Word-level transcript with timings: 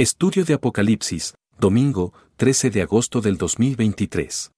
Estudio 0.00 0.46
de 0.46 0.54
Apocalipsis, 0.54 1.34
domingo 1.58 2.14
13 2.36 2.70
de 2.70 2.80
agosto 2.80 3.20
del 3.20 3.36
2023. 3.36 4.50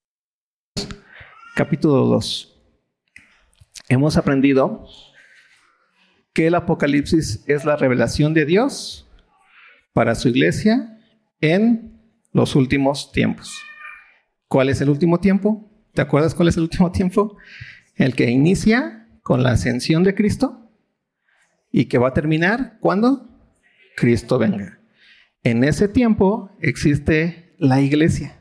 Capítulo 1.57 2.07
2. 2.07 2.63
Hemos 3.89 4.17
aprendido 4.17 4.87
que 6.33 6.47
el 6.47 6.55
Apocalipsis 6.55 7.43
es 7.49 7.65
la 7.65 7.75
revelación 7.75 8.35
de 8.35 8.45
Dios 8.45 9.11
para 9.93 10.15
su 10.15 10.29
iglesia 10.29 10.97
en 11.41 12.01
los 12.31 12.55
últimos 12.55 13.11
tiempos. 13.11 13.53
¿Cuál 14.47 14.69
es 14.69 14.81
el 14.81 14.91
último 14.91 15.19
tiempo? 15.19 15.69
¿Te 15.93 16.03
acuerdas 16.03 16.37
cuál 16.37 16.47
es 16.47 16.57
el 16.57 16.63
último 16.63 16.93
tiempo? 16.93 17.37
El 17.97 18.15
que 18.15 18.31
inicia 18.31 19.09
con 19.25 19.43
la 19.43 19.51
ascensión 19.51 20.05
de 20.05 20.15
Cristo 20.15 20.71
y 21.73 21.87
que 21.87 21.99
va 21.99 22.11
a 22.11 22.15
terminar 22.15 22.79
cuando 22.79 23.29
Cristo 23.97 24.39
venga. 24.39 24.79
En 25.45 25.65
ese 25.65 25.89
tiempo 25.89 26.51
existe 26.61 27.55
la 27.59 27.81
iglesia. 27.81 28.41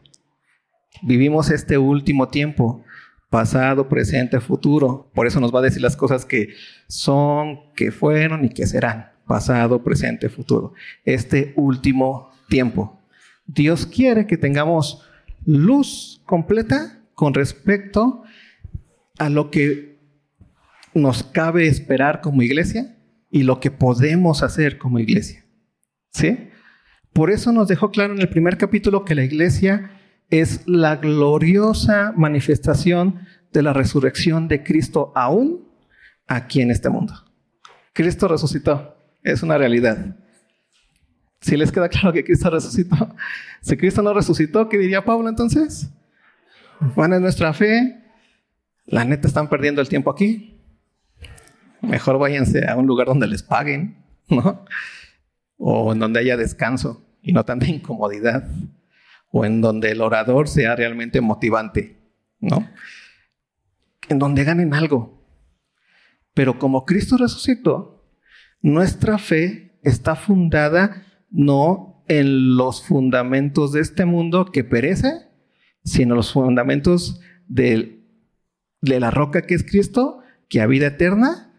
Vivimos 1.02 1.50
este 1.50 1.80
último 1.80 2.28
tiempo, 2.28 2.84
pasado, 3.32 3.90
presente, 3.90 4.40
futuro. 4.40 5.09
Por 5.16 5.26
eso 5.26 5.40
nos 5.40 5.54
va 5.54 5.59
a 5.59 5.64
decir 5.64 5.82
las 5.82 5.98
cosas 5.98 6.26
que 6.26 6.50
son, 6.88 7.73
que 7.76 7.92
fueron 7.92 8.45
y 8.45 8.50
que 8.50 8.68
serán. 8.68 9.12
Pasado, 9.26 9.84
presente, 9.84 10.30
futuro. 10.30 10.73
Este 11.04 11.54
último 11.56 12.30
tiempo. 12.50 13.02
Dios 13.48 13.88
quiere 13.88 14.28
que 14.28 14.38
tengamos 14.38 15.04
luz 15.44 16.22
completa 16.26 17.02
con 17.16 17.34
respecto 17.34 18.23
a 19.18 19.30
lo 19.30 19.50
que 19.50 19.98
nos 20.94 21.23
cabe 21.23 21.68
esperar 21.68 22.22
como 22.22 22.44
iglesia 22.44 22.98
y 23.31 23.44
lo 23.44 23.59
que 23.59 23.72
podemos 23.72 24.44
hacer 24.44 24.78
como 24.78 25.00
iglesia. 25.00 25.45
¿Sí? 26.12 26.51
Por 27.14 27.30
eso 27.30 27.52
nos 27.52 27.68
dejó 27.68 27.92
claro 27.92 28.14
en 28.14 28.22
el 28.22 28.30
primer 28.30 28.58
capítulo 28.58 29.04
que 29.04 29.16
la 29.16 29.24
iglesia 29.24 29.92
es 30.30 30.66
la 30.66 30.95
gloriosa 30.95 32.14
manifestación 32.16 33.28
de 33.52 33.64
la 33.64 33.73
resurrección 33.73 34.48
de 34.48 34.64
Cristo 34.64 35.12
aún 35.14 35.68
aquí 36.28 36.62
en 36.62 36.72
este 36.72 36.90
mundo. 36.90 37.14
Cristo 37.94 38.28
resucitó, 38.28 38.95
es 39.23 39.44
una 39.44 39.58
realidad. 39.58 40.16
Si 41.42 41.58
les 41.58 41.72
queda 41.72 41.90
claro 41.90 42.14
que 42.14 42.23
Cristo 42.23 42.50
resucitó, 42.50 43.16
si 43.62 43.75
Cristo 43.75 44.02
no 44.02 44.14
resucitó, 44.14 44.70
¿qué 44.70 44.78
diría 44.78 45.03
Pablo 45.03 45.28
entonces? 45.28 45.90
Bueno, 46.96 47.16
es 47.16 47.22
nuestra 47.22 47.53
fe. 47.53 47.98
La 48.86 49.06
neta 49.06 49.28
están 49.28 49.50
perdiendo 49.50 49.81
el 49.81 49.90
tiempo 49.90 50.09
aquí. 50.09 50.59
Mejor 51.81 52.18
váyanse 52.18 52.68
a 52.68 52.75
un 52.75 52.88
lugar 52.88 53.08
donde 53.08 53.28
les 53.28 53.44
paguen, 53.44 53.98
¿no? 54.30 54.66
O 55.64 55.94
en 55.94 56.00
donde 56.00 56.20
haya 56.20 56.38
descanso 56.38 57.06
y 57.22 57.34
no 57.34 57.45
tanta 57.45 57.67
incomodidad, 57.67 58.50
o 59.30 59.45
en 59.45 59.62
donde 59.62 59.92
el 59.92 60.02
orador 60.02 60.48
sea 60.48 60.76
realmente 60.76 61.22
motivante, 61.22 62.00
¿no? 62.40 62.68
En 64.09 64.18
donde 64.18 64.44
ganen 64.44 64.73
algo. 64.73 65.23
Pero 66.34 66.58
como 66.58 66.84
Cristo 66.86 67.16
resucitó, 67.16 68.03
nuestra 68.62 69.20
fe 69.20 69.80
está 69.84 70.16
fundada 70.16 71.06
no 71.30 72.03
en 72.08 72.58
los 72.58 72.84
fundamentos 72.84 73.72
de 73.72 73.81
este 73.81 74.06
mundo 74.06 74.46
que 74.46 74.64
perece, 74.64 75.28
sino 75.84 76.16
los 76.16 76.34
fundamentos 76.34 77.22
de 77.48 78.03
la 78.81 79.12
roca 79.12 79.44
que 79.44 79.53
es 79.53 79.64
Cristo, 79.64 80.22
que 80.50 80.59
a 80.59 80.66
vida 80.66 80.88
eterna 80.88 81.53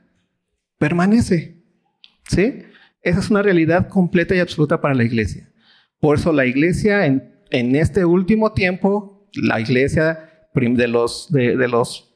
permanece. 0.79 1.63
¿Sí? 2.29 2.65
Esa 3.03 3.19
es 3.21 3.31
una 3.31 3.43
realidad 3.43 3.89
completa 3.89 4.35
y 4.35 4.39
absoluta 4.39 4.81
para 4.81 4.95
la 4.95 5.05
iglesia. 5.05 5.51
Por 5.99 6.19
eso 6.19 6.33
la 6.33 6.47
iglesia 6.47 7.07
en, 7.07 7.77
este 7.77 8.05
último 8.05 8.53
tiempo, 8.53 9.29
la 9.35 9.61
iglesia 9.61 10.49
de 10.55 10.89
los, 10.89 11.31
de, 11.31 11.69
los 11.69 12.15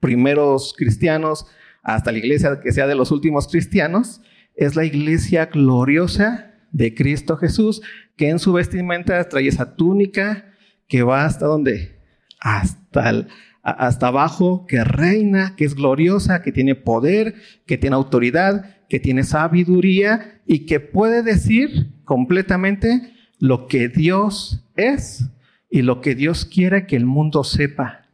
primeros 0.00 0.74
cristianos 0.76 1.46
hasta 1.82 2.12
la 2.12 2.18
iglesia 2.18 2.60
que 2.60 2.72
sea 2.72 2.86
de 2.86 2.94
los 2.94 3.10
últimos 3.10 3.48
cristianos, 3.48 4.20
es 4.54 4.76
la 4.76 4.84
iglesia 4.84 5.46
gloriosa 5.46 6.54
de 6.70 6.94
Cristo 6.94 7.36
Jesús, 7.36 7.82
que 8.16 8.28
en 8.28 8.38
su 8.38 8.52
vestimenta 8.52 9.28
trae 9.28 9.48
esa 9.48 9.76
túnica 9.76 10.52
que 10.88 11.02
va 11.02 11.24
hasta 11.24 11.46
donde? 11.46 12.00
Hasta, 12.40 13.26
hasta 13.62 14.08
abajo, 14.08 14.66
que 14.66 14.82
reina, 14.84 15.54
que 15.56 15.64
es 15.64 15.74
gloriosa, 15.74 16.42
que 16.42 16.52
tiene 16.52 16.74
poder, 16.74 17.34
que 17.66 17.78
tiene 17.78 17.96
autoridad, 17.96 18.81
que 18.92 19.00
tiene 19.00 19.24
sabiduría 19.24 20.42
y 20.44 20.66
que 20.66 20.78
puede 20.78 21.22
decir 21.22 21.94
completamente 22.04 23.14
lo 23.38 23.66
que 23.66 23.88
Dios 23.88 24.68
es 24.76 25.30
y 25.70 25.80
lo 25.80 26.02
que 26.02 26.14
Dios 26.14 26.44
quiere 26.44 26.86
que 26.86 26.96
el 26.96 27.06
mundo 27.06 27.42
sepa, 27.42 28.10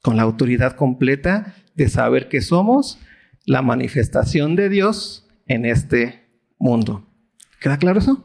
con 0.00 0.16
la 0.16 0.22
autoridad 0.22 0.76
completa 0.76 1.56
de 1.74 1.88
saber 1.88 2.28
que 2.28 2.40
somos 2.40 3.00
la 3.46 3.62
manifestación 3.62 4.54
de 4.54 4.68
Dios 4.68 5.28
en 5.46 5.64
este 5.64 6.22
mundo. 6.56 7.10
¿Queda 7.60 7.76
claro 7.76 7.98
eso? 7.98 8.24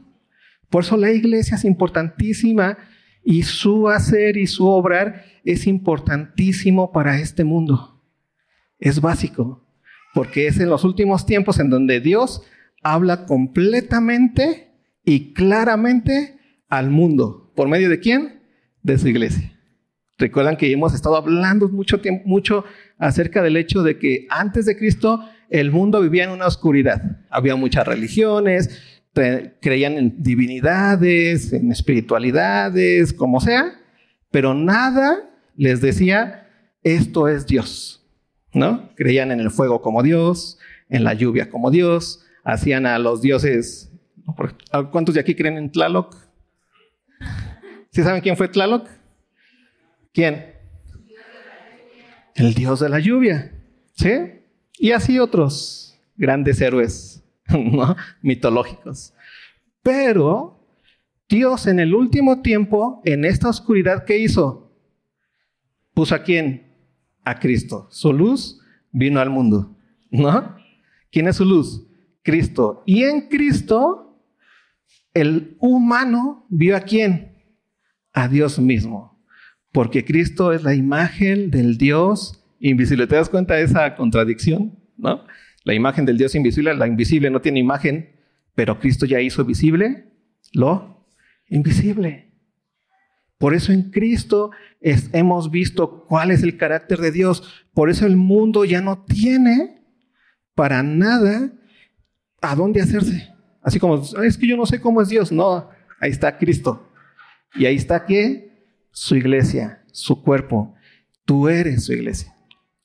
Por 0.69 0.83
eso 0.83 0.97
la 0.97 1.11
iglesia 1.11 1.55
es 1.55 1.65
importantísima 1.65 2.77
y 3.23 3.41
su 3.41 3.89
hacer 3.89 4.37
y 4.37 4.45
su 4.45 4.67
obrar 4.67 5.25
es 5.43 5.65
importantísimo 5.65 6.91
para 6.91 7.19
este 7.19 7.43
mundo. 7.43 8.03
Es 8.77 9.01
básico 9.01 9.65
porque 10.13 10.47
es 10.47 10.59
en 10.59 10.69
los 10.69 10.83
últimos 10.83 11.25
tiempos 11.25 11.59
en 11.59 11.69
donde 11.69 11.99
Dios 11.99 12.41
habla 12.81 13.25
completamente 13.25 14.71
y 15.03 15.33
claramente 15.33 16.37
al 16.69 16.89
mundo. 16.89 17.51
¿Por 17.55 17.67
medio 17.67 17.89
de 17.89 17.99
quién? 17.99 18.41
De 18.83 18.97
su 18.97 19.07
iglesia. 19.07 19.53
Recuerdan 20.17 20.57
que 20.57 20.71
hemos 20.71 20.93
estado 20.93 21.15
hablando 21.15 21.69
mucho 21.69 22.01
tiempo, 22.01 22.27
mucho 22.27 22.65
acerca 22.97 23.41
del 23.41 23.55
hecho 23.55 23.83
de 23.83 23.97
que 23.97 24.27
antes 24.29 24.65
de 24.65 24.77
Cristo 24.77 25.23
el 25.49 25.71
mundo 25.71 26.01
vivía 26.01 26.25
en 26.25 26.31
una 26.31 26.47
oscuridad. 26.47 27.21
Había 27.29 27.55
muchas 27.55 27.87
religiones, 27.87 28.81
creían 29.61 29.93
en 29.93 30.21
divinidades, 30.21 31.53
en 31.53 31.71
espiritualidades, 31.71 33.13
como 33.13 33.39
sea, 33.39 33.79
pero 34.31 34.53
nada 34.53 35.29
les 35.55 35.81
decía, 35.81 36.47
esto 36.83 37.27
es 37.27 37.45
Dios. 37.47 37.98
¿No? 38.53 38.89
Creían 38.95 39.31
en 39.31 39.39
el 39.39 39.51
fuego 39.51 39.81
como 39.81 40.03
Dios, 40.03 40.57
en 40.89 41.03
la 41.03 41.13
lluvia 41.13 41.49
como 41.49 41.71
Dios, 41.71 42.25
hacían 42.43 42.85
a 42.85 42.99
los 42.99 43.21
dioses. 43.21 43.91
¿Cuántos 44.91 45.15
de 45.15 45.21
aquí 45.21 45.35
creen 45.35 45.57
en 45.57 45.71
Tlaloc? 45.71 46.15
¿Sí 47.91 48.03
saben 48.03 48.21
quién 48.21 48.37
fue 48.37 48.47
Tlaloc? 48.47 48.87
¿Quién? 50.13 50.53
El 52.35 52.53
dios 52.53 52.79
de 52.79 52.89
la 52.89 52.99
lluvia, 52.99 53.51
¿sí? 53.95 54.11
Y 54.77 54.91
así 54.91 55.19
otros 55.19 55.99
grandes 56.15 56.61
héroes 56.61 57.23
mitológicos. 58.21 59.13
Pero 59.81 60.59
Dios 61.27 61.67
en 61.67 61.79
el 61.79 61.93
último 61.93 62.41
tiempo, 62.41 63.01
en 63.05 63.25
esta 63.25 63.49
oscuridad, 63.49 64.05
¿qué 64.05 64.17
hizo? 64.17 64.71
Puso 65.93 66.15
a 66.15 66.23
quién? 66.23 66.68
A 67.29 67.39
Cristo. 67.39 67.87
Su 67.91 68.11
luz 68.11 68.59
vino 68.91 69.19
al 69.19 69.29
mundo, 69.29 69.77
¿no? 70.09 70.55
¿Quién 71.11 71.27
es 71.27 71.35
su 71.35 71.45
luz? 71.45 71.85
Cristo. 72.23 72.83
Y 72.85 73.03
en 73.03 73.27
Cristo, 73.29 74.19
el 75.13 75.55
humano 75.59 76.45
vio 76.49 76.75
a 76.75 76.81
quién? 76.81 77.33
A 78.13 78.27
Dios 78.27 78.59
mismo. 78.59 79.23
Porque 79.71 80.03
Cristo 80.03 80.51
es 80.51 80.63
la 80.63 80.73
imagen 80.73 81.51
del 81.51 81.77
Dios 81.77 82.43
invisible. 82.59 83.05
¿Te 83.05 83.15
das 83.15 83.29
cuenta 83.29 83.55
de 83.55 83.63
esa 83.63 83.95
contradicción? 83.95 84.79
¿No? 84.97 85.23
La 85.63 85.73
imagen 85.73 86.05
del 86.05 86.17
Dios 86.17 86.33
invisible, 86.33 86.73
la 86.73 86.87
invisible 86.87 87.29
no 87.29 87.41
tiene 87.41 87.59
imagen, 87.59 88.15
pero 88.55 88.79
Cristo 88.79 89.05
ya 89.05 89.21
hizo 89.21 89.45
visible 89.45 90.11
lo 90.51 91.05
invisible. 91.47 92.28
Por 93.39 93.53
eso 93.53 93.71
en 93.71 93.89
Cristo 93.89 94.51
hemos 94.81 95.49
visto 95.49 96.05
cuál 96.07 96.29
es 96.29 96.43
el 96.43 96.57
carácter 96.57 96.99
de 96.99 97.11
Dios. 97.11 97.65
Por 97.73 97.89
eso 97.89 98.05
el 98.05 98.17
mundo 98.17 98.65
ya 98.65 98.81
no 98.81 99.05
tiene 99.05 99.81
para 100.55 100.83
nada 100.83 101.49
a 102.41 102.55
dónde 102.55 102.81
hacerse. 102.81 103.33
Así 103.61 103.79
como, 103.79 104.03
es 104.23 104.37
que 104.37 104.45
yo 104.45 104.57
no 104.57 104.65
sé 104.65 104.81
cómo 104.81 105.01
es 105.01 105.07
Dios. 105.07 105.31
No, 105.31 105.69
ahí 106.01 106.11
está 106.11 106.37
Cristo. 106.37 106.91
Y 107.55 107.65
ahí 107.65 107.77
está 107.77 108.05
qué? 108.05 108.67
Su 108.91 109.15
iglesia, 109.15 109.85
su 109.93 110.21
cuerpo. 110.21 110.75
Tú 111.23 111.47
eres 111.47 111.85
su 111.85 111.93
iglesia. 111.93 112.35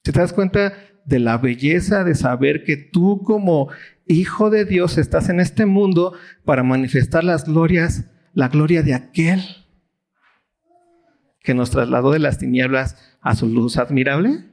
¿Te 0.03 0.13
das 0.13 0.33
cuenta 0.33 0.73
de 1.05 1.19
la 1.19 1.37
belleza 1.37 2.05
de 2.05 2.15
saber 2.15 2.63
que 2.63 2.77
tú 2.77 3.23
como 3.25 3.71
hijo 4.07 4.51
de 4.51 4.65
Dios 4.65 4.99
estás 4.99 5.29
en 5.31 5.41
este 5.41 5.67
mundo 5.67 6.13
para 6.45 6.63
manifestar 6.63 7.25
las 7.25 7.45
glorias, 7.45 8.05
la 8.35 8.47
gloria 8.47 8.85
de 8.85 8.95
aquel 8.95 9.64
que 11.45 11.55
nos 11.55 11.71
trasladó 11.71 12.11
de 12.11 12.19
las 12.19 12.39
tinieblas 12.39 12.97
a 13.21 13.37
su 13.37 13.49
luz 13.49 13.77
admirable? 13.77 14.47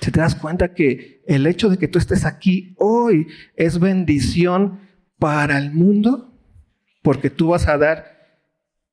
¿Te 0.00 0.10
das 0.10 0.34
cuenta 0.34 0.74
que 0.74 1.22
el 1.28 1.46
hecho 1.46 1.68
de 1.68 1.76
que 1.76 1.86
tú 1.86 1.98
estés 1.98 2.24
aquí 2.24 2.74
hoy 2.78 3.28
es 3.54 3.78
bendición 3.78 4.80
para 5.18 5.58
el 5.58 5.72
mundo, 5.72 6.32
porque 7.02 7.28
tú 7.28 7.48
vas 7.48 7.68
a 7.68 7.76
dar, 7.76 8.40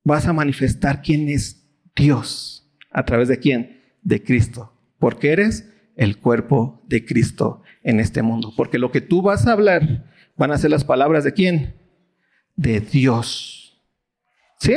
vas 0.03 0.27
a 0.27 0.33
manifestar 0.33 1.01
quién 1.01 1.29
es 1.29 1.65
Dios. 1.95 2.69
¿A 2.91 3.05
través 3.05 3.29
de 3.29 3.39
quién? 3.39 3.81
De 4.01 4.21
Cristo. 4.21 4.73
Porque 4.99 5.31
eres 5.31 5.71
el 5.95 6.17
cuerpo 6.17 6.83
de 6.87 7.05
Cristo 7.05 7.63
en 7.83 8.01
este 8.01 8.21
mundo. 8.21 8.53
Porque 8.55 8.79
lo 8.79 8.91
que 8.91 9.01
tú 9.01 9.21
vas 9.21 9.47
a 9.47 9.53
hablar 9.53 10.11
van 10.35 10.51
a 10.51 10.57
ser 10.57 10.71
las 10.71 10.83
palabras 10.83 11.23
de 11.23 11.33
quién? 11.33 11.75
De 12.55 12.81
Dios. 12.81 13.81
¿Sí? 14.59 14.73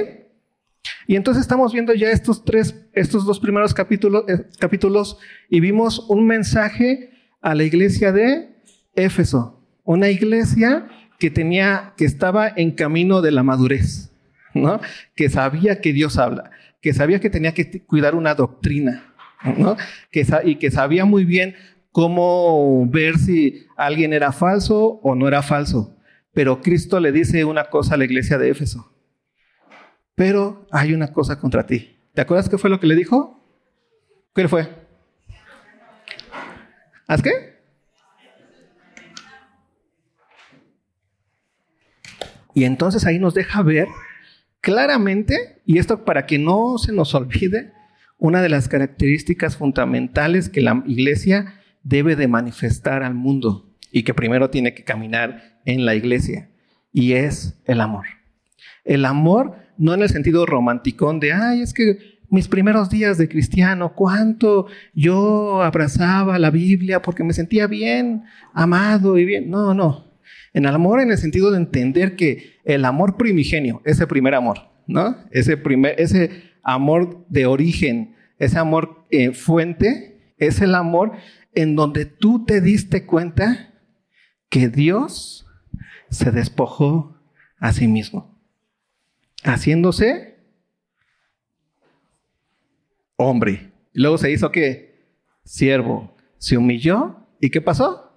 Y 1.08 1.16
entonces 1.16 1.40
estamos 1.40 1.72
viendo 1.72 1.94
ya 1.94 2.10
estos 2.10 2.44
tres, 2.44 2.86
estos 2.92 3.24
dos 3.24 3.40
primeros 3.40 3.72
capítulos, 3.72 4.24
eh, 4.28 4.44
capítulos 4.58 5.16
y 5.48 5.60
vimos 5.60 6.04
un 6.10 6.26
mensaje 6.26 7.12
a 7.40 7.54
la 7.54 7.64
iglesia 7.64 8.12
de 8.12 8.50
Éfeso, 8.94 9.58
una 9.84 10.10
iglesia 10.10 10.86
que 11.18 11.30
tenía, 11.30 11.94
que 11.96 12.04
estaba 12.04 12.52
en 12.54 12.72
camino 12.72 13.22
de 13.22 13.30
la 13.30 13.42
madurez, 13.42 14.12
¿no? 14.52 14.82
Que 15.14 15.30
sabía 15.30 15.80
que 15.80 15.94
Dios 15.94 16.18
habla, 16.18 16.50
que 16.82 16.92
sabía 16.92 17.20
que 17.20 17.30
tenía 17.30 17.54
que 17.54 17.86
cuidar 17.86 18.14
una 18.14 18.34
doctrina, 18.34 19.14
¿no? 19.56 19.78
Y 20.44 20.56
que 20.56 20.70
sabía 20.70 21.06
muy 21.06 21.24
bien 21.24 21.54
cómo 21.90 22.86
ver 22.86 23.16
si 23.16 23.64
alguien 23.78 24.12
era 24.12 24.30
falso 24.32 25.00
o 25.02 25.14
no 25.14 25.26
era 25.26 25.40
falso. 25.40 25.96
Pero 26.34 26.60
Cristo 26.60 27.00
le 27.00 27.12
dice 27.12 27.46
una 27.46 27.70
cosa 27.70 27.94
a 27.94 27.96
la 27.96 28.04
iglesia 28.04 28.36
de 28.36 28.50
Éfeso. 28.50 28.92
Pero 30.18 30.66
hay 30.72 30.94
una 30.94 31.12
cosa 31.12 31.38
contra 31.38 31.64
ti. 31.64 31.96
¿Te 32.12 32.20
acuerdas 32.20 32.48
qué 32.48 32.58
fue 32.58 32.68
lo 32.68 32.80
que 32.80 32.88
le 32.88 32.96
dijo? 32.96 33.40
¿Qué 34.34 34.48
fue? 34.48 34.68
¿Haz 37.06 37.22
qué? 37.22 37.60
Y 42.52 42.64
entonces 42.64 43.06
ahí 43.06 43.20
nos 43.20 43.34
deja 43.34 43.62
ver 43.62 43.86
claramente, 44.60 45.62
y 45.64 45.78
esto 45.78 46.04
para 46.04 46.26
que 46.26 46.40
no 46.40 46.78
se 46.78 46.92
nos 46.92 47.14
olvide, 47.14 47.72
una 48.18 48.42
de 48.42 48.48
las 48.48 48.66
características 48.66 49.56
fundamentales 49.56 50.48
que 50.48 50.62
la 50.62 50.82
iglesia 50.84 51.60
debe 51.84 52.16
de 52.16 52.26
manifestar 52.26 53.04
al 53.04 53.14
mundo 53.14 53.72
y 53.92 54.02
que 54.02 54.14
primero 54.14 54.50
tiene 54.50 54.74
que 54.74 54.82
caminar 54.82 55.60
en 55.64 55.86
la 55.86 55.94
iglesia, 55.94 56.50
y 56.92 57.12
es 57.12 57.62
el 57.66 57.80
amor. 57.80 58.06
El 58.84 59.04
amor 59.04 59.67
no 59.78 59.94
en 59.94 60.02
el 60.02 60.08
sentido 60.08 60.44
romanticón 60.44 61.20
de, 61.20 61.32
ay, 61.32 61.62
es 61.62 61.72
que 61.72 62.18
mis 62.30 62.48
primeros 62.48 62.90
días 62.90 63.16
de 63.16 63.28
cristiano, 63.28 63.94
cuánto 63.94 64.66
yo 64.92 65.62
abrazaba 65.62 66.38
la 66.38 66.50
Biblia 66.50 67.00
porque 67.00 67.24
me 67.24 67.32
sentía 67.32 67.66
bien, 67.66 68.24
amado 68.52 69.16
y 69.18 69.24
bien. 69.24 69.48
No, 69.48 69.72
no, 69.72 70.08
en 70.52 70.66
el 70.66 70.74
amor 70.74 71.00
en 71.00 71.10
el 71.10 71.18
sentido 71.18 71.50
de 71.50 71.58
entender 71.58 72.16
que 72.16 72.58
el 72.64 72.84
amor 72.84 73.16
primigenio, 73.16 73.80
ese 73.84 74.06
primer 74.06 74.34
amor, 74.34 74.70
¿no? 74.86 75.16
Ese, 75.30 75.56
primer, 75.56 75.94
ese 75.98 76.42
amor 76.62 77.24
de 77.28 77.46
origen, 77.46 78.14
ese 78.38 78.58
amor 78.58 79.06
eh, 79.10 79.32
fuente, 79.32 80.34
es 80.36 80.60
el 80.60 80.74
amor 80.74 81.12
en 81.54 81.76
donde 81.76 82.04
tú 82.04 82.44
te 82.44 82.60
diste 82.60 83.06
cuenta 83.06 83.74
que 84.48 84.68
Dios 84.68 85.46
se 86.10 86.30
despojó 86.30 87.16
a 87.58 87.72
sí 87.72 87.88
mismo, 87.88 88.37
haciéndose 89.44 90.38
hombre. 93.16 93.72
Luego 93.92 94.18
se 94.18 94.30
hizo 94.30 94.50
que 94.50 95.12
siervo, 95.44 96.14
se 96.38 96.56
humilló 96.56 97.26
y 97.40 97.50
¿qué 97.50 97.60
pasó? 97.60 98.12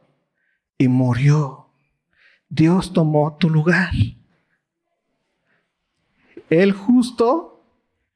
Y 0.77 0.87
murió 0.87 1.61
Dios 2.51 2.91
tomó 2.91 3.37
tu 3.37 3.49
lugar. 3.49 3.91
El 6.49 6.73
justo 6.73 7.65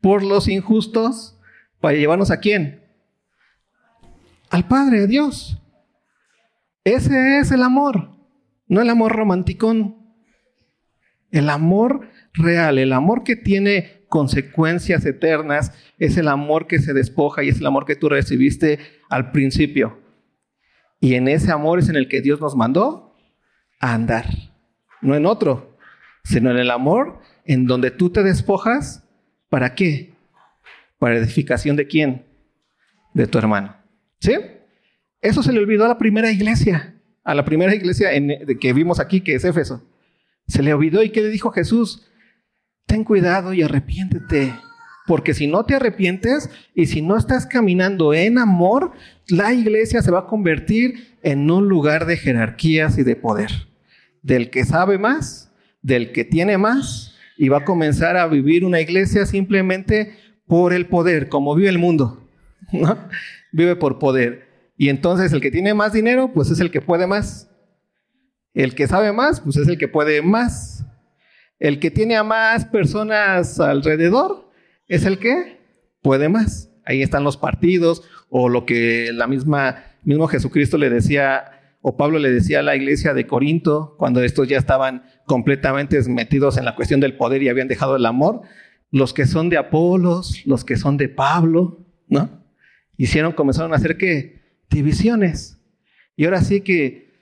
por 0.02 0.24
los 0.24 0.50
injustos 0.50 1.40
para 1.80 1.96
llevarnos 1.96 2.32
a 2.32 2.42
quién? 2.42 2.84
Al 4.50 4.68
Padre, 4.68 5.04
a 5.04 5.08
Dios. 5.08 5.58
Ese 6.84 7.40
es 7.40 7.52
el 7.52 7.64
amor, 7.64 8.10
no 8.68 8.82
el 8.82 8.90
amor 8.90 9.14
romanticón. 9.14 9.96
El 11.32 11.50
amor 11.50 12.10
real, 12.38 12.78
el 12.78 12.94
amor 12.94 13.24
que 13.24 13.36
tiene 13.36 14.06
consecuencias 14.10 15.06
eternas, 15.06 15.72
es 15.98 16.18
el 16.18 16.28
amor 16.28 16.68
que 16.68 16.80
se 16.80 16.94
despoja 16.94 17.44
y 17.44 17.50
es 17.50 17.60
el 17.60 17.66
amor 17.66 17.86
que 17.86 17.96
tú 17.96 18.10
recibiste 18.10 18.80
al 19.10 19.32
principio. 19.32 20.00
Y 21.00 21.16
en 21.16 21.28
ese 21.28 21.52
amor 21.52 21.80
es 21.80 21.90
en 21.90 21.96
el 21.96 22.08
que 22.08 22.22
Dios 22.22 22.42
nos 22.42 22.56
mandó 22.56 23.16
a 23.80 23.94
andar. 23.94 24.26
No 25.02 25.16
en 25.16 25.26
otro, 25.26 25.78
sino 26.24 26.50
en 26.52 26.58
el 26.58 26.72
amor 26.72 27.20
en 27.46 27.68
donde 27.68 27.92
tú 27.92 28.10
te 28.10 28.24
despojas. 28.24 29.08
¿Para 29.50 29.76
qué? 29.76 30.14
Para 30.98 31.18
edificación 31.18 31.76
de 31.76 31.88
quién? 31.88 32.26
De 33.14 33.28
tu 33.28 33.38
hermano. 33.38 33.76
¿Sí? 34.20 34.34
Eso 35.22 35.44
se 35.44 35.54
le 35.54 35.60
olvidó 35.60 35.86
a 35.86 35.90
la 35.90 35.98
primera 35.98 36.32
iglesia, 36.32 36.96
a 37.24 37.36
la 37.36 37.46
primera 37.46 37.74
iglesia 37.76 38.10
que 38.60 38.74
vimos 38.74 39.00
aquí, 39.00 39.22
que 39.22 39.36
es 39.36 39.44
Éfeso. 39.44 39.84
Se 40.48 40.62
le 40.62 40.74
olvidó 40.74 41.04
y 41.04 41.10
¿qué 41.10 41.22
le 41.22 41.30
dijo 41.30 41.52
Jesús? 41.52 42.08
Ten 42.86 43.04
cuidado 43.04 43.54
y 43.54 43.62
arrepiéntete. 43.62 44.54
Porque 45.08 45.34
si 45.34 45.48
no 45.48 45.66
te 45.66 45.76
arrepientes 45.76 46.50
y 46.74 46.88
si 46.88 47.02
no 47.02 47.16
estás 47.18 47.46
caminando 47.46 48.14
en 48.14 48.40
amor, 48.40 48.94
la 49.28 49.54
iglesia 49.54 50.02
se 50.02 50.12
va 50.12 50.22
a 50.22 50.28
convertir 50.28 51.18
en 51.22 51.50
un 51.52 51.68
lugar 51.68 52.06
de 52.06 52.18
jerarquías 52.18 52.98
y 52.98 53.04
de 53.04 53.16
poder. 53.16 53.52
Del 54.24 54.50
que 54.50 54.66
sabe 54.66 54.98
más, 54.98 55.52
del 55.82 56.12
que 56.12 56.26
tiene 56.26 56.58
más, 56.58 57.16
y 57.38 57.50
va 57.50 57.60
a 57.60 57.66
comenzar 57.66 58.18
a 58.18 58.28
vivir 58.28 58.66
una 58.66 58.82
iglesia 58.82 59.26
simplemente 59.26 60.16
por 60.48 60.74
el 60.74 60.88
poder, 60.88 61.30
como 61.30 61.56
vive 61.56 61.70
el 61.70 61.80
mundo. 61.80 62.28
Vive 63.52 63.76
por 63.78 64.00
poder. 64.00 64.48
Y 64.78 64.90
entonces 64.90 65.32
el 65.32 65.40
que 65.40 65.52
tiene 65.52 65.74
más 65.74 65.94
dinero, 65.94 66.32
pues 66.34 66.50
es 66.50 66.60
el 66.60 66.72
que 66.72 66.82
puede 66.82 67.08
más. 67.08 67.50
El 68.54 68.76
que 68.76 68.88
sabe 68.88 69.14
más, 69.14 69.40
pues 69.40 69.56
es 69.56 69.68
el 69.68 69.78
que 69.78 69.88
puede 69.88 70.22
más. 70.22 70.75
El 71.60 71.80
que 71.80 71.92
tiene 71.92 72.16
a 72.16 72.24
más 72.24 72.66
personas 72.66 73.60
alrededor, 73.60 74.52
es 74.88 75.06
el 75.06 75.20
que 75.20 75.60
puede 76.02 76.30
más. 76.30 76.70
Ahí 76.86 77.02
están 77.02 77.24
los 77.24 77.38
partidos 77.38 78.04
o 78.30 78.50
lo 78.50 78.66
que 78.66 79.12
la 79.14 79.28
misma 79.28 79.84
mismo 80.04 80.28
Jesucristo 80.28 80.78
le 80.78 80.90
decía 80.90 81.52
o 81.82 81.98
Pablo 81.98 82.20
le 82.20 82.32
decía 82.32 82.60
a 82.60 82.64
la 82.64 82.76
iglesia 82.76 83.14
de 83.14 83.28
Corinto 83.28 83.96
cuando 83.98 84.24
estos 84.24 84.48
ya 84.48 84.58
estaban 84.58 85.04
completamente 85.26 86.02
metidos 86.10 86.58
en 86.58 86.66
la 86.66 86.76
cuestión 86.76 87.00
del 87.00 87.16
poder 87.16 87.44
y 87.44 87.50
habían 87.50 87.68
dejado 87.68 87.96
el 87.96 88.06
amor, 88.06 88.42
los 88.92 89.14
que 89.14 89.26
son 89.26 89.50
de 89.50 89.58
Apolos, 89.58 90.44
los 90.46 90.66
que 90.66 90.78
son 90.78 90.98
de 90.98 91.10
Pablo, 91.10 91.86
¿no? 92.08 92.44
Hicieron 92.98 93.34
comenzaron 93.34 93.74
a 93.74 93.76
hacer 93.76 93.98
qué? 93.98 94.42
Divisiones. 94.70 95.60
Y 96.16 96.26
ahora 96.26 96.42
sí 96.42 96.62
que 96.62 97.14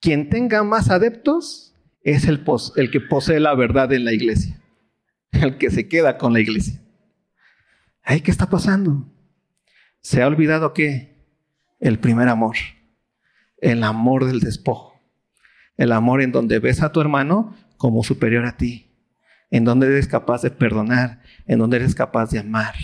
quien 0.00 0.28
tenga 0.28 0.62
más 0.62 0.90
adeptos 0.90 1.65
es 2.06 2.28
el, 2.28 2.44
el 2.76 2.90
que 2.92 3.00
posee 3.00 3.40
la 3.40 3.54
verdad 3.56 3.92
en 3.92 4.04
la 4.04 4.12
iglesia, 4.12 4.60
el 5.32 5.58
que 5.58 5.70
se 5.70 5.88
queda 5.88 6.18
con 6.18 6.32
la 6.32 6.40
iglesia. 6.40 6.80
¿qué 8.22 8.30
está 8.30 8.48
pasando? 8.48 9.12
Se 10.00 10.22
ha 10.22 10.28
olvidado 10.28 10.72
que 10.72 11.16
el 11.80 11.98
primer 11.98 12.28
amor, 12.28 12.54
el 13.58 13.82
amor 13.82 14.24
del 14.24 14.38
despojo, 14.38 14.94
el 15.76 15.90
amor 15.90 16.22
en 16.22 16.30
donde 16.30 16.60
ves 16.60 16.80
a 16.80 16.92
tu 16.92 17.00
hermano 17.00 17.56
como 17.76 18.04
superior 18.04 18.46
a 18.46 18.56
ti, 18.56 18.88
en 19.50 19.64
donde 19.64 19.88
eres 19.88 20.06
capaz 20.06 20.42
de 20.42 20.52
perdonar, 20.52 21.22
en 21.46 21.58
donde 21.58 21.78
eres 21.78 21.96
capaz 21.96 22.30
de 22.30 22.38
amar. 22.38 22.76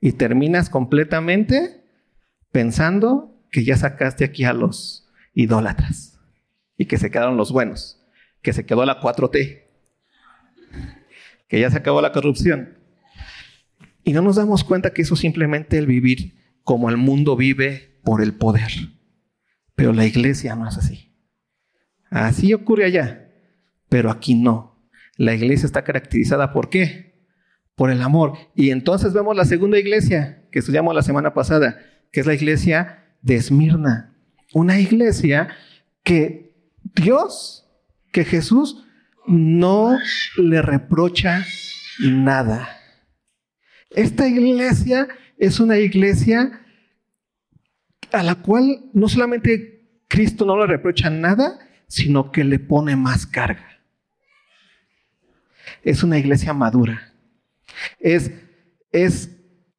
Y 0.00 0.12
terminas 0.12 0.70
completamente 0.70 1.84
pensando 2.50 3.46
que 3.50 3.62
ya 3.62 3.76
sacaste 3.76 4.24
aquí 4.24 4.44
a 4.44 4.54
los 4.54 5.06
idólatras 5.34 6.18
y 6.78 6.86
que 6.86 6.96
se 6.96 7.10
quedaron 7.10 7.36
los 7.36 7.52
buenos, 7.52 8.03
que 8.44 8.52
se 8.52 8.66
quedó 8.66 8.84
la 8.84 9.00
4T, 9.00 9.62
que 11.48 11.60
ya 11.60 11.70
se 11.70 11.78
acabó 11.78 12.00
la 12.02 12.12
corrupción. 12.12 12.78
Y 14.04 14.12
no 14.12 14.20
nos 14.20 14.36
damos 14.36 14.62
cuenta 14.62 14.92
que 14.92 15.02
eso 15.02 15.16
simplemente 15.16 15.78
el 15.78 15.86
vivir 15.86 16.36
como 16.62 16.90
el 16.90 16.98
mundo 16.98 17.36
vive 17.36 17.98
por 18.04 18.22
el 18.22 18.34
poder. 18.34 18.70
Pero 19.74 19.94
la 19.94 20.04
iglesia 20.04 20.54
no 20.54 20.68
es 20.68 20.76
así. 20.76 21.10
Así 22.10 22.52
ocurre 22.52 22.84
allá, 22.84 23.32
pero 23.88 24.10
aquí 24.10 24.34
no. 24.34 24.86
La 25.16 25.34
iglesia 25.34 25.64
está 25.64 25.82
caracterizada 25.82 26.52
por 26.52 26.68
qué? 26.68 27.26
Por 27.74 27.90
el 27.90 28.02
amor. 28.02 28.34
Y 28.54 28.70
entonces 28.70 29.14
vemos 29.14 29.34
la 29.34 29.46
segunda 29.46 29.78
iglesia 29.78 30.46
que 30.52 30.58
estudiamos 30.58 30.94
la 30.94 31.02
semana 31.02 31.32
pasada, 31.32 31.78
que 32.12 32.20
es 32.20 32.26
la 32.26 32.34
iglesia 32.34 33.06
de 33.22 33.36
Esmirna. 33.36 34.14
Una 34.52 34.78
iglesia 34.78 35.48
que 36.02 36.54
Dios, 36.94 37.63
que 38.14 38.24
Jesús 38.24 38.86
no 39.26 39.98
le 40.36 40.62
reprocha 40.62 41.44
nada. 41.98 42.80
Esta 43.90 44.28
iglesia 44.28 45.08
es 45.36 45.58
una 45.58 45.78
iglesia 45.78 46.60
a 48.12 48.22
la 48.22 48.36
cual 48.36 48.84
no 48.92 49.08
solamente 49.08 49.98
Cristo 50.06 50.46
no 50.46 50.56
le 50.56 50.68
reprocha 50.68 51.10
nada, 51.10 51.58
sino 51.88 52.30
que 52.30 52.44
le 52.44 52.60
pone 52.60 52.94
más 52.94 53.26
carga. 53.26 53.68
es 55.82 56.04
una 56.04 56.16
iglesia 56.16 56.52
madura. 56.54 57.12
Es, 57.98 58.30
es 58.92 59.30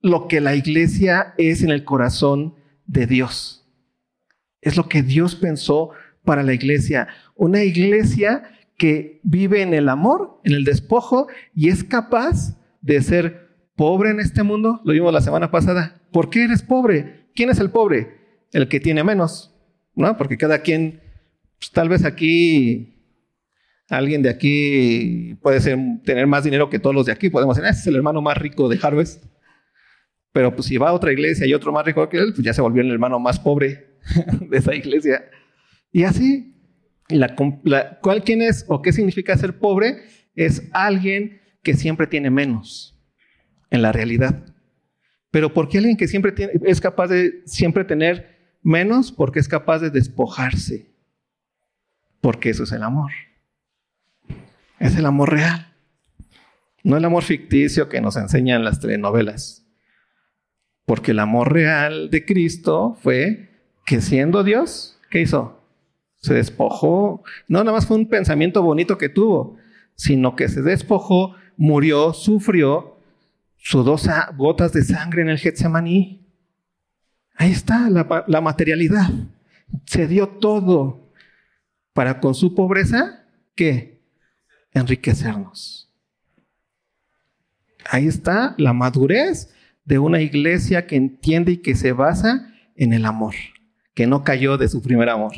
lo 0.02 0.28
que 0.28 0.42
la 0.42 0.56
iglesia 0.56 1.34
es 1.38 1.64
en 1.64 1.72
el 1.72 1.86
corazón 1.86 2.56
de 2.86 3.08
Dios. 3.08 3.66
Es 4.60 4.76
lo 4.76 4.90
que 4.90 5.04
Dios 5.04 5.36
pensó 5.36 5.92
para 6.26 6.44
la 6.44 6.54
iglesia. 6.54 7.08
Una 7.36 7.64
iglesia 7.64 8.44
que 8.78 9.22
vive 9.24 9.62
en 9.62 9.74
el 9.74 9.88
amor, 9.88 10.42
en 10.44 10.54
el 10.54 10.66
despojo 10.66 11.28
y 11.56 11.70
es 11.70 11.84
capaz 11.84 12.58
de 12.82 13.02
ser 13.02 13.50
pobre 13.76 14.10
en 14.10 14.20
este 14.20 14.44
mundo. 14.44 14.82
Lo 14.84 14.94
vimos 14.94 15.14
la 15.14 15.22
semana 15.22 15.52
pasada. 15.52 16.02
¿Por 16.12 16.30
qué 16.30 16.44
eres 16.44 16.62
pobre? 16.62 17.28
¿Quién 17.34 17.50
es 17.50 17.60
el 17.60 17.70
pobre? 17.70 18.18
El 18.52 18.68
que 18.68 18.80
tiene 18.80 19.04
menos, 19.04 19.54
¿no? 19.96 20.18
Porque 20.18 20.38
cada 20.38 20.60
quien, 20.60 21.02
pues, 21.60 21.72
tal 21.72 21.90
vez 21.90 22.04
aquí 22.04 22.96
Alguien 23.90 24.24
de 24.24 24.30
aquí 24.30 25.36
puede 25.42 25.62
ser, 25.62 25.78
tener 26.04 26.26
más 26.26 26.44
dinero 26.44 26.70
que 26.70 26.80
todos 26.80 26.96
los 26.96 27.06
de 27.06 27.12
aquí. 27.12 27.30
Podemos 27.30 27.56
decir, 27.56 27.70
ese 27.70 27.82
es 27.82 27.88
el 27.88 27.96
hermano 27.96 28.22
más 28.22 28.38
rico 28.38 28.68
de 28.68 28.80
Harvest. 28.82 29.24
Pero 30.32 30.54
pues 30.54 30.68
si 30.68 30.78
va 30.78 30.90
a 30.90 30.94
otra 30.94 31.14
iglesia 31.14 31.46
y 31.46 31.54
otro 31.54 31.72
más 31.72 31.86
rico 31.86 32.08
que 32.10 32.18
él, 32.18 32.34
pues 32.34 32.44
ya 32.44 32.54
se 32.54 32.62
volvió 32.62 32.82
el 32.82 32.92
hermano 32.92 33.20
más 33.20 33.40
pobre 33.40 34.00
de 34.50 34.58
esa 34.58 34.74
iglesia. 34.74 35.24
Y 35.96 36.04
así, 36.04 36.54
¿cuál 38.02 38.22
quién 38.26 38.42
es 38.42 38.66
o 38.68 38.82
qué 38.82 38.92
significa 38.92 39.38
ser 39.38 39.60
pobre? 39.60 40.04
Es 40.36 40.70
alguien 40.74 41.40
que 41.64 41.74
siempre 41.74 42.06
tiene 42.06 42.30
menos 42.30 43.00
en 43.70 43.82
la 43.82 43.94
realidad. 43.94 44.44
Pero 45.32 45.54
¿por 45.54 45.70
qué 45.70 45.78
alguien 45.78 45.96
que 45.96 46.10
siempre 46.10 46.34
tiene, 46.34 46.52
es 46.66 46.82
capaz 46.82 47.08
de 47.08 47.44
siempre 47.46 47.86
tener 47.86 48.58
menos? 48.62 49.14
Porque 49.14 49.40
es 49.40 49.48
capaz 49.48 49.80
de 49.80 49.90
despojarse. 49.90 50.94
Porque 52.20 52.50
eso 52.50 52.64
es 52.64 52.74
el 52.74 52.84
amor. 52.84 53.12
Es 54.82 54.98
el 54.98 55.06
amor 55.06 55.32
real. 55.32 55.78
No 56.84 56.98
el 56.98 57.06
amor 57.06 57.24
ficticio 57.24 57.88
que 57.88 58.02
nos 58.02 58.18
enseñan 58.18 58.66
las 58.66 58.82
telenovelas. 58.82 59.66
Porque 60.86 61.12
el 61.12 61.20
amor 61.20 61.54
real 61.54 62.10
de 62.10 62.26
Cristo 62.26 62.98
fue 63.02 63.50
que 63.86 64.02
siendo 64.02 64.44
Dios, 64.44 65.00
¿qué 65.10 65.22
hizo? 65.22 65.62
Se 66.26 66.34
despojó. 66.34 67.24
No 67.48 67.60
nada 67.60 67.72
más 67.72 67.86
fue 67.86 67.98
un 67.98 68.08
pensamiento 68.08 68.62
bonito 68.64 68.98
que 68.98 69.10
tuvo, 69.10 69.58
sino 69.96 70.36
que 70.36 70.50
se 70.50 70.62
despojó, 70.62 71.36
murió, 71.58 72.14
sufrió, 72.14 72.98
sudó 73.58 73.98
gotas 74.36 74.74
de 74.74 74.84
sangre 74.84 75.22
en 75.22 75.30
el 75.30 75.38
Getsemaní. 75.38 76.26
Ahí 77.36 77.52
está 77.52 77.90
la, 77.90 78.26
la 78.28 78.42
materialidad. 78.42 79.10
Se 79.86 80.08
dio 80.08 80.28
todo 80.28 81.12
para 81.94 82.20
con 82.20 82.34
su 82.34 82.56
pobreza, 82.56 83.26
¿qué? 83.56 83.96
enriquecernos. 84.76 85.90
Ahí 87.90 88.08
está 88.08 88.54
la 88.58 88.74
madurez 88.74 89.54
de 89.86 90.00
una 90.00 90.22
iglesia 90.22 90.86
que 90.86 90.96
entiende 90.96 91.54
y 91.54 91.58
que 91.58 91.76
se 91.76 91.94
basa 91.94 92.54
en 92.76 92.94
el 92.94 93.06
amor, 93.06 93.36
que 93.94 94.06
no 94.06 94.24
cayó 94.24 94.58
de 94.58 94.68
su 94.68 94.82
primer 94.82 95.10
amor, 95.10 95.34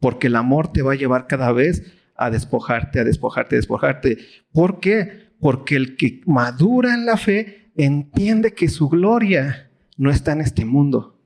porque 0.00 0.26
el 0.26 0.36
amor 0.36 0.72
te 0.72 0.82
va 0.82 0.92
a 0.92 0.96
llevar 0.96 1.26
cada 1.26 1.52
vez 1.52 1.92
a 2.16 2.30
despojarte, 2.30 3.00
a 3.00 3.04
despojarte, 3.04 3.56
a 3.56 3.58
despojarte. 3.58 4.18
¿Por 4.52 4.80
qué? 4.80 5.30
Porque 5.38 5.76
el 5.76 5.96
que 5.96 6.22
madura 6.26 6.94
en 6.94 7.06
la 7.06 7.16
fe 7.16 7.72
entiende 7.76 8.52
que 8.52 8.68
su 8.68 8.88
gloria 8.88 9.70
no 9.96 10.10
está 10.10 10.32
en 10.32 10.40
este 10.40 10.64
mundo, 10.64 11.18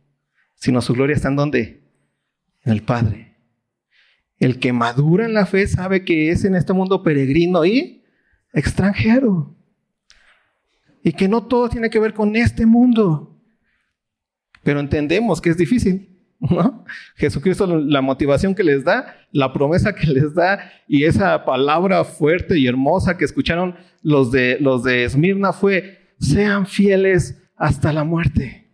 sino 0.55 0.83
su 0.83 0.93
gloria 0.95 1.17
está 1.17 1.29
en 1.29 1.37
donde? 1.37 1.83
En 2.63 2.73
el 2.73 2.83
Padre. 2.83 3.37
El 4.39 4.59
que 4.59 4.73
madura 4.73 5.25
en 5.25 5.35
la 5.35 5.47
fe 5.47 5.67
sabe 5.67 6.05
que 6.05 6.31
es 6.31 6.45
en 6.45 6.55
este 6.55 6.73
mundo 6.73 7.03
peregrino 7.03 7.65
y 7.65 8.05
extranjero. 8.53 9.57
Y 11.03 11.13
que 11.13 11.29
no 11.29 11.47
todo 11.47 11.69
tiene 11.69 11.91
que 11.91 12.01
ver 12.01 12.15
con 12.15 12.35
este 12.35 12.67
mundo. 12.67 13.41
Pero 14.63 14.81
entendemos 14.81 15.41
que 15.41 15.51
es 15.51 15.57
difícil. 15.57 16.14
¿no? 16.51 16.85
Jesucristo, 17.17 17.67
la 17.67 18.03
motivación 18.03 18.55
que 18.55 18.65
les 18.65 18.85
da, 18.85 19.17
la 19.33 19.53
promesa 19.53 19.95
que 19.95 20.07
les 20.07 20.35
da 20.35 20.71
y 20.87 21.05
esa 21.05 21.45
palabra 21.45 22.05
fuerte 22.05 22.59
y 22.59 22.67
hermosa 22.67 23.17
que 23.17 23.25
escucharon 23.25 23.77
los 24.03 24.31
de, 24.31 24.59
los 24.61 24.83
de 24.83 25.05
Esmirna 25.05 25.53
fue, 25.53 26.15
sean 26.19 26.67
fieles 26.67 27.43
hasta 27.57 27.93
la 27.93 28.05
muerte. 28.05 28.69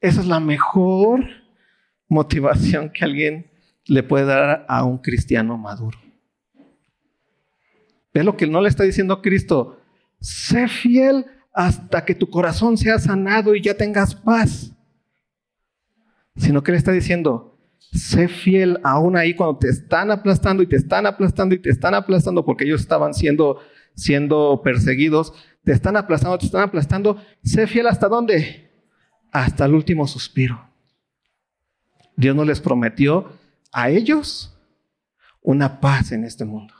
Esa 0.00 0.20
es 0.20 0.26
la 0.26 0.40
mejor 0.40 1.24
motivación 2.08 2.90
que 2.90 3.04
alguien 3.04 3.50
le 3.86 4.02
puede 4.02 4.26
dar 4.26 4.66
a 4.68 4.84
un 4.84 4.98
cristiano 4.98 5.56
maduro. 5.56 5.98
Es 8.12 8.24
lo 8.24 8.36
que 8.36 8.46
no 8.46 8.60
le 8.60 8.68
está 8.68 8.84
diciendo 8.84 9.20
Cristo. 9.20 9.80
Sé 10.20 10.68
fiel 10.68 11.26
hasta 11.52 12.04
que 12.04 12.14
tu 12.14 12.30
corazón 12.30 12.76
sea 12.76 12.98
sanado 12.98 13.54
y 13.54 13.62
ya 13.62 13.74
tengas 13.74 14.14
paz. 14.14 14.74
Sino 16.36 16.62
que 16.62 16.72
le 16.72 16.78
está 16.78 16.92
diciendo, 16.92 17.58
sé 17.78 18.28
fiel 18.28 18.80
aún 18.82 19.16
ahí 19.16 19.34
cuando 19.34 19.58
te 19.58 19.68
están 19.68 20.10
aplastando 20.10 20.62
y 20.62 20.66
te 20.66 20.76
están 20.76 21.06
aplastando 21.06 21.54
y 21.54 21.58
te 21.58 21.70
están 21.70 21.94
aplastando 21.94 22.44
porque 22.44 22.64
ellos 22.64 22.80
estaban 22.80 23.14
siendo, 23.14 23.60
siendo 23.94 24.60
perseguidos. 24.62 25.32
Te 25.62 25.72
están 25.72 25.96
aplastando, 25.96 26.38
te 26.38 26.46
están 26.46 26.62
aplastando. 26.62 27.22
Sé 27.42 27.66
fiel 27.66 27.86
hasta 27.86 28.08
dónde? 28.08 28.72
Hasta 29.30 29.64
el 29.64 29.74
último 29.74 30.06
suspiro. 30.06 30.68
Dios 32.16 32.36
no 32.36 32.44
les 32.44 32.60
prometió 32.60 33.32
a 33.72 33.90
ellos 33.90 34.56
una 35.40 35.80
paz 35.80 36.12
en 36.12 36.24
este 36.24 36.44
mundo. 36.44 36.74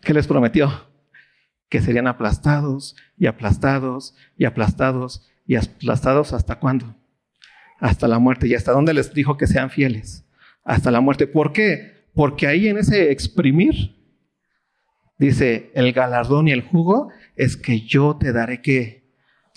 ¿Qué 0.00 0.12
les 0.12 0.26
prometió? 0.26 0.88
Que 1.68 1.80
serían 1.80 2.08
aplastados 2.08 2.96
y 3.16 3.26
aplastados 3.26 4.14
y 4.36 4.44
aplastados 4.44 5.28
y 5.46 5.56
aplastados 5.56 6.32
hasta 6.32 6.58
cuándo? 6.58 6.96
Hasta 7.82 8.06
la 8.06 8.20
muerte. 8.20 8.46
¿Y 8.46 8.54
hasta 8.54 8.70
dónde 8.70 8.94
les 8.94 9.12
dijo 9.12 9.36
que 9.36 9.48
sean 9.48 9.68
fieles? 9.68 10.24
Hasta 10.62 10.92
la 10.92 11.00
muerte. 11.00 11.26
¿Por 11.26 11.52
qué? 11.52 12.06
Porque 12.14 12.46
ahí 12.46 12.68
en 12.68 12.78
ese 12.78 13.10
exprimir, 13.10 13.96
dice, 15.18 15.72
el 15.74 15.92
galardón 15.92 16.46
y 16.46 16.52
el 16.52 16.62
jugo 16.62 17.10
es 17.34 17.56
que 17.56 17.80
yo 17.80 18.16
te 18.16 18.32
daré 18.32 18.62
que 18.62 19.10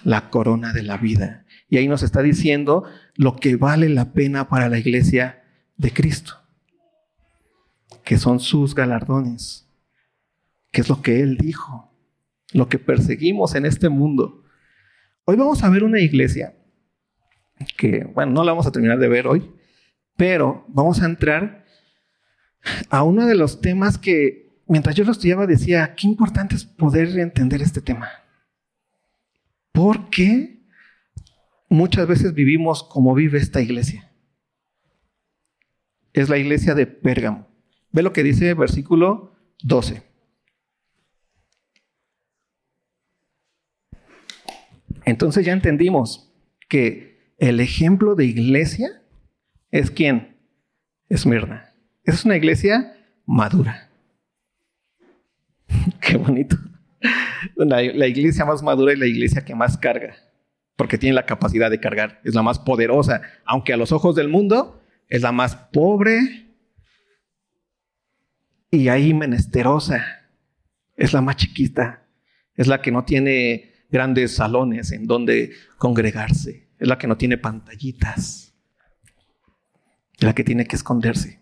la 0.03 0.31
corona 0.31 0.73
de 0.73 0.81
la 0.81 0.97
vida. 0.97 1.45
Y 1.69 1.77
ahí 1.77 1.87
nos 1.87 2.01
está 2.01 2.23
diciendo 2.23 2.85
lo 3.13 3.35
que 3.35 3.57
vale 3.57 3.89
la 3.89 4.13
pena 4.13 4.49
para 4.49 4.69
la 4.69 4.79
iglesia 4.79 5.43
de 5.77 5.91
Cristo, 5.91 6.33
que 8.03 8.17
son 8.17 8.39
sus 8.39 8.73
galardones, 8.73 9.69
que 10.71 10.81
es 10.81 10.89
lo 10.89 11.03
que 11.03 11.21
Él 11.21 11.37
dijo, 11.37 11.95
lo 12.53 12.69
que 12.69 12.79
perseguimos 12.79 13.53
en 13.53 13.67
este 13.67 13.89
mundo. 13.89 14.43
Hoy 15.25 15.35
vamos 15.35 15.63
a 15.63 15.69
ver 15.69 15.83
una 15.83 15.99
iglesia 15.99 16.55
que, 17.77 18.03
bueno, 18.13 18.31
no 18.31 18.43
la 18.43 18.51
vamos 18.51 18.67
a 18.67 18.71
terminar 18.71 18.99
de 18.99 19.07
ver 19.07 19.27
hoy, 19.27 19.51
pero 20.15 20.65
vamos 20.67 21.01
a 21.01 21.05
entrar 21.05 21.65
a 22.89 23.03
uno 23.03 23.25
de 23.25 23.35
los 23.35 23.61
temas 23.61 23.97
que, 23.97 24.61
mientras 24.67 24.95
yo 24.95 25.03
lo 25.03 25.11
estudiaba, 25.11 25.47
decía, 25.47 25.95
qué 25.95 26.07
importante 26.07 26.55
es 26.55 26.65
poder 26.65 27.17
entender 27.19 27.61
este 27.61 27.81
tema. 27.81 28.09
Porque 29.71 30.63
muchas 31.69 32.07
veces 32.07 32.33
vivimos 32.33 32.83
como 32.83 33.13
vive 33.13 33.37
esta 33.37 33.61
iglesia. 33.61 34.11
Es 36.13 36.29
la 36.29 36.37
iglesia 36.37 36.75
de 36.75 36.87
Pérgamo. 36.87 37.47
Ve 37.91 38.01
lo 38.01 38.13
que 38.13 38.23
dice 38.23 38.53
versículo 38.53 39.35
12. 39.63 40.01
Entonces 45.05 45.45
ya 45.45 45.53
entendimos 45.53 46.31
que 46.67 47.14
el 47.37 47.59
ejemplo 47.59 48.15
de 48.15 48.25
iglesia 48.25 49.01
es 49.71 49.91
quién? 49.91 50.37
Esmirna. 51.09 51.73
Es 52.03 52.25
una 52.25 52.37
iglesia 52.37 52.95
madura. 53.25 53.89
Qué 56.01 56.17
bonito. 56.17 56.57
La, 57.55 57.81
la, 57.81 58.07
iglesia 58.07 58.45
más 58.45 58.63
madura 58.63 58.93
es 58.93 58.99
la 58.99 59.05
iglesia 59.05 59.45
que 59.45 59.53
más 59.53 59.77
carga 59.77 60.15
porque 60.75 60.97
tiene 60.97 61.15
la 61.15 61.25
capacidad 61.25 61.69
de 61.69 61.79
cargar, 61.79 62.19
es 62.23 62.35
la 62.35 62.41
más 62.41 62.59
poderosa, 62.59 63.21
aunque 63.45 63.73
a 63.73 63.77
los 63.77 63.91
ojos 63.91 64.15
del 64.15 64.27
mundo 64.27 64.81
es 65.07 65.21
la 65.21 65.31
más 65.31 65.55
pobre 65.55 66.47
y 68.71 68.89
ahí 68.89 69.13
menesterosa, 69.13 70.05
es 70.97 71.13
la 71.13 71.21
más 71.21 71.37
chiquita, 71.37 72.05
es 72.55 72.67
la 72.67 72.81
que 72.81 72.91
no 72.91 73.05
tiene 73.05 73.73
grandes 73.89 74.35
salones 74.35 74.91
en 74.91 75.05
donde 75.05 75.53
congregarse, 75.77 76.64
es 76.79 76.87
la 76.87 76.97
que 76.97 77.07
no 77.07 77.17
tiene 77.17 77.37
pantallitas, 77.37 78.53
la 80.19 80.33
que 80.33 80.43
tiene 80.43 80.65
que 80.65 80.75
esconderse. 80.75 81.41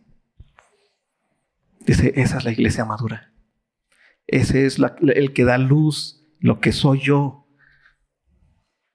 Dice, 1.85 2.13
esa 2.15 2.37
es 2.37 2.45
la 2.45 2.51
iglesia 2.51 2.85
madura. 2.85 3.33
Ese 4.27 4.65
es 4.65 4.77
el 4.79 5.33
que 5.33 5.43
da 5.43 5.57
luz, 5.57 6.25
lo 6.39 6.59
que 6.59 6.71
soy 6.71 6.99
yo, 6.99 7.43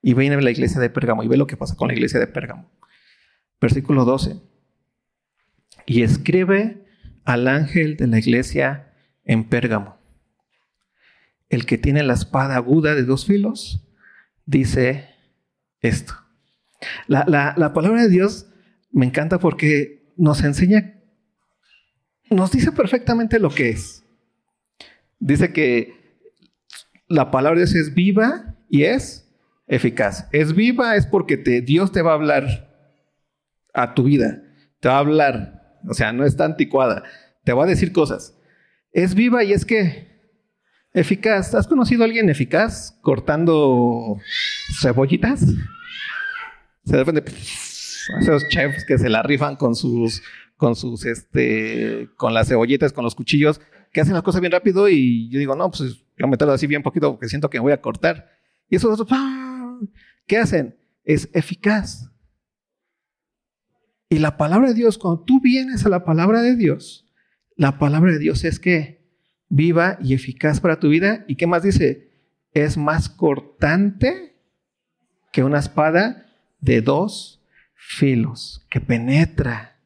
y 0.01 0.13
viene 0.13 0.35
a 0.35 0.41
la 0.41 0.51
iglesia 0.51 0.79
de 0.79 0.89
Pérgamo 0.89 1.23
y 1.23 1.27
ve 1.27 1.37
lo 1.37 1.47
que 1.47 1.57
pasa 1.57 1.75
con 1.75 1.89
la 1.89 1.93
iglesia 1.93 2.19
de 2.19 2.27
Pérgamo. 2.27 2.71
Versículo 3.59 4.05
12. 4.05 4.41
Y 5.85 6.03
escribe 6.03 6.85
al 7.25 7.47
ángel 7.47 7.97
de 7.97 8.07
la 8.07 8.19
iglesia 8.19 8.93
en 9.25 9.43
Pérgamo. 9.49 9.97
El 11.49 11.65
que 11.65 11.77
tiene 11.77 12.03
la 12.03 12.13
espada 12.13 12.55
aguda 12.55 12.95
de 12.95 13.03
dos 13.03 13.25
filos 13.25 13.87
dice 14.45 15.09
esto. 15.81 16.13
La, 17.07 17.53
la 17.57 17.73
palabra 17.73 18.03
de 18.03 18.09
Dios 18.09 18.47
me 18.91 19.05
encanta 19.05 19.39
porque 19.39 20.13
nos 20.17 20.43
enseña, 20.43 20.95
nos 22.29 22.51
dice 22.51 22.71
perfectamente 22.71 23.39
lo 23.39 23.49
que 23.49 23.69
es. 23.69 24.03
Dice 25.19 25.51
que 25.51 25.99
la 27.07 27.31
palabra 27.31 27.61
es 27.61 27.93
viva 27.93 28.55
y 28.69 28.83
es 28.83 29.29
eficaz. 29.67 30.27
Es 30.31 30.53
viva 30.53 30.95
es 30.95 31.05
porque 31.05 31.37
te, 31.37 31.61
Dios 31.61 31.91
te 31.91 32.01
va 32.01 32.11
a 32.11 32.15
hablar 32.15 32.69
a 33.73 33.93
tu 33.93 34.03
vida. 34.03 34.43
Te 34.79 34.89
va 34.89 34.95
a 34.95 34.99
hablar. 34.99 35.79
O 35.87 35.93
sea, 35.93 36.13
no 36.13 36.25
está 36.25 36.45
anticuada. 36.45 37.03
Te 37.43 37.53
va 37.53 37.63
a 37.63 37.67
decir 37.67 37.91
cosas. 37.91 38.37
Es 38.91 39.15
viva 39.15 39.43
y 39.43 39.53
es 39.53 39.65
que 39.65 40.07
eficaz. 40.93 41.53
¿Has 41.55 41.67
conocido 41.67 42.03
a 42.03 42.05
alguien 42.05 42.29
eficaz 42.29 42.97
cortando 43.01 44.17
cebollitas? 44.81 45.45
Se 46.89 46.97
depende. 46.97 47.23
Esos 48.19 48.47
chefs 48.47 48.83
que 48.83 48.97
se 48.97 49.09
la 49.09 49.21
rifan 49.21 49.55
con 49.55 49.75
sus, 49.75 50.23
con 50.57 50.75
sus, 50.75 51.05
este, 51.05 52.09
con 52.17 52.33
las 52.33 52.47
cebollitas, 52.47 52.93
con 52.93 53.03
los 53.03 53.13
cuchillos, 53.13 53.61
que 53.93 54.01
hacen 54.01 54.15
las 54.15 54.23
cosas 54.23 54.41
bien 54.41 54.51
rápido 54.51 54.89
y 54.89 55.29
yo 55.29 55.37
digo, 55.37 55.55
no, 55.55 55.69
pues 55.69 56.03
yo 56.17 56.27
me 56.27 56.35
así 56.51 56.65
bien 56.65 56.81
poquito 56.81 57.11
porque 57.11 57.29
siento 57.29 57.49
que 57.49 57.59
me 57.59 57.63
voy 57.63 57.73
a 57.73 57.81
cortar. 57.81 58.31
Y 58.69 58.75
esos 58.75 58.99
otros, 58.99 59.19
¿qué 60.25 60.37
hacen? 60.37 60.77
Es 61.03 61.29
eficaz. 61.33 62.09
Y 64.09 64.17
la 64.17 64.37
palabra 64.37 64.69
de 64.69 64.73
Dios, 64.73 64.97
cuando 64.97 65.23
tú 65.23 65.39
vienes 65.41 65.85
a 65.85 65.89
la 65.89 66.03
palabra 66.03 66.41
de 66.41 66.55
Dios, 66.55 67.07
la 67.55 67.77
palabra 67.77 68.11
de 68.11 68.17
Dios 68.17 68.43
es 68.45 68.59
que 68.59 69.07
viva 69.47 69.99
y 70.01 70.15
eficaz 70.15 70.59
para 70.59 70.79
tu 70.79 70.89
vida. 70.89 71.23
¿Y 71.27 71.35
qué 71.35 71.45
más 71.45 71.61
dice? 71.61 72.09
Es 72.51 72.77
más 72.77 73.09
cortante 73.09 74.35
que 75.31 75.43
una 75.43 75.59
espada 75.59 76.25
de 76.61 76.81
dos 76.81 77.41
filos, 77.73 78.65
que 78.69 78.81
penetra. 78.81 79.77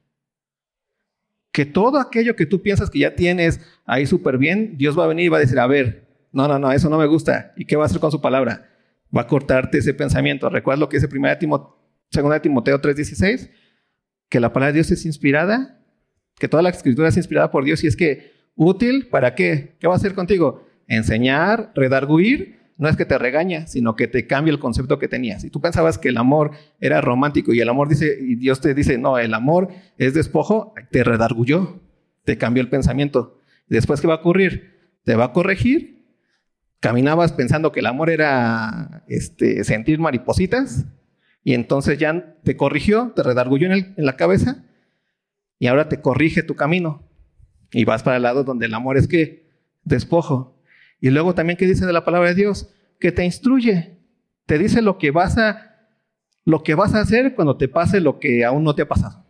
Que 1.52 1.66
todo 1.66 2.00
aquello 2.00 2.36
que 2.36 2.46
tú 2.46 2.62
piensas 2.62 2.90
que 2.90 3.00
ya 3.00 3.16
tienes 3.16 3.60
ahí 3.86 4.06
súper 4.06 4.38
bien, 4.38 4.78
Dios 4.78 4.98
va 4.98 5.06
a 5.06 5.08
venir 5.08 5.26
y 5.26 5.30
va 5.30 5.38
a 5.38 5.42
decir, 5.42 5.60
a 5.60 5.68
ver, 5.68 6.08
no, 6.32 6.48
no, 6.48 6.58
no, 6.58 6.72
eso 6.72 6.90
no 6.90 6.98
me 6.98 7.06
gusta. 7.06 7.54
¿Y 7.56 7.66
qué 7.66 7.76
va 7.76 7.84
a 7.84 7.86
hacer 7.86 8.00
con 8.00 8.12
su 8.12 8.20
palabra? 8.20 8.70
Va 9.16 9.22
a 9.22 9.28
cortarte 9.28 9.78
ese 9.78 9.94
pensamiento. 9.94 10.50
¿Recuerdas 10.50 10.80
lo 10.80 10.90
que 10.90 10.98
dice 10.98 11.08
1 11.08 11.38
Timoteo, 11.38 11.78
2 12.12 12.42
Timoteo 12.42 12.82
3:16? 12.82 13.52
Que 14.30 14.40
la 14.40 14.52
palabra 14.52 14.72
de 14.72 14.80
Dios 14.80 14.90
es 14.90 15.06
inspirada, 15.06 15.80
que 16.40 16.48
toda 16.48 16.64
la 16.64 16.70
escritura 16.70 17.10
es 17.10 17.18
inspirada 17.18 17.52
por 17.52 17.64
Dios 17.64 17.84
y 17.84 17.88
es 17.88 17.96
que 17.96 18.34
útil, 18.56 19.08
¿para 19.10 19.36
qué? 19.36 19.76
¿Qué 19.80 19.88
va 19.88 19.94
a 19.94 19.98
hacer 19.98 20.16
contigo? 20.16 20.66
Enseñar, 20.88 21.72
redarguir, 21.76 22.60
no 22.78 22.90
es 22.90 22.98
que 22.98 23.06
te 23.06 23.18
regaña, 23.18 23.68
sino 23.68 23.96
que 23.96 24.08
te 24.08 24.28
cambia 24.28 24.52
el 24.52 24.60
concepto 24.60 25.00
que 25.00 25.08
tenías. 25.08 25.44
Y 25.44 25.50
tú 25.50 25.62
pensabas 25.62 25.98
que 25.98 26.10
el 26.10 26.18
amor 26.18 26.52
era 26.80 27.02
romántico 27.02 27.54
y 27.54 27.60
el 27.60 27.70
amor 27.70 27.88
dice, 27.88 28.18
Dios 28.38 28.62
te 28.62 28.74
dice, 28.74 28.98
no, 28.98 29.18
el 29.18 29.34
amor 29.34 29.70
es 29.98 30.14
despojo, 30.14 30.74
te 30.92 31.04
redargulló, 31.04 31.82
te 32.24 32.38
cambió 32.38 32.62
el 32.62 32.70
pensamiento. 32.70 33.40
después, 33.68 34.02
¿qué 34.02 34.08
va 34.08 34.16
a 34.16 34.18
ocurrir? 34.18 34.74
Te 35.04 35.16
va 35.16 35.26
a 35.26 35.34
corregir 35.34 35.94
caminabas 36.84 37.32
pensando 37.32 37.72
que 37.72 37.80
el 37.80 37.86
amor 37.86 38.10
era 38.10 39.06
este, 39.08 39.64
sentir 39.64 40.00
maripositas 40.00 40.86
y 41.42 41.54
entonces 41.54 41.98
ya 41.98 42.36
te 42.44 42.58
corrigió, 42.58 43.14
te 43.16 43.24
redargulló 43.24 43.72
en, 43.72 43.94
en, 43.96 44.06
la 44.06 44.18
cabeza 44.18 44.66
y 45.60 45.68
ahora 45.68 45.88
te 45.88 46.02
corrige 46.02 46.44
tu 46.44 46.58
camino 46.58 47.08
y 47.72 47.86
vas 47.86 48.04
para 48.04 48.18
el 48.18 48.24
lado 48.24 48.44
donde 48.44 48.66
el 48.66 48.74
amor 48.74 48.98
es 48.98 49.08
que 49.08 49.50
despojo. 49.86 50.53
Y 51.04 51.12
luego 51.12 51.36
también 51.36 51.58
que 51.58 51.68
dice 51.68 51.86
de 51.86 51.94
la 51.94 52.04
palabra 52.04 52.30
de 52.30 52.36
Dios 52.36 52.70
que 53.00 53.12
te 53.12 53.24
instruye, 53.24 54.00
te 54.48 54.58
dice 54.58 54.82
lo 54.82 54.98
que 54.98 55.12
vas 55.12 55.38
a 55.38 55.70
lo 56.46 56.64
que 56.64 56.74
vas 56.74 56.96
a 56.96 57.02
hacer 57.02 57.36
cuando 57.36 57.58
te 57.58 57.68
pase 57.68 58.00
lo 58.00 58.20
que 58.20 58.44
aún 58.44 58.64
no 58.64 58.74
te 58.74 58.82
ha 58.82 58.88
pasado. 58.88 59.24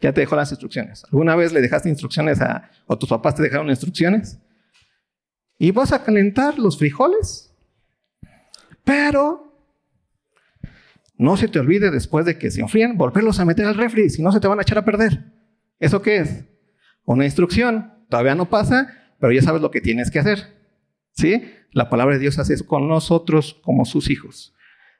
Ya 0.00 0.12
te 0.12 0.20
dejó 0.20 0.36
las 0.36 0.52
instrucciones. 0.52 1.04
¿Alguna 1.06 1.34
vez 1.34 1.52
le 1.52 1.60
dejaste 1.60 1.88
instrucciones 1.88 2.40
a 2.40 2.70
o 2.86 2.96
tus 2.96 3.08
papás 3.08 3.34
te 3.34 3.42
dejaron 3.42 3.68
instrucciones? 3.70 4.38
y 5.58 5.70
vas 5.70 5.92
a 5.92 6.02
calentar 6.04 6.58
los 6.58 6.78
frijoles, 6.78 7.52
pero 8.84 9.58
no 11.16 11.36
se 11.36 11.48
te 11.48 11.58
olvide 11.58 11.90
después 11.90 12.26
de 12.26 12.38
que 12.38 12.50
se 12.50 12.60
enfríen, 12.60 12.98
volverlos 12.98 13.40
a 13.40 13.44
meter 13.44 13.64
al 13.66 13.74
refri, 13.74 14.10
si 14.10 14.22
no 14.22 14.32
se 14.32 14.40
te 14.40 14.48
van 14.48 14.58
a 14.58 14.62
echar 14.62 14.78
a 14.78 14.84
perder. 14.84 15.32
¿Eso 15.78 16.02
qué 16.02 16.18
es? 16.18 16.44
Una 17.04 17.24
instrucción. 17.24 17.92
Todavía 18.08 18.34
no 18.34 18.48
pasa, 18.48 18.92
pero 19.18 19.32
ya 19.32 19.42
sabes 19.42 19.62
lo 19.62 19.70
que 19.70 19.80
tienes 19.80 20.10
que 20.10 20.18
hacer. 20.18 20.55
¿Sí? 21.16 21.42
La 21.72 21.88
palabra 21.88 22.14
de 22.14 22.20
Dios 22.20 22.38
hace 22.38 22.54
eso 22.54 22.66
con 22.66 22.88
nosotros 22.88 23.60
como 23.62 23.84
sus 23.84 24.10
hijos. 24.10 24.54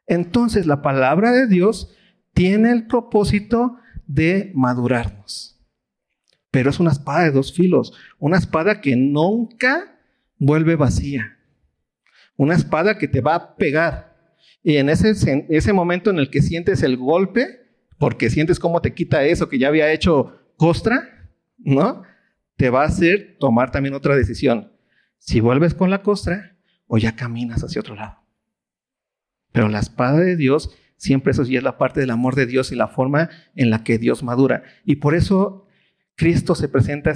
Entonces, 0.07 0.66
la 0.66 0.83
palabra 0.83 1.33
de 1.33 1.46
Dios 1.46 1.94
tiene 2.33 2.70
el 2.70 2.87
propósito 2.87 3.76
de 4.07 4.52
madurarnos. 4.55 5.59
Pero 6.50 6.70
es 6.70 6.81
una 6.81 6.92
espada 6.92 7.24
de 7.24 7.33
dos 7.33 7.52
filos, 7.52 7.92
una 8.18 8.38
espada 8.38 8.81
que 8.81 8.96
nunca 8.96 9.98
vuelve 10.38 10.76
vacía. 10.76 11.38
Una 12.37 12.55
espada 12.55 12.98
que 12.98 13.09
te 13.09 13.20
va 13.20 13.35
a 13.35 13.57
pegar. 13.57 14.16
Y 14.62 14.76
en 14.76 14.88
ese, 14.88 15.46
ese 15.48 15.72
momento 15.72 16.11
en 16.11 16.18
el 16.18 16.31
que 16.31 16.42
sientes 16.42 16.83
el 16.83 16.96
golpe, 16.96 17.66
porque 17.98 18.31
sientes 18.31 18.59
cómo 18.59 18.81
te 18.81 18.94
quita 18.94 19.24
eso 19.24 19.48
que 19.48 19.59
ya 19.59 19.68
había 19.68 19.92
hecho 19.92 20.38
costra, 20.57 21.31
¿no? 21.59 22.02
Te 22.57 22.70
va 22.70 22.83
a 22.83 22.87
hacer 22.87 23.37
tomar 23.38 23.70
también 23.70 23.94
otra 23.94 24.16
decisión. 24.16 24.75
Si 25.18 25.40
vuelves 25.40 25.74
con 25.74 25.90
la 25.90 26.02
costra 26.02 26.57
o 26.87 26.98
ya 26.98 27.16
caminas 27.16 27.62
hacia 27.62 27.81
otro 27.81 27.94
lado. 27.94 28.22
Pero 29.52 29.68
la 29.68 29.81
espada 29.81 30.20
de 30.20 30.37
Dios, 30.37 30.76
siempre 30.96 31.33
es 31.33 31.38
la 31.62 31.79
parte 31.79 32.00
del 32.00 32.11
amor 32.11 32.35
de 32.35 32.46
Dios 32.46 32.72
y 32.72 32.76
la 32.76 32.88
forma 32.88 33.31
en 33.55 33.70
la 33.70 33.85
que 33.85 33.98
Dios 33.98 34.22
madura. 34.22 34.62
Y 34.85 34.96
por 34.96 35.14
eso 35.14 35.66
Cristo 36.14 36.55
se 36.55 36.68
presenta 36.68 37.12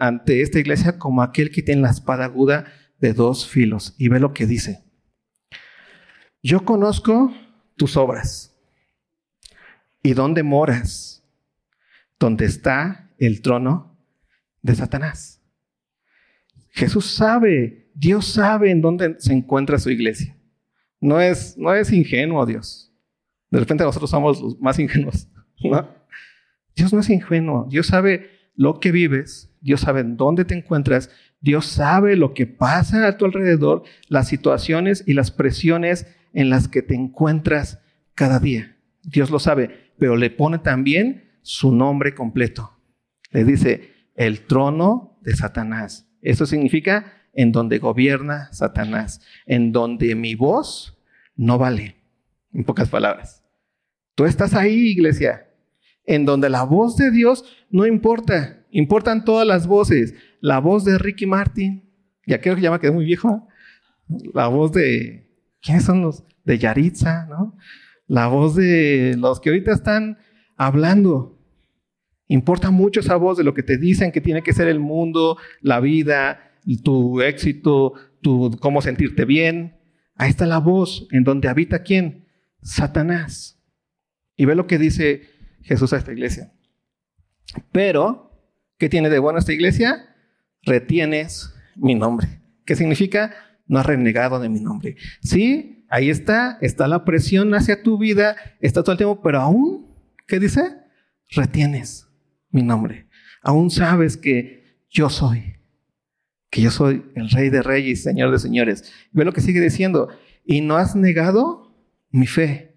ante 0.00 0.42
esta 0.42 0.58
iglesia 0.58 0.98
como 0.98 1.22
aquel 1.22 1.50
que 1.50 1.62
tiene 1.62 1.82
la 1.82 1.90
espada 1.90 2.24
aguda 2.24 2.64
de 2.98 3.12
dos 3.12 3.48
filos. 3.48 3.94
Y 3.98 4.08
ve 4.08 4.20
lo 4.20 4.32
que 4.32 4.46
dice. 4.46 4.84
Yo 6.42 6.64
conozco 6.64 7.34
tus 7.76 7.96
obras 7.96 8.56
y 10.02 10.14
dónde 10.14 10.42
moras, 10.42 11.24
donde 12.18 12.44
está 12.44 13.10
el 13.18 13.42
trono 13.42 13.98
de 14.62 14.74
Satanás. 14.74 15.35
Jesús 16.76 17.06
sabe, 17.06 17.90
Dios 17.94 18.26
sabe 18.26 18.70
en 18.70 18.82
dónde 18.82 19.16
se 19.18 19.32
encuentra 19.32 19.78
su 19.78 19.88
iglesia. 19.90 20.36
No 21.00 21.20
es, 21.20 21.56
no 21.56 21.74
es 21.74 21.90
ingenuo 21.90 22.44
Dios. 22.44 22.92
De 23.50 23.58
repente 23.58 23.82
nosotros 23.82 24.10
somos 24.10 24.40
los 24.42 24.60
más 24.60 24.78
ingenuos. 24.78 25.28
Dios 26.76 26.92
no 26.92 27.00
es 27.00 27.08
ingenuo, 27.08 27.66
Dios 27.70 27.86
sabe 27.86 28.28
lo 28.54 28.78
que 28.80 28.92
vives, 28.92 29.50
Dios 29.62 29.80
sabe 29.80 30.00
en 30.00 30.18
dónde 30.18 30.44
te 30.44 30.54
encuentras, 30.54 31.10
Dios 31.40 31.64
sabe 31.64 32.16
lo 32.16 32.34
que 32.34 32.46
pasa 32.46 33.06
a 33.06 33.16
tu 33.16 33.24
alrededor, 33.24 33.84
las 34.08 34.28
situaciones 34.28 35.02
y 35.06 35.14
las 35.14 35.30
presiones 35.30 36.06
en 36.34 36.50
las 36.50 36.68
que 36.68 36.82
te 36.82 36.94
encuentras 36.94 37.80
cada 38.14 38.38
día. 38.38 38.76
Dios 39.02 39.30
lo 39.30 39.38
sabe, 39.38 39.92
pero 39.98 40.16
le 40.16 40.28
pone 40.28 40.58
también 40.58 41.30
su 41.40 41.74
nombre 41.74 42.14
completo. 42.14 42.78
Le 43.30 43.44
dice, 43.44 43.92
el 44.14 44.42
trono 44.42 45.18
de 45.22 45.34
Satanás. 45.34 46.05
Eso 46.26 46.46
significa 46.46 47.12
en 47.32 47.52
donde 47.52 47.78
gobierna 47.78 48.48
Satanás, 48.52 49.20
en 49.46 49.72
donde 49.72 50.14
mi 50.14 50.34
voz 50.34 50.98
no 51.36 51.58
vale. 51.58 51.96
En 52.52 52.64
pocas 52.64 52.88
palabras. 52.88 53.42
Tú 54.14 54.24
estás 54.24 54.54
ahí, 54.54 54.88
iglesia 54.88 55.46
en 56.06 56.24
donde 56.24 56.48
la 56.48 56.62
voz 56.62 56.96
de 56.96 57.10
Dios 57.10 57.44
no 57.70 57.86
importa, 57.86 58.64
importan 58.70 59.24
todas 59.24 59.46
las 59.46 59.66
voces. 59.66 60.14
La 60.40 60.58
voz 60.60 60.84
de 60.84 60.98
Ricky 60.98 61.26
Martin, 61.26 61.90
ya 62.26 62.40
creo 62.40 62.54
que 62.54 62.62
ya 62.62 62.70
me 62.70 62.78
quedé 62.78 62.92
muy 62.92 63.04
viejo, 63.04 63.48
la 64.32 64.46
voz 64.46 64.72
de, 64.72 65.28
¿quiénes 65.60 65.84
son 65.84 66.02
los? 66.02 66.22
De 66.44 66.58
Yaritza, 66.58 67.26
¿no? 67.26 67.56
La 68.06 68.28
voz 68.28 68.54
de 68.54 69.16
los 69.18 69.40
que 69.40 69.50
ahorita 69.50 69.72
están 69.72 70.18
hablando. 70.56 71.35
Importa 72.28 72.70
mucho 72.70 73.00
esa 73.00 73.16
voz 73.16 73.38
de 73.38 73.44
lo 73.44 73.54
que 73.54 73.62
te 73.62 73.78
dicen 73.78 74.10
que 74.10 74.20
tiene 74.20 74.42
que 74.42 74.52
ser 74.52 74.68
el 74.68 74.80
mundo, 74.80 75.38
la 75.60 75.80
vida, 75.80 76.52
tu 76.82 77.22
éxito, 77.22 77.94
tu 78.20 78.56
cómo 78.60 78.82
sentirte 78.82 79.24
bien. 79.24 79.76
Ahí 80.16 80.30
está 80.30 80.46
la 80.46 80.58
voz 80.58 81.06
en 81.12 81.22
donde 81.22 81.48
habita 81.48 81.82
quién? 81.82 82.26
Satanás. 82.62 83.62
Y 84.36 84.44
ve 84.44 84.54
lo 84.54 84.66
que 84.66 84.78
dice 84.78 85.22
Jesús 85.62 85.92
a 85.92 85.98
esta 85.98 86.12
iglesia. 86.12 86.52
Pero, 87.70 88.32
¿qué 88.78 88.88
tiene 88.88 89.08
de 89.08 89.20
bueno 89.20 89.38
esta 89.38 89.52
iglesia? 89.52 90.14
Retienes 90.62 91.54
mi 91.76 91.94
nombre. 91.94 92.40
¿Qué 92.64 92.74
significa? 92.74 93.34
No 93.66 93.78
has 93.78 93.86
renegado 93.86 94.40
de 94.40 94.48
mi 94.48 94.60
nombre. 94.60 94.96
Sí, 95.22 95.86
ahí 95.88 96.10
está, 96.10 96.58
está 96.60 96.88
la 96.88 97.04
presión 97.04 97.54
hacia 97.54 97.82
tu 97.82 97.98
vida, 97.98 98.36
está 98.60 98.82
todo 98.82 98.92
el 98.92 98.98
tiempo, 98.98 99.22
pero 99.22 99.40
aún, 99.40 99.94
¿qué 100.26 100.40
dice? 100.40 100.76
Retienes 101.30 102.05
mi 102.50 102.62
nombre. 102.62 103.08
Aún 103.42 103.70
sabes 103.70 104.16
que 104.16 104.80
yo 104.90 105.10
soy. 105.10 105.54
que 106.50 106.62
yo 106.62 106.70
soy 106.70 107.04
el 107.14 107.28
rey 107.30 107.50
de 107.50 107.62
reyes 107.62 108.02
señor 108.02 108.30
de 108.30 108.38
señores. 108.38 108.92
Ve 109.12 109.24
lo 109.24 109.32
que 109.32 109.40
sigue 109.40 109.60
diciendo, 109.60 110.08
y 110.44 110.60
no 110.60 110.76
has 110.76 110.96
negado 110.96 111.76
mi 112.10 112.26
fe, 112.26 112.76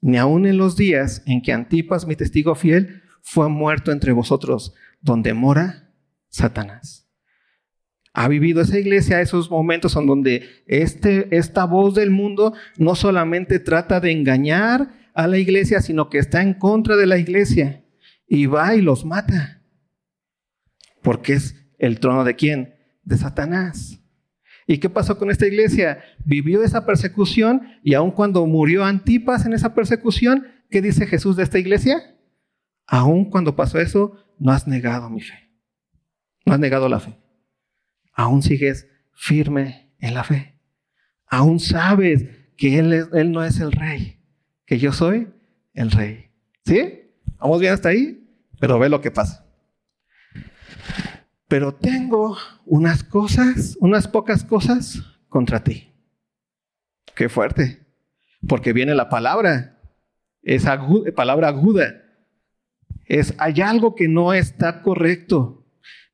ni 0.00 0.16
aun 0.18 0.46
en 0.46 0.58
los 0.58 0.76
días 0.76 1.22
en 1.26 1.42
que 1.42 1.52
Antipas, 1.52 2.06
mi 2.06 2.14
testigo 2.14 2.54
fiel, 2.54 3.02
fue 3.22 3.48
muerto 3.48 3.90
entre 3.90 4.12
vosotros, 4.12 4.74
donde 5.00 5.34
mora 5.34 5.92
Satanás. 6.28 7.08
Ha 8.12 8.28
vivido 8.28 8.60
esa 8.60 8.78
iglesia 8.78 9.20
esos 9.20 9.50
momentos 9.50 9.96
en 9.96 10.06
donde 10.06 10.48
este, 10.66 11.36
esta 11.36 11.64
voz 11.64 11.94
del 11.94 12.10
mundo 12.10 12.54
no 12.78 12.94
solamente 12.94 13.58
trata 13.58 13.98
de 13.98 14.12
engañar 14.12 14.90
a 15.14 15.26
la 15.26 15.38
iglesia, 15.38 15.80
sino 15.80 16.10
que 16.10 16.18
está 16.18 16.42
en 16.42 16.54
contra 16.54 16.96
de 16.96 17.06
la 17.06 17.18
iglesia 17.18 17.83
y 18.26 18.46
va 18.46 18.74
y 18.74 18.80
los 18.80 19.04
mata. 19.04 19.62
Porque 21.02 21.34
es 21.34 21.54
el 21.78 22.00
trono 22.00 22.24
de 22.24 22.34
quién? 22.34 22.74
De 23.02 23.16
Satanás. 23.16 24.00
¿Y 24.66 24.78
qué 24.78 24.88
pasó 24.88 25.18
con 25.18 25.30
esta 25.30 25.46
iglesia? 25.46 26.02
Vivió 26.24 26.62
esa 26.62 26.86
persecución 26.86 27.62
y 27.82 27.94
aun 27.94 28.10
cuando 28.10 28.46
murió 28.46 28.84
Antipas 28.84 29.44
en 29.44 29.52
esa 29.52 29.74
persecución, 29.74 30.46
¿qué 30.70 30.80
dice 30.80 31.06
Jesús 31.06 31.36
de 31.36 31.42
esta 31.42 31.58
iglesia? 31.58 32.16
Aun 32.86 33.26
cuando 33.26 33.56
pasó 33.56 33.78
eso, 33.78 34.16
no 34.38 34.52
has 34.52 34.66
negado 34.66 35.10
mi 35.10 35.20
fe. 35.20 35.50
No 36.46 36.54
has 36.54 36.60
negado 36.60 36.88
la 36.88 37.00
fe. 37.00 37.16
Aún 38.14 38.42
sigues 38.42 38.88
firme 39.12 39.94
en 39.98 40.14
la 40.14 40.24
fe. 40.24 40.58
Aún 41.26 41.60
sabes 41.60 42.24
que 42.56 42.78
él, 42.78 43.08
él 43.12 43.32
no 43.32 43.44
es 43.44 43.60
el 43.60 43.72
rey, 43.72 44.20
que 44.66 44.78
yo 44.78 44.92
soy 44.92 45.28
el 45.74 45.90
rey. 45.90 46.30
¿Sí? 46.64 47.03
¿Vamos 47.38 47.60
bien 47.60 47.72
hasta 47.72 47.90
ahí? 47.90 48.26
Pero 48.60 48.78
ve 48.78 48.88
lo 48.88 49.00
que 49.00 49.10
pasa 49.10 49.44
pero 51.54 51.72
tengo 51.72 52.36
unas 52.66 53.04
cosas, 53.04 53.76
unas 53.78 54.08
pocas 54.08 54.42
cosas 54.42 55.02
contra 55.28 55.62
ti. 55.62 55.92
Qué 57.14 57.28
fuerte, 57.28 57.78
porque 58.48 58.72
viene 58.72 58.94
la 58.94 59.08
palabra, 59.08 59.78
esa 60.42 60.84
palabra 61.14 61.46
aguda. 61.46 62.02
Es, 63.06 63.34
hay 63.38 63.60
algo 63.60 63.94
que 63.94 64.08
no 64.08 64.32
está 64.32 64.82
correcto, 64.82 65.64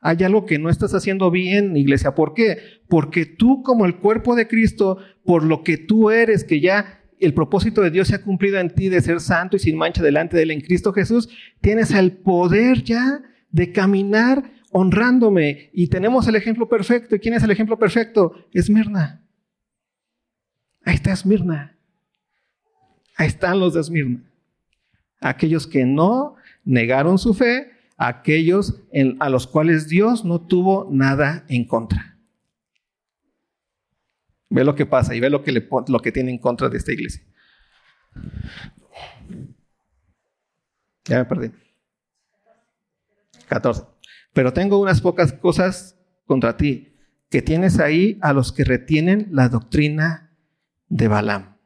hay 0.02 0.24
algo 0.24 0.44
que 0.44 0.58
no 0.58 0.68
estás 0.68 0.92
haciendo 0.92 1.30
bien, 1.30 1.74
iglesia. 1.74 2.14
¿Por 2.14 2.34
qué? 2.34 2.58
Porque 2.86 3.24
tú 3.24 3.62
como 3.62 3.86
el 3.86 3.96
cuerpo 3.96 4.34
de 4.34 4.46
Cristo, 4.46 4.98
por 5.24 5.42
lo 5.42 5.62
que 5.62 5.78
tú 5.78 6.10
eres, 6.10 6.44
que 6.44 6.60
ya 6.60 6.99
el 7.20 7.34
propósito 7.34 7.82
de 7.82 7.90
Dios 7.90 8.08
se 8.08 8.14
ha 8.14 8.22
cumplido 8.22 8.58
en 8.58 8.70
ti 8.70 8.88
de 8.88 9.00
ser 9.00 9.20
santo 9.20 9.56
y 9.56 9.60
sin 9.60 9.76
mancha 9.76 10.02
delante 10.02 10.36
de 10.36 10.42
Él 10.44 10.50
en 10.50 10.60
Cristo 10.60 10.92
Jesús, 10.92 11.28
tienes 11.60 11.90
el 11.92 12.12
poder 12.12 12.82
ya 12.82 13.22
de 13.50 13.72
caminar 13.72 14.52
honrándome. 14.70 15.70
Y 15.72 15.88
tenemos 15.88 16.26
el 16.28 16.36
ejemplo 16.36 16.68
perfecto. 16.68 17.16
¿Y 17.16 17.18
quién 17.18 17.34
es 17.34 17.42
el 17.42 17.50
ejemplo 17.50 17.78
perfecto? 17.78 18.34
Esmirna. 18.52 19.22
Ahí 20.84 20.94
está 20.94 21.12
Esmirna. 21.12 21.76
Ahí 23.16 23.26
están 23.26 23.60
los 23.60 23.74
de 23.74 23.80
Esmirna. 23.80 24.22
Aquellos 25.20 25.66
que 25.66 25.84
no 25.84 26.36
negaron 26.64 27.18
su 27.18 27.34
fe, 27.34 27.70
aquellos 27.98 28.82
a 29.18 29.28
los 29.28 29.46
cuales 29.46 29.88
Dios 29.88 30.24
no 30.24 30.40
tuvo 30.40 30.88
nada 30.90 31.44
en 31.48 31.66
contra. 31.66 32.16
Ve 34.50 34.64
lo 34.64 34.74
que 34.74 34.84
pasa 34.84 35.14
y 35.14 35.20
ve 35.20 35.30
lo 35.30 35.42
que, 35.42 35.52
le, 35.52 35.68
lo 35.88 36.00
que 36.00 36.12
tiene 36.12 36.32
en 36.32 36.38
contra 36.38 36.68
de 36.68 36.76
esta 36.76 36.92
iglesia. 36.92 37.22
Ya 41.04 41.18
me 41.18 41.24
perdí. 41.24 41.52
14. 43.48 43.84
Pero 44.32 44.52
tengo 44.52 44.78
unas 44.78 45.00
pocas 45.00 45.32
cosas 45.32 45.96
contra 46.26 46.56
ti, 46.56 46.96
que 47.30 47.42
tienes 47.42 47.78
ahí 47.78 48.18
a 48.20 48.32
los 48.32 48.52
que 48.52 48.64
retienen 48.64 49.28
la 49.30 49.48
doctrina 49.48 50.36
de 50.88 51.08
Balaam, 51.08 51.56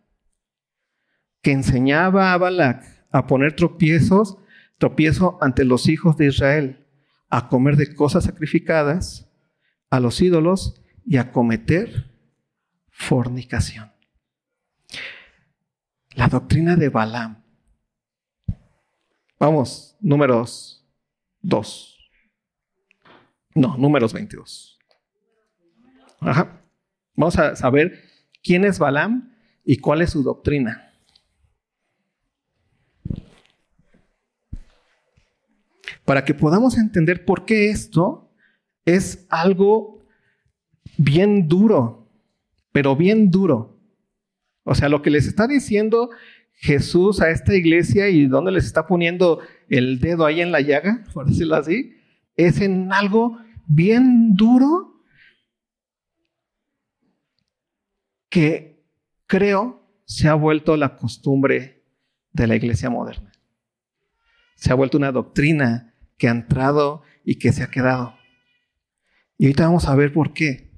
que 1.43 1.53
enseñaba 1.53 2.33
a 2.33 2.39
Balac 2.39 2.85
a 3.11 3.27
poner 3.27 3.57
tropiezos, 3.57 4.39
tropiezo 4.79 5.39
ante 5.41 5.65
los 5.65 5.89
hijos 5.89 6.17
de 6.17 6.27
Israel, 6.27 6.87
a 7.31 7.49
comer 7.49 7.77
de 7.77 7.95
cosas 7.95 8.25
sacrificadas 8.25 9.31
a 9.91 10.01
los 10.01 10.21
ídolos 10.21 10.83
y 11.07 11.17
a 11.17 11.33
cometer 11.33 12.14
fornicación. 12.95 13.93
La 16.13 16.29
doctrina 16.29 16.77
de 16.77 16.89
Balaam. 16.89 17.43
Vamos, 19.39 19.97
números 20.01 20.87
2. 21.43 21.99
No, 23.57 23.77
números 23.77 24.13
22. 24.13 24.79
Ajá. 26.21 26.63
Vamos 27.17 27.37
a 27.39 27.57
saber 27.57 28.01
quién 28.43 28.65
es 28.65 28.79
Balaam 28.79 29.35
y 29.65 29.79
cuál 29.79 30.01
es 30.01 30.11
su 30.11 30.23
doctrina. 30.23 30.93
Para 36.05 36.25
que 36.25 36.35
podamos 36.35 36.79
entender 36.79 37.25
por 37.25 37.45
qué 37.45 37.71
esto 37.71 38.33
es 38.85 39.27
algo 39.31 40.05
bien 40.97 41.49
duro, 41.49 42.04
pero 42.75 42.97
bien 42.97 43.31
duro. 43.31 43.81
O 44.65 44.75
sea, 44.75 44.89
lo 44.89 45.01
que 45.01 45.11
les 45.11 45.29
está 45.29 45.47
diciendo 45.47 46.11
Jesús 46.55 47.21
a 47.21 47.31
esta 47.31 47.55
iglesia 47.55 48.09
y 48.09 48.27
donde 48.27 48.51
les 48.51 48.65
está 48.65 48.89
poniendo 48.89 49.39
el 49.69 50.01
dedo 50.01 50.27
ahí 50.27 50.41
en 50.41 50.51
la 50.51 50.61
llaga, 50.61 51.05
por 51.15 51.25
decirlo 51.25 51.55
así, 51.55 51.95
es 52.35 52.61
en 52.61 52.93
algo 52.93 53.39
bien 53.69 54.35
duro 54.35 55.05
que 58.29 58.85
creo 59.27 59.89
se 60.05 60.27
ha 60.27 60.35
vuelto 60.35 60.77
la 60.77 60.97
costumbre 60.97 61.85
de 62.33 62.49
la 62.49 62.57
iglesia 62.57 62.91
moderna. 62.91 63.31
Se 64.57 64.73
ha 64.73 64.75
vuelto 64.75 64.99
una 64.99 65.13
doctrina 65.13 65.95
que 66.19 66.27
ha 66.27 66.33
entrado 66.33 67.03
y 67.25 67.37
que 67.37 67.53
se 67.53 67.63
ha 67.63 67.71
quedado. 67.71 68.17
Y 69.39 69.47
ahorita 69.47 69.67
vamos 69.67 69.87
a 69.87 69.95
ver 69.95 70.13
por 70.13 70.33
qué. 70.33 70.74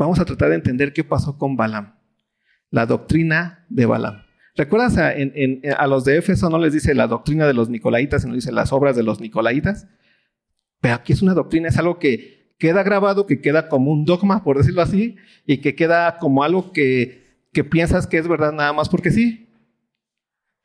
Vamos 0.00 0.18
a 0.18 0.24
tratar 0.24 0.48
de 0.48 0.54
entender 0.54 0.94
qué 0.94 1.04
pasó 1.04 1.36
con 1.36 1.56
Balaam. 1.56 1.94
La 2.70 2.86
doctrina 2.86 3.66
de 3.68 3.84
Balaam. 3.84 4.22
¿Recuerdas 4.56 4.96
a, 4.96 5.12
a 5.76 5.86
los 5.88 6.06
de 6.06 6.16
Éfeso 6.16 6.48
no 6.48 6.58
les 6.58 6.72
dice 6.72 6.94
la 6.94 7.06
doctrina 7.06 7.46
de 7.46 7.52
los 7.52 7.68
Nicolaitas, 7.68 8.22
sino 8.22 8.34
dice 8.34 8.50
las 8.50 8.72
obras 8.72 8.96
de 8.96 9.02
los 9.02 9.20
Nicolaitas? 9.20 9.88
Pero 10.80 10.94
aquí 10.94 11.12
es 11.12 11.20
una 11.20 11.34
doctrina, 11.34 11.68
es 11.68 11.76
algo 11.76 11.98
que 11.98 12.54
queda 12.56 12.82
grabado, 12.82 13.26
que 13.26 13.42
queda 13.42 13.68
como 13.68 13.92
un 13.92 14.06
dogma, 14.06 14.42
por 14.42 14.56
decirlo 14.56 14.80
así, 14.80 15.16
y 15.44 15.58
que 15.58 15.74
queda 15.74 16.16
como 16.16 16.44
algo 16.44 16.72
que, 16.72 17.44
que 17.52 17.62
piensas 17.62 18.06
que 18.06 18.16
es 18.16 18.26
verdad 18.26 18.52
nada 18.52 18.72
más 18.72 18.88
porque 18.88 19.10
sí. 19.10 19.50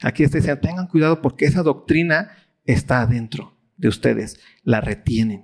Aquí 0.01 0.23
está 0.23 0.37
diciendo, 0.37 0.61
tengan 0.61 0.87
cuidado 0.87 1.21
porque 1.21 1.43
esa 1.43 1.61
doctrina 1.61 2.31
está 2.63 3.01
adentro 3.01 3.57
de 3.75 3.89
ustedes, 3.89 4.39
la 4.63 4.79
retienen. 4.79 5.43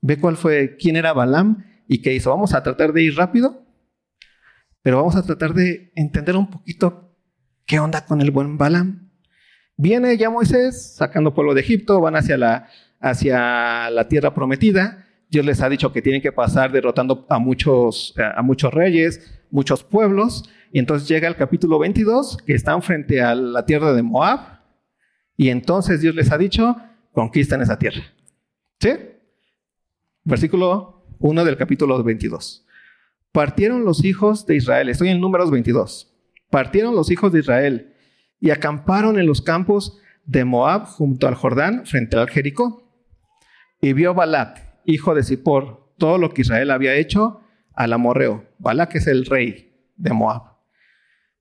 Ve 0.00 0.20
cuál 0.20 0.36
fue, 0.36 0.76
quién 0.76 0.94
era 0.94 1.12
Balaam 1.12 1.64
y 1.88 2.02
qué 2.02 2.14
hizo. 2.14 2.30
Vamos 2.30 2.54
a 2.54 2.62
tratar 2.62 2.92
de 2.92 3.02
ir 3.02 3.16
rápido, 3.16 3.66
pero 4.82 4.98
vamos 4.98 5.16
a 5.16 5.24
tratar 5.24 5.54
de 5.54 5.90
entender 5.96 6.36
un 6.36 6.48
poquito 6.48 7.16
qué 7.66 7.80
onda 7.80 8.04
con 8.04 8.20
el 8.20 8.30
buen 8.30 8.58
Balaam. 8.58 9.10
Viene 9.76 10.16
ya 10.16 10.30
Moisés 10.30 10.94
sacando 10.96 11.34
pueblo 11.34 11.54
de 11.54 11.62
Egipto, 11.62 12.00
van 12.00 12.16
hacia 12.16 12.36
la, 12.36 12.68
hacia 13.00 13.90
la 13.90 14.08
tierra 14.08 14.34
prometida. 14.34 15.06
Dios 15.30 15.44
les 15.44 15.60
ha 15.60 15.68
dicho 15.68 15.92
que 15.92 16.02
tienen 16.02 16.22
que 16.22 16.32
pasar 16.32 16.72
derrotando 16.72 17.26
a 17.28 17.38
muchos, 17.38 18.14
a 18.16 18.42
muchos 18.42 18.72
reyes, 18.72 19.40
muchos 19.50 19.82
pueblos. 19.82 20.48
Y 20.72 20.78
entonces 20.78 21.08
llega 21.08 21.28
el 21.28 21.36
capítulo 21.36 21.78
22, 21.78 22.38
que 22.38 22.54
están 22.54 22.82
frente 22.82 23.22
a 23.22 23.34
la 23.34 23.64
tierra 23.64 23.92
de 23.92 24.02
Moab. 24.02 24.60
Y 25.36 25.50
entonces 25.50 26.00
Dios 26.00 26.14
les 26.14 26.32
ha 26.32 26.38
dicho, 26.38 26.76
conquistan 27.12 27.62
esa 27.62 27.78
tierra. 27.78 28.02
¿Sí? 28.80 28.90
Versículo 30.24 30.97
1 31.20 31.44
del 31.44 31.56
capítulo 31.56 32.02
22. 32.02 32.64
Partieron 33.32 33.84
los 33.84 34.04
hijos 34.04 34.46
de 34.46 34.56
Israel, 34.56 34.88
estoy 34.88 35.08
en 35.08 35.20
números 35.20 35.50
22. 35.50 36.14
Partieron 36.50 36.94
los 36.94 37.10
hijos 37.10 37.32
de 37.32 37.40
Israel 37.40 37.94
y 38.40 38.50
acamparon 38.50 39.18
en 39.18 39.26
los 39.26 39.42
campos 39.42 39.98
de 40.24 40.44
Moab 40.44 40.86
junto 40.86 41.26
al 41.26 41.34
Jordán 41.34 41.86
frente 41.86 42.16
al 42.16 42.30
Jericó. 42.30 42.88
Y 43.80 43.92
vio 43.92 44.14
Balac, 44.14 44.62
hijo 44.84 45.14
de 45.14 45.24
Zippor, 45.24 45.92
todo 45.98 46.18
lo 46.18 46.30
que 46.30 46.42
Israel 46.42 46.70
había 46.70 46.94
hecho 46.94 47.40
al 47.74 47.92
amorreo. 47.92 48.46
Balac 48.58 48.94
es 48.94 49.06
el 49.06 49.26
rey 49.26 49.72
de 49.96 50.12
Moab. 50.12 50.42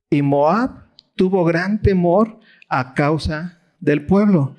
Y 0.09 0.21
Moab 0.23 0.87
tuvo 1.15 1.45
gran 1.45 1.81
temor 1.81 2.39
a 2.67 2.93
causa 2.93 3.61
del 3.79 4.05
pueblo, 4.05 4.55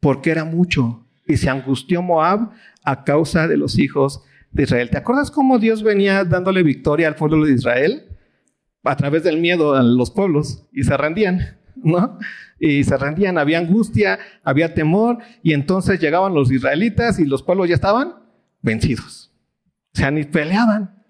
porque 0.00 0.30
era 0.30 0.44
mucho. 0.44 1.06
Y 1.26 1.36
se 1.36 1.50
angustió 1.50 2.02
Moab 2.02 2.50
a 2.84 3.04
causa 3.04 3.48
de 3.48 3.56
los 3.56 3.78
hijos 3.78 4.22
de 4.50 4.64
Israel. 4.64 4.90
¿Te 4.90 4.98
acuerdas 4.98 5.30
cómo 5.30 5.58
Dios 5.58 5.82
venía 5.82 6.24
dándole 6.24 6.62
victoria 6.62 7.08
al 7.08 7.16
pueblo 7.16 7.44
de 7.44 7.54
Israel? 7.54 8.08
A 8.84 8.96
través 8.96 9.22
del 9.22 9.38
miedo 9.38 9.74
a 9.74 9.82
los 9.82 10.10
pueblos 10.10 10.66
y 10.72 10.82
se 10.82 10.96
rendían, 10.96 11.58
¿no? 11.76 12.18
y 12.64 12.84
se 12.84 12.96
rendían, 12.96 13.38
había 13.38 13.58
angustia, 13.58 14.20
había 14.44 14.72
temor, 14.72 15.18
y 15.42 15.52
entonces 15.52 15.98
llegaban 15.98 16.32
los 16.32 16.52
israelitas 16.52 17.18
y 17.18 17.24
los 17.24 17.42
pueblos 17.42 17.68
ya 17.68 17.74
estaban 17.74 18.14
vencidos. 18.60 19.32
O 19.92 19.98
sea, 19.98 20.12
ni 20.12 20.22
peleaban. 20.22 21.02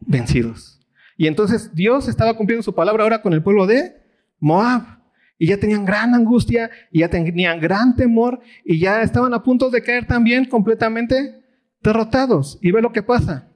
Vencidos. 0.00 0.80
Y 1.16 1.28
entonces 1.28 1.74
Dios 1.74 2.08
estaba 2.08 2.34
cumpliendo 2.34 2.62
su 2.62 2.74
palabra 2.74 3.04
ahora 3.04 3.22
con 3.22 3.32
el 3.32 3.42
pueblo 3.42 3.66
de 3.66 3.96
Moab. 4.38 4.97
Y 5.38 5.46
ya 5.46 5.56
tenían 5.56 5.84
gran 5.84 6.14
angustia, 6.14 6.70
y 6.90 7.00
ya 7.00 7.08
tenían 7.08 7.60
gran 7.60 7.94
temor, 7.94 8.40
y 8.64 8.80
ya 8.80 9.02
estaban 9.02 9.32
a 9.34 9.42
punto 9.42 9.70
de 9.70 9.82
caer 9.82 10.06
también 10.06 10.44
completamente 10.44 11.42
derrotados. 11.80 12.58
Y 12.60 12.72
ve 12.72 12.82
lo 12.82 12.92
que 12.92 13.02
pasa. 13.02 13.48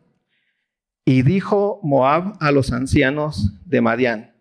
Y 1.04 1.22
dijo 1.22 1.80
Moab 1.82 2.34
a 2.38 2.52
los 2.52 2.72
ancianos 2.72 3.52
de 3.66 3.80
Madián, 3.80 4.32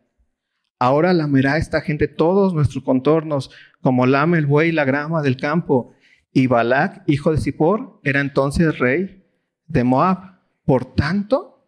ahora 0.79 1.13
lamerá 1.13 1.57
esta 1.57 1.81
gente 1.81 2.07
todos 2.07 2.53
nuestros 2.53 2.83
contornos, 2.83 3.49
como 3.81 4.05
lame 4.05 4.37
el 4.37 4.45
buey 4.45 4.71
la 4.71 4.85
grama 4.85 5.21
del 5.23 5.37
campo. 5.37 5.93
Y 6.31 6.47
Balac, 6.47 7.03
hijo 7.07 7.31
de 7.31 7.39
Zippor, 7.39 7.99
era 8.03 8.21
entonces 8.21 8.77
rey 8.77 9.25
de 9.65 9.83
Moab. 9.83 10.39
Por 10.63 10.85
tanto, 10.93 11.65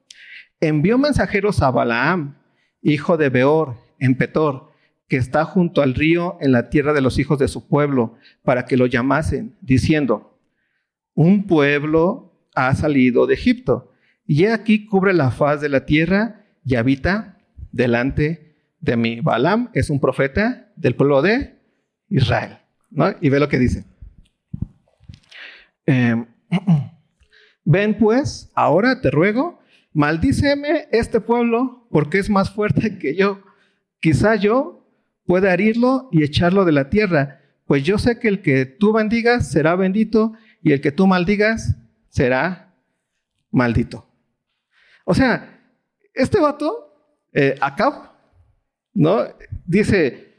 envió 0.60 0.98
mensajeros 0.98 1.62
a 1.62 1.72
Balaam, 1.72 2.38
hijo 2.82 3.18
de 3.18 3.30
Beor, 3.30 3.76
en 4.00 4.16
Petor, 4.16 4.73
que 5.14 5.20
está 5.20 5.46
junto 5.46 5.84
al 5.84 5.94
río 5.94 6.40
en 6.42 6.52
la 6.52 6.72
tierra 6.72 6.92
de 6.92 7.00
los 7.00 7.20
hijos 7.20 7.38
de 7.38 7.48
su 7.48 7.68
pueblo, 7.68 8.16
para 8.42 8.66
que 8.66 8.78
lo 8.78 8.88
llamasen, 8.88 9.56
diciendo, 9.62 10.40
un 11.14 11.46
pueblo 11.46 12.34
ha 12.56 12.74
salido 12.74 13.28
de 13.28 13.36
Egipto, 13.36 13.92
y 14.26 14.46
aquí 14.46 14.88
cubre 14.88 15.14
la 15.14 15.30
faz 15.30 15.62
de 15.62 15.70
la 15.70 15.86
tierra 15.86 16.48
y 16.66 16.74
habita 16.74 17.38
delante 17.72 18.56
de 18.80 18.98
mí. 18.98 19.20
Balaam 19.20 19.70
es 19.76 19.92
un 19.92 20.00
profeta 20.00 20.72
del 20.78 20.96
pueblo 20.96 21.22
de 21.22 21.60
Israel. 22.10 22.58
Y 23.22 23.30
ve 23.30 23.40
lo 23.40 23.50
que 23.50 23.60
dice. 23.60 23.86
Em, 25.86 26.26
ven 27.64 28.00
pues, 28.00 28.52
ahora 28.56 29.00
te 29.00 29.12
ruego, 29.12 29.60
maldíceme 29.94 30.88
este 30.92 31.22
pueblo 31.22 31.88
porque 31.92 32.18
es 32.18 32.32
más 32.32 32.50
fuerte 32.50 32.98
que 32.98 33.16
yo. 33.16 33.44
Quizá 34.00 34.38
yo 34.38 34.83
pueda 35.26 35.54
herirlo 35.54 36.10
y 36.12 36.24
echarlo 36.24 36.66
de 36.66 36.72
la 36.72 36.90
tierra, 36.90 37.40
pues 37.66 37.84
yo 37.84 37.98
sé 37.98 38.20
que 38.20 38.28
el 38.28 38.42
que 38.42 38.66
tú 38.66 38.94
bendigas 38.94 39.50
será 39.52 39.76
bendito 39.76 40.34
y 40.62 40.74
el 40.74 40.82
que 40.82 40.92
tú 40.92 41.08
maldigas 41.08 41.76
será 42.10 42.76
maldito. 43.52 44.08
O 45.06 45.14
sea, 45.14 45.62
este 46.14 46.40
vato, 46.40 46.94
eh, 47.34 47.56
acá, 47.62 48.14
¿no? 48.94 49.24
Dice, 49.66 50.34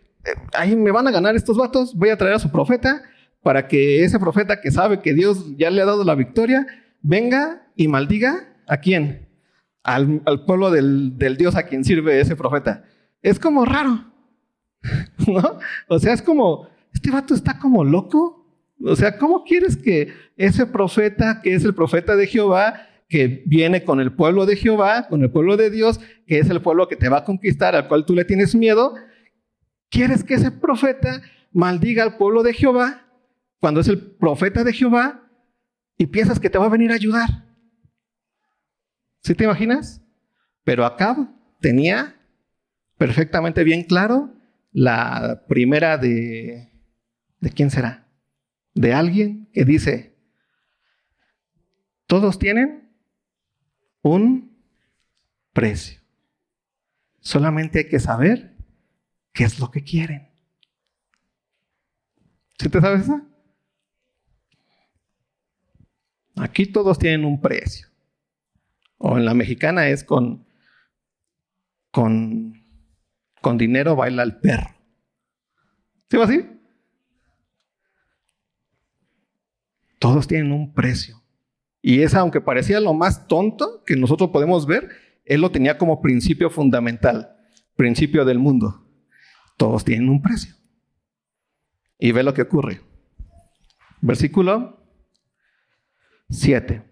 ahí 0.55 0.77
me 0.77 0.91
van 0.91 1.09
a 1.09 1.11
ganar 1.11 1.35
estos 1.37 1.57
vatos, 1.57 1.95
voy 1.95 2.11
a 2.11 2.17
traer 2.17 2.35
a 2.35 2.39
su 2.39 2.51
profeta 2.51 3.03
para 3.43 3.69
que 3.69 4.05
ese 4.05 4.19
profeta 4.19 4.61
que 4.61 4.71
sabe 4.71 5.01
que 5.01 5.13
Dios 5.13 5.57
ya 5.57 5.71
le 5.71 5.83
ha 5.83 5.87
dado 5.87 6.05
la 6.05 6.15
victoria, 6.15 6.67
venga 7.03 7.67
y 7.77 7.89
maldiga 7.89 8.49
a 8.67 8.79
quién? 8.79 9.29
Al, 9.83 10.23
pueblo 10.47 10.71
del, 10.71 11.19
Dios 11.37 11.57
a 11.57 11.65
quien 11.65 11.85
sirve 11.85 12.21
ese 12.21 12.37
profeta. 12.37 12.85
Es 13.21 13.39
como 13.39 13.67
raro, 13.67 14.14
¿no? 15.27 15.59
O 15.89 15.99
sea, 15.99 16.13
es 16.13 16.23
como, 16.23 16.69
este 16.93 17.11
vato 17.11 17.35
está 17.35 17.59
como 17.59 17.85
loco. 17.85 18.47
O 18.83 18.97
sea, 18.97 19.19
¿cómo 19.19 19.45
quieres 19.45 19.77
que 19.77 20.13
ese 20.37 20.67
profeta, 20.67 21.41
que 21.43 21.55
es 21.55 21.65
el 21.65 21.75
profeta 21.75 22.17
de 22.17 22.27
Jehová, 22.27 22.89
que 23.09 23.43
viene 23.47 23.85
con 23.85 24.01
el 24.01 24.13
pueblo 24.13 24.47
de 24.47 24.57
Jehová, 24.57 25.07
con 25.09 25.23
el 25.23 25.31
pueblo 25.31 25.57
de 25.57 25.71
Dios, 25.71 26.01
que 26.27 26.39
es 26.39 26.51
el 26.51 26.61
pueblo 26.61 26.89
que 26.89 26.97
te 26.97 27.09
va 27.09 27.19
a 27.19 27.25
conquistar, 27.25 27.75
al 27.77 27.89
cual 27.89 28.05
tú 28.05 28.15
le 28.15 28.25
tienes 28.25 28.55
miedo, 28.55 28.95
¿Quieres 29.95 30.25
que 30.25 30.35
ese 30.35 30.51
profeta 30.51 31.23
maldiga 31.53 32.03
al 32.03 32.17
pueblo 32.17 32.43
de 32.43 32.53
Jehová 32.53 33.07
cuando 33.61 33.79
es 33.79 33.87
el 33.87 34.01
profeta 34.01 34.65
de 34.65 34.73
Jehová 34.73 35.31
y 35.97 36.07
piensas 36.07 36.41
que 36.41 36.51
te 36.51 36.59
va 36.59 36.67
a 36.67 36.71
venir 36.71 36.91
a 36.91 36.97
ayudar? 36.97 37.29
¿Sí 39.23 39.37
te 39.37 39.45
imaginas? 39.45 40.03
Pero 40.65 40.85
acá 40.85 41.33
tenía 41.61 42.17
perfectamente 42.99 43.63
bien 43.63 43.85
claro 43.85 44.34
la 44.75 45.45
primera 45.49 45.97
de... 45.97 46.71
¿De 47.41 47.51
quién 47.51 47.71
será? 47.71 48.09
De 48.75 48.93
alguien 48.93 49.49
que 49.53 49.65
dice, 49.65 50.17
todos 52.07 52.39
tienen 52.39 52.91
un 54.03 54.59
precio. 55.53 56.01
Solamente 57.21 57.81
hay 57.81 57.89
que 57.89 58.01
saber 58.01 58.57
qué 59.33 59.45
es 59.45 59.61
lo 59.61 59.71
que 59.71 59.85
quieren. 59.85 60.31
¿Sí 62.59 62.69
te 62.69 62.81
sabes 62.81 63.03
eso? 63.03 63.21
Aquí 66.37 66.67
todos 66.67 66.99
tienen 66.99 67.25
un 67.25 67.41
precio. 67.41 67.89
O 68.99 69.19
en 69.19 69.25
la 69.25 69.35
mexicana 69.35 69.89
es 69.89 70.03
con, 70.03 70.47
con, 71.91 72.64
con 73.45 73.59
dinero 73.59 73.95
baila 73.95 74.23
el 74.23 74.39
perro. 74.39 74.71
¿Sí 76.09 76.17
va 76.17 76.25
así? 76.25 76.49
Todos 79.99 80.27
tienen 80.27 80.51
un 80.51 80.73
precio. 80.73 81.23
Y 81.83 82.01
esa, 82.01 82.21
aunque 82.21 82.41
parecía 82.41 82.81
lo 82.81 82.95
más 82.95 83.29
tonto 83.29 83.85
que 83.85 83.97
nosotros 83.97 84.31
podemos 84.31 84.67
ver, 84.67 84.89
él 85.27 85.43
lo 85.43 85.51
tenía 85.51 85.77
como 85.77 86.01
principio 86.01 86.49
fundamental, 86.49 87.37
principio 87.77 88.25
del 88.25 88.39
mundo. 88.39 88.89
Todos 89.59 89.85
tienen 89.85 90.09
un 90.09 90.23
precio. 90.23 90.55
Y 91.99 92.13
ve 92.13 92.23
lo 92.23 92.33
que 92.33 92.43
ocurre. 92.43 92.81
Versículo 94.01 94.83
7. 96.31 96.83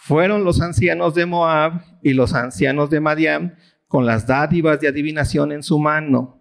Fueron 0.00 0.42
los 0.42 0.60
ancianos 0.60 1.14
de 1.14 1.26
Moab 1.26 1.84
y 2.02 2.14
los 2.14 2.34
ancianos 2.34 2.90
de 2.90 2.98
Madián 2.98 3.56
con 3.90 4.06
las 4.06 4.24
dádivas 4.24 4.78
de 4.78 4.86
adivinación 4.86 5.50
en 5.50 5.64
su 5.64 5.76
mano. 5.80 6.40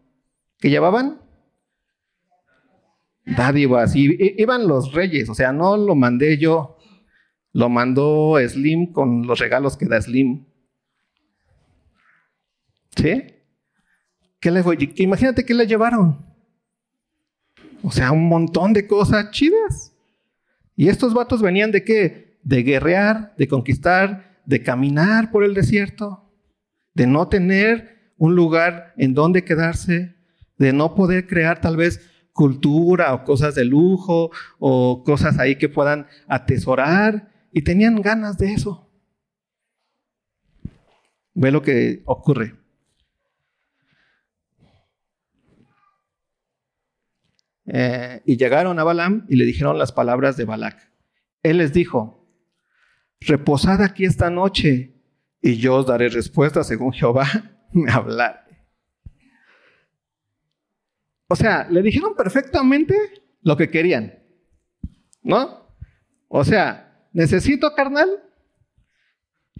¿Qué 0.60 0.70
llevaban? 0.70 1.20
Dádivas. 3.26 3.96
Y 3.96 4.16
iban 4.40 4.68
los 4.68 4.94
reyes, 4.94 5.28
o 5.30 5.34
sea, 5.34 5.52
no 5.52 5.76
lo 5.76 5.96
mandé 5.96 6.38
yo, 6.38 6.78
lo 7.54 7.68
mandó 7.68 8.38
Slim 8.48 8.92
con 8.94 9.26
los 9.26 9.40
regalos 9.40 9.78
que 9.78 9.88
da 9.88 10.00
Slim. 10.00 10.46
¿Sí? 12.96 13.24
¿Qué 14.40 14.52
le, 14.52 14.64
imagínate 14.98 15.44
que 15.44 15.56
le 15.56 15.66
llevaron. 15.66 16.24
O 17.82 17.90
sea, 17.90 18.12
un 18.12 18.30
montón 18.30 18.74
de 18.74 18.86
cosas 18.86 19.32
chidas. 19.32 19.92
Y 20.76 20.88
estos 20.88 21.16
vatos 21.16 21.42
venían 21.42 21.72
de 21.72 21.84
qué? 21.84 22.38
De 22.44 22.62
guerrear, 22.62 23.34
de 23.40 23.48
conquistar, 23.48 24.40
de 24.46 24.62
caminar 24.62 25.32
por 25.32 25.44
el 25.44 25.56
desierto, 25.56 26.29
de 27.00 27.08
no 27.08 27.30
tener 27.30 28.12
un 28.18 28.36
lugar 28.36 28.94
en 28.98 29.14
donde 29.14 29.46
quedarse, 29.46 30.18
de 30.58 30.74
no 30.74 30.96
poder 30.96 31.28
crear 31.28 31.62
tal 31.62 31.78
vez 31.78 32.02
cultura 32.34 33.14
o 33.14 33.24
cosas 33.24 33.56
de 33.56 33.64
lujo 33.64 34.32
o 34.60 35.02
cosas 35.06 35.40
ahí 35.40 35.56
que 35.56 35.70
puedan 35.70 36.08
atesorar. 36.28 37.32
Y 37.54 37.62
tenían 37.62 38.02
ganas 38.02 38.38
de 38.38 38.52
eso. 38.52 38.92
Ve 41.34 41.52
lo 41.52 41.62
que 41.62 42.04
ocurre. 42.04 42.58
Eh, 47.66 48.22
y 48.26 48.36
llegaron 48.36 48.78
a 48.78 48.84
Balaam 48.84 49.26
y 49.30 49.38
le 49.38 49.46
dijeron 49.46 49.78
las 49.78 49.94
palabras 49.94 50.36
de 50.36 50.44
Balac. 50.44 50.92
Él 51.44 51.60
les 51.60 51.72
dijo, 51.72 52.28
reposad 53.22 53.82
aquí 53.84 54.04
esta 54.04 54.30
noche 54.30 54.99
y 55.42 55.58
yo 55.58 55.76
os 55.76 55.86
daré 55.86 56.10
respuesta 56.10 56.64
según 56.64 56.92
Jehová 56.94 57.28
me 57.74 57.92
hablar. 57.92 58.46
O 61.28 61.36
sea, 61.36 61.68
le 61.70 61.82
dijeron 61.82 62.16
perfectamente 62.16 62.96
lo 63.42 63.56
que 63.56 63.70
querían. 63.70 64.18
¿No? 65.22 65.68
O 66.28 66.44
sea, 66.44 67.08
necesito, 67.14 67.76
carnal, 67.76 68.10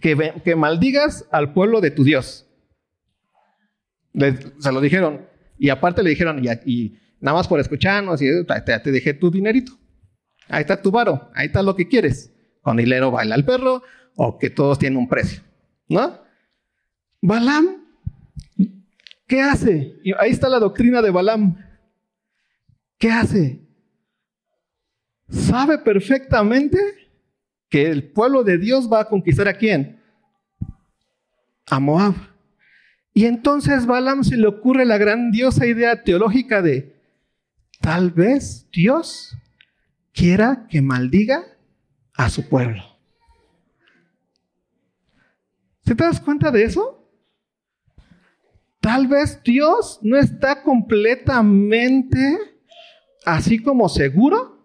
que, 0.00 0.34
que 0.44 0.56
maldigas 0.56 1.26
al 1.30 1.52
pueblo 1.52 1.80
de 1.80 1.90
tu 1.90 2.02
Dios. 2.02 2.48
se 4.12 4.72
lo 4.72 4.80
dijeron. 4.80 5.26
Y 5.58 5.68
aparte 5.68 6.02
le 6.02 6.10
dijeron, 6.10 6.42
y, 6.64 6.96
nada 7.20 7.36
más 7.36 7.46
por 7.46 7.60
escucharnos 7.60 8.20
y 8.22 8.44
te, 8.44 8.78
te 8.80 8.90
dejé 8.90 9.14
tu 9.14 9.30
dinerito. 9.30 9.72
Ahí 10.48 10.62
está 10.62 10.80
tu 10.80 10.90
varo, 10.90 11.30
ahí 11.34 11.46
está 11.46 11.62
lo 11.62 11.76
que 11.76 11.86
quieres. 11.86 12.32
Con 12.62 12.80
hilero 12.80 13.10
baila 13.10 13.36
el 13.36 13.44
perro 13.44 13.82
o 14.16 14.38
que 14.38 14.50
todos 14.50 14.78
tienen 14.78 14.98
un 14.98 15.08
precio, 15.08 15.42
¿no? 15.90 16.18
Balam, 17.20 17.84
¿qué 19.26 19.42
hace? 19.42 20.00
Y 20.02 20.14
ahí 20.18 20.30
está 20.30 20.48
la 20.48 20.58
doctrina 20.58 21.02
de 21.02 21.10
Balam. 21.10 21.62
¿Qué 22.96 23.10
hace? 23.10 23.60
Sabe 25.28 25.76
perfectamente 25.78 26.78
que 27.68 27.90
el 27.90 28.10
pueblo 28.10 28.42
de 28.42 28.56
Dios 28.56 28.90
va 28.90 29.00
a 29.00 29.08
conquistar 29.08 29.46
a 29.48 29.54
quién? 29.54 30.00
A 31.70 31.78
Moab. 31.78 32.14
Y 33.12 33.26
entonces 33.26 33.84
Balam 33.84 34.24
se 34.24 34.38
le 34.38 34.46
ocurre 34.46 34.86
la 34.86 34.96
grandiosa 34.96 35.66
idea 35.66 36.02
teológica 36.02 36.62
de, 36.62 37.00
Tal 37.80 38.10
vez 38.10 38.68
Dios 38.70 39.36
quiera 40.12 40.66
que 40.68 40.82
maldiga 40.82 41.44
a 42.14 42.28
su 42.28 42.46
pueblo. 42.46 42.89
¿Te 45.90 46.04
das 46.04 46.20
cuenta 46.20 46.52
de 46.52 46.62
eso? 46.62 47.04
Tal 48.80 49.08
vez 49.08 49.42
Dios 49.42 49.98
no 50.02 50.16
está 50.16 50.62
completamente 50.62 52.38
así 53.26 53.60
como 53.60 53.88
seguro 53.88 54.64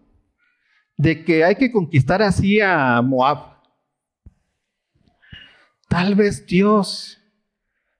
de 0.96 1.24
que 1.24 1.42
hay 1.42 1.56
que 1.56 1.72
conquistar 1.72 2.22
así 2.22 2.60
a 2.60 3.02
Moab. 3.02 3.60
Tal 5.88 6.14
vez 6.14 6.46
Dios 6.46 7.20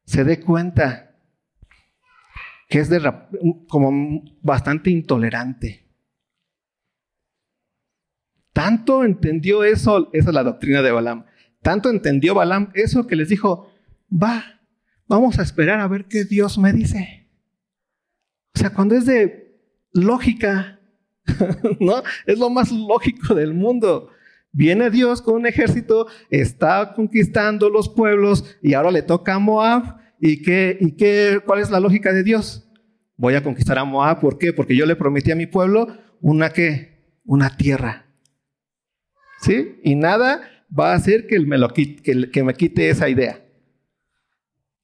se 0.04 0.22
dé 0.22 0.38
cuenta 0.38 1.16
que 2.68 2.78
es 2.78 2.88
de, 2.88 3.12
como 3.68 4.22
bastante 4.40 4.90
intolerante. 4.90 5.84
Tanto 8.52 9.02
entendió 9.02 9.64
eso, 9.64 10.10
esa 10.12 10.28
es 10.28 10.34
la 10.34 10.44
doctrina 10.44 10.80
de 10.80 10.92
Balaam. 10.92 11.26
Tanto 11.66 11.90
entendió 11.90 12.32
Balaam 12.32 12.70
eso 12.74 13.08
que 13.08 13.16
les 13.16 13.28
dijo, 13.28 13.68
va, 14.08 14.60
vamos 15.08 15.40
a 15.40 15.42
esperar 15.42 15.80
a 15.80 15.88
ver 15.88 16.04
qué 16.04 16.24
Dios 16.24 16.58
me 16.58 16.72
dice. 16.72 17.26
O 18.54 18.60
sea, 18.60 18.72
cuando 18.72 18.94
es 18.94 19.04
de 19.04 19.58
lógica, 19.92 20.78
¿no? 21.80 22.04
Es 22.24 22.38
lo 22.38 22.50
más 22.50 22.70
lógico 22.70 23.34
del 23.34 23.52
mundo. 23.52 24.10
Viene 24.52 24.90
Dios 24.90 25.20
con 25.20 25.34
un 25.34 25.46
ejército, 25.48 26.06
está 26.30 26.94
conquistando 26.94 27.68
los 27.68 27.88
pueblos 27.88 28.44
y 28.62 28.74
ahora 28.74 28.92
le 28.92 29.02
toca 29.02 29.34
a 29.34 29.40
Moab. 29.40 29.96
¿Y, 30.20 30.42
qué, 30.42 30.78
y 30.80 30.92
qué, 30.92 31.40
cuál 31.44 31.58
es 31.58 31.70
la 31.70 31.80
lógica 31.80 32.12
de 32.12 32.22
Dios? 32.22 32.70
Voy 33.16 33.34
a 33.34 33.42
conquistar 33.42 33.76
a 33.76 33.84
Moab. 33.84 34.20
¿Por 34.20 34.38
qué? 34.38 34.52
Porque 34.52 34.76
yo 34.76 34.86
le 34.86 34.94
prometí 34.94 35.32
a 35.32 35.36
mi 35.36 35.46
pueblo 35.46 35.88
una 36.20 36.50
qué? 36.50 37.10
Una 37.24 37.56
tierra. 37.56 38.06
¿Sí? 39.40 39.80
Y 39.82 39.96
nada 39.96 40.48
va 40.68 40.92
a 40.92 40.96
hacer 40.96 41.26
que 41.26 41.38
me, 41.40 41.58
lo 41.58 41.68
quite, 41.68 42.30
que, 42.30 42.42
me 42.42 42.54
quite 42.54 42.88
esa 42.88 43.08
idea. 43.08 43.42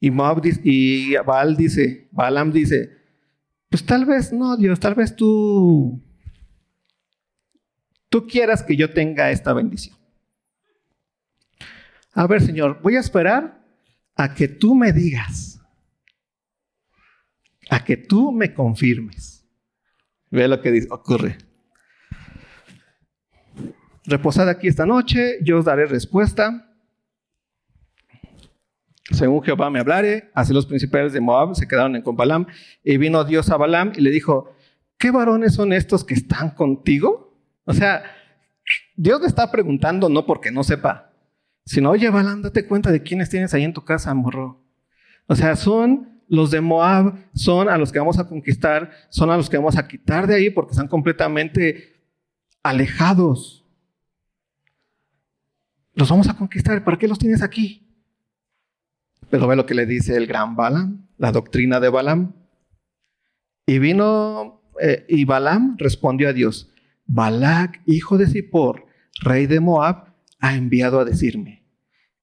Y, 0.00 0.10
Moab 0.10 0.42
y 0.64 1.14
Baal 1.16 1.56
dice, 1.56 2.08
Balaam 2.10 2.52
dice, 2.52 2.90
pues 3.68 3.84
tal 3.84 4.04
vez 4.04 4.32
no, 4.32 4.56
Dios, 4.56 4.80
tal 4.80 4.94
vez 4.94 5.14
tú 5.14 6.02
tú 8.12 8.26
quieras 8.26 8.62
que 8.62 8.76
yo 8.76 8.90
tenga 8.90 9.30
esta 9.30 9.54
bendición. 9.54 9.96
A 12.12 12.26
ver, 12.26 12.42
Señor, 12.42 12.80
voy 12.82 12.96
a 12.96 13.00
esperar 13.00 13.64
a 14.14 14.34
que 14.34 14.48
tú 14.48 14.74
me 14.74 14.92
digas, 14.92 15.58
a 17.70 17.82
que 17.82 17.96
tú 17.96 18.30
me 18.30 18.52
confirmes. 18.52 19.48
Ve 20.30 20.46
lo 20.46 20.60
que 20.60 20.86
ocurre. 20.90 21.38
Reposad 24.04 24.48
aquí 24.48 24.68
esta 24.68 24.86
noche, 24.86 25.38
yo 25.42 25.58
os 25.58 25.64
daré 25.64 25.86
respuesta. 25.86 26.68
Según 29.10 29.42
Jehová 29.42 29.70
me 29.70 29.80
hablare, 29.80 30.30
así 30.34 30.52
los 30.52 30.66
principales 30.66 31.12
de 31.12 31.20
Moab 31.20 31.54
se 31.54 31.68
quedaron 31.68 31.96
en 31.96 32.02
con. 32.02 32.46
Y 32.82 32.96
vino 32.96 33.24
Dios 33.24 33.50
a 33.50 33.56
Balaam 33.56 33.92
y 33.94 34.00
le 34.00 34.10
dijo, 34.10 34.54
¿qué 34.98 35.10
varones 35.10 35.54
son 35.54 35.72
estos 35.72 36.04
que 36.04 36.14
están 36.14 36.50
contigo? 36.50 37.36
O 37.64 37.74
sea, 37.74 38.02
Dios 38.96 39.20
le 39.20 39.26
está 39.26 39.50
preguntando 39.50 40.08
no 40.08 40.26
porque 40.26 40.50
no 40.50 40.64
sepa, 40.64 41.12
sino, 41.64 41.90
oye, 41.90 42.10
Balaam, 42.10 42.42
date 42.42 42.66
cuenta 42.66 42.90
de 42.90 43.02
quiénes 43.02 43.28
tienes 43.30 43.54
ahí 43.54 43.64
en 43.64 43.72
tu 43.72 43.84
casa, 43.84 44.14
morro. 44.14 44.64
O 45.26 45.36
sea, 45.36 45.56
son 45.56 46.22
los 46.28 46.50
de 46.50 46.60
Moab, 46.60 47.14
son 47.34 47.68
a 47.68 47.76
los 47.78 47.92
que 47.92 47.98
vamos 47.98 48.18
a 48.18 48.26
conquistar, 48.26 48.90
son 49.10 49.30
a 49.30 49.36
los 49.36 49.50
que 49.50 49.58
vamos 49.58 49.76
a 49.76 49.86
quitar 49.86 50.26
de 50.26 50.34
ahí 50.34 50.50
porque 50.50 50.72
están 50.72 50.88
completamente 50.88 52.00
alejados. 52.62 53.61
Los 55.94 56.08
vamos 56.08 56.28
a 56.28 56.36
conquistar, 56.36 56.82
¿para 56.84 56.98
qué 56.98 57.06
los 57.06 57.18
tienes 57.18 57.42
aquí? 57.42 57.86
Pero 59.30 59.46
ve 59.46 59.56
lo 59.56 59.66
que 59.66 59.74
le 59.74 59.86
dice 59.86 60.16
el 60.16 60.26
gran 60.26 60.56
Balaam, 60.56 61.06
la 61.18 61.32
doctrina 61.32 61.80
de 61.80 61.88
Balaam. 61.88 62.34
Y 63.66 63.78
vino, 63.78 64.62
eh, 64.80 65.04
y 65.08 65.24
Balaam 65.24 65.76
respondió 65.78 66.28
a 66.28 66.32
Dios, 66.32 66.72
Balac, 67.06 67.82
hijo 67.86 68.18
de 68.18 68.26
Zippor, 68.26 68.86
rey 69.22 69.46
de 69.46 69.60
Moab, 69.60 70.14
ha 70.40 70.56
enviado 70.56 70.98
a 70.98 71.04
decirme, 71.04 71.64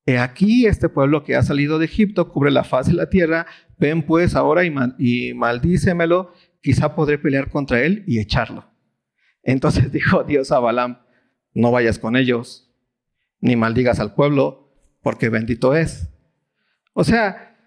he 0.05 0.17
aquí 0.17 0.65
este 0.65 0.89
pueblo 0.89 1.23
que 1.23 1.35
ha 1.35 1.43
salido 1.43 1.79
de 1.79 1.85
Egipto 1.85 2.29
cubre 2.29 2.51
la 2.51 2.63
faz 2.63 2.87
de 2.87 2.93
la 2.93 3.09
tierra, 3.09 3.45
ven 3.77 4.03
pues 4.03 4.35
ahora 4.35 4.63
y, 4.65 5.33
maldícemelo, 5.33 6.33
quizá 6.61 6.95
podré 6.95 7.17
pelear 7.17 7.49
contra 7.49 7.81
él 7.81 8.03
y 8.07 8.19
echarlo. 8.19 8.65
Entonces 9.43 9.91
dijo 9.93 10.23
Dios 10.23 10.51
a 10.51 10.59
Balaam, 10.59 10.99
no 11.53 11.71
vayas 11.71 11.99
con 11.99 12.15
ellos, 12.15 12.68
ni 13.41 13.55
maldigas 13.55 13.99
al 13.99 14.13
pueblo, 14.13 14.71
porque 15.01 15.29
bendito 15.29 15.75
es. 15.75 16.09
O 16.93 17.03
sea, 17.03 17.57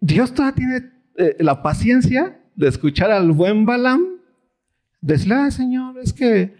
Dios 0.00 0.34
todavía 0.34 0.54
tiene 0.54 0.92
eh, 1.16 1.36
la 1.38 1.62
paciencia 1.62 2.40
de 2.56 2.68
escuchar 2.68 3.10
al 3.10 3.32
buen 3.32 3.64
Balaam 3.64 4.18
decirle, 5.00 5.34
ah, 5.34 5.50
Señor, 5.50 5.98
es 5.98 6.12
que 6.12 6.54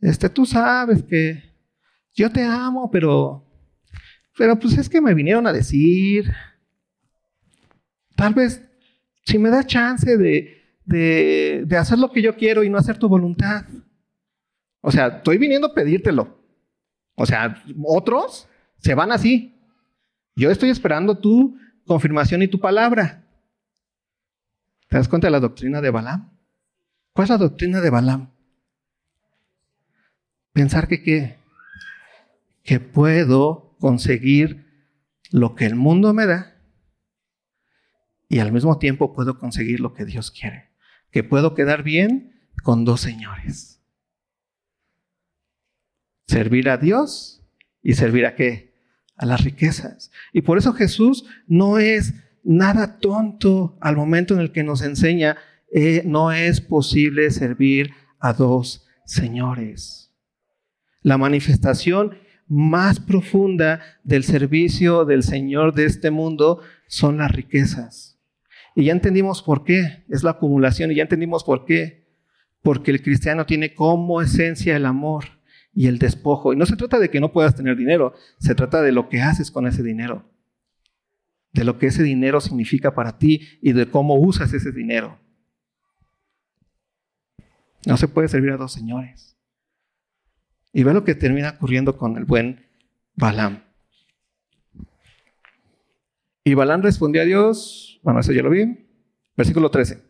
este, 0.00 0.28
tú 0.28 0.44
sabes 0.46 1.02
que 1.02 1.42
yo 2.14 2.30
te 2.30 2.42
amo, 2.42 2.90
pero, 2.90 3.44
pero 4.36 4.58
pues 4.58 4.76
es 4.78 4.88
que 4.88 5.00
me 5.00 5.14
vinieron 5.14 5.46
a 5.46 5.52
decir, 5.52 6.32
tal 8.14 8.34
vez 8.34 8.62
si 9.24 9.38
me 9.38 9.50
da 9.50 9.64
chance 9.64 10.16
de, 10.16 10.62
de, 10.84 11.64
de 11.66 11.76
hacer 11.76 11.98
lo 11.98 12.12
que 12.12 12.22
yo 12.22 12.36
quiero 12.36 12.62
y 12.62 12.70
no 12.70 12.78
hacer 12.78 12.98
tu 12.98 13.08
voluntad. 13.08 13.64
O 14.80 14.92
sea, 14.92 15.08
estoy 15.08 15.38
viniendo 15.38 15.66
a 15.66 15.74
pedírtelo. 15.74 16.35
O 17.16 17.26
sea, 17.26 17.62
otros 17.84 18.48
se 18.78 18.94
van 18.94 19.10
así. 19.10 19.54
Yo 20.36 20.50
estoy 20.50 20.70
esperando 20.70 21.18
tu 21.18 21.58
confirmación 21.86 22.42
y 22.42 22.48
tu 22.48 22.60
palabra. 22.60 23.24
¿Te 24.88 24.96
das 24.96 25.08
cuenta 25.08 25.26
de 25.26 25.32
la 25.32 25.40
doctrina 25.40 25.80
de 25.80 25.90
Balaam? 25.90 26.30
¿Cuál 27.12 27.24
es 27.24 27.30
la 27.30 27.38
doctrina 27.38 27.80
de 27.80 27.90
Balaam? 27.90 28.30
Pensar 30.52 30.86
que? 30.86 31.36
Que 32.62 32.80
puedo 32.80 33.74
conseguir 33.80 34.66
lo 35.30 35.54
que 35.54 35.66
el 35.66 35.74
mundo 35.74 36.12
me 36.12 36.26
da 36.26 36.56
y 38.28 38.40
al 38.40 38.52
mismo 38.52 38.78
tiempo 38.78 39.12
puedo 39.12 39.38
conseguir 39.38 39.80
lo 39.80 39.94
que 39.94 40.04
Dios 40.04 40.30
quiere. 40.30 40.70
Que 41.10 41.24
puedo 41.24 41.54
quedar 41.54 41.82
bien 41.82 42.50
con 42.62 42.84
dos 42.84 43.00
señores. 43.00 43.75
Servir 46.26 46.68
a 46.68 46.76
Dios 46.76 47.42
y 47.82 47.94
servir 47.94 48.26
a 48.26 48.34
qué? 48.34 48.74
A 49.16 49.26
las 49.26 49.44
riquezas. 49.44 50.10
Y 50.32 50.42
por 50.42 50.58
eso 50.58 50.72
Jesús 50.72 51.24
no 51.46 51.78
es 51.78 52.14
nada 52.42 52.98
tonto 52.98 53.76
al 53.80 53.96
momento 53.96 54.34
en 54.34 54.40
el 54.40 54.52
que 54.52 54.62
nos 54.62 54.82
enseña 54.82 55.36
eh, 55.72 56.02
no 56.04 56.32
es 56.32 56.60
posible 56.60 57.30
servir 57.30 57.90
a 58.20 58.32
dos 58.32 58.86
señores. 59.04 60.12
La 61.02 61.18
manifestación 61.18 62.18
más 62.48 63.00
profunda 63.00 63.80
del 64.04 64.24
servicio 64.24 65.04
del 65.04 65.22
Señor 65.22 65.74
de 65.74 65.86
este 65.86 66.10
mundo 66.10 66.60
son 66.86 67.18
las 67.18 67.32
riquezas. 67.32 68.18
Y 68.74 68.84
ya 68.84 68.92
entendimos 68.92 69.42
por 69.42 69.64
qué, 69.64 70.04
es 70.08 70.22
la 70.22 70.32
acumulación, 70.32 70.92
y 70.92 70.96
ya 70.96 71.02
entendimos 71.02 71.44
por 71.44 71.64
qué. 71.64 72.06
Porque 72.62 72.90
el 72.90 73.02
cristiano 73.02 73.46
tiene 73.46 73.74
como 73.74 74.20
esencia 74.20 74.76
el 74.76 74.86
amor 74.86 75.35
y 75.76 75.88
el 75.88 75.98
despojo. 75.98 76.52
Y 76.52 76.56
no 76.56 76.64
se 76.64 76.74
trata 76.74 76.98
de 76.98 77.10
que 77.10 77.20
no 77.20 77.30
puedas 77.30 77.54
tener 77.54 77.76
dinero, 77.76 78.14
se 78.40 78.54
trata 78.54 78.80
de 78.80 78.92
lo 78.92 79.08
que 79.10 79.20
haces 79.20 79.50
con 79.50 79.66
ese 79.66 79.82
dinero, 79.82 80.24
de 81.52 81.64
lo 81.64 81.78
que 81.78 81.86
ese 81.86 82.02
dinero 82.02 82.40
significa 82.40 82.94
para 82.94 83.18
ti 83.18 83.42
y 83.60 83.72
de 83.72 83.88
cómo 83.88 84.16
usas 84.16 84.52
ese 84.54 84.72
dinero. 84.72 85.20
No 87.84 87.96
se 87.98 88.08
puede 88.08 88.26
servir 88.28 88.50
a 88.52 88.56
dos 88.56 88.72
señores. 88.72 89.36
Y 90.72 90.82
ve 90.82 90.94
lo 90.94 91.04
que 91.04 91.14
termina 91.14 91.50
ocurriendo 91.50 91.96
con 91.96 92.16
el 92.16 92.24
buen 92.24 92.66
Balaam. 93.14 93.62
Y 96.42 96.54
Balaam 96.54 96.82
respondió 96.82 97.20
a 97.20 97.26
Dios, 97.26 98.00
bueno, 98.02 98.20
eso 98.20 98.32
ya 98.32 98.42
lo 98.42 98.50
vi, 98.50 98.86
versículo 99.36 99.70
13. 99.70 100.02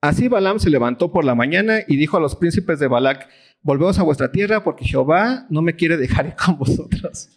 Así 0.00 0.26
Balaam 0.28 0.58
se 0.58 0.68
levantó 0.68 1.12
por 1.12 1.24
la 1.24 1.34
mañana 1.34 1.78
y 1.86 1.96
dijo 1.96 2.16
a 2.16 2.20
los 2.20 2.34
príncipes 2.34 2.78
de 2.78 2.88
Balac, 2.88 3.28
volveos 3.64 3.98
a 3.98 4.04
vuestra 4.04 4.30
tierra 4.30 4.62
porque 4.62 4.84
Jehová 4.84 5.46
no 5.48 5.62
me 5.62 5.74
quiere 5.74 5.96
dejar 5.96 6.26
ir 6.28 6.36
con 6.36 6.56
vosotros. 6.56 7.30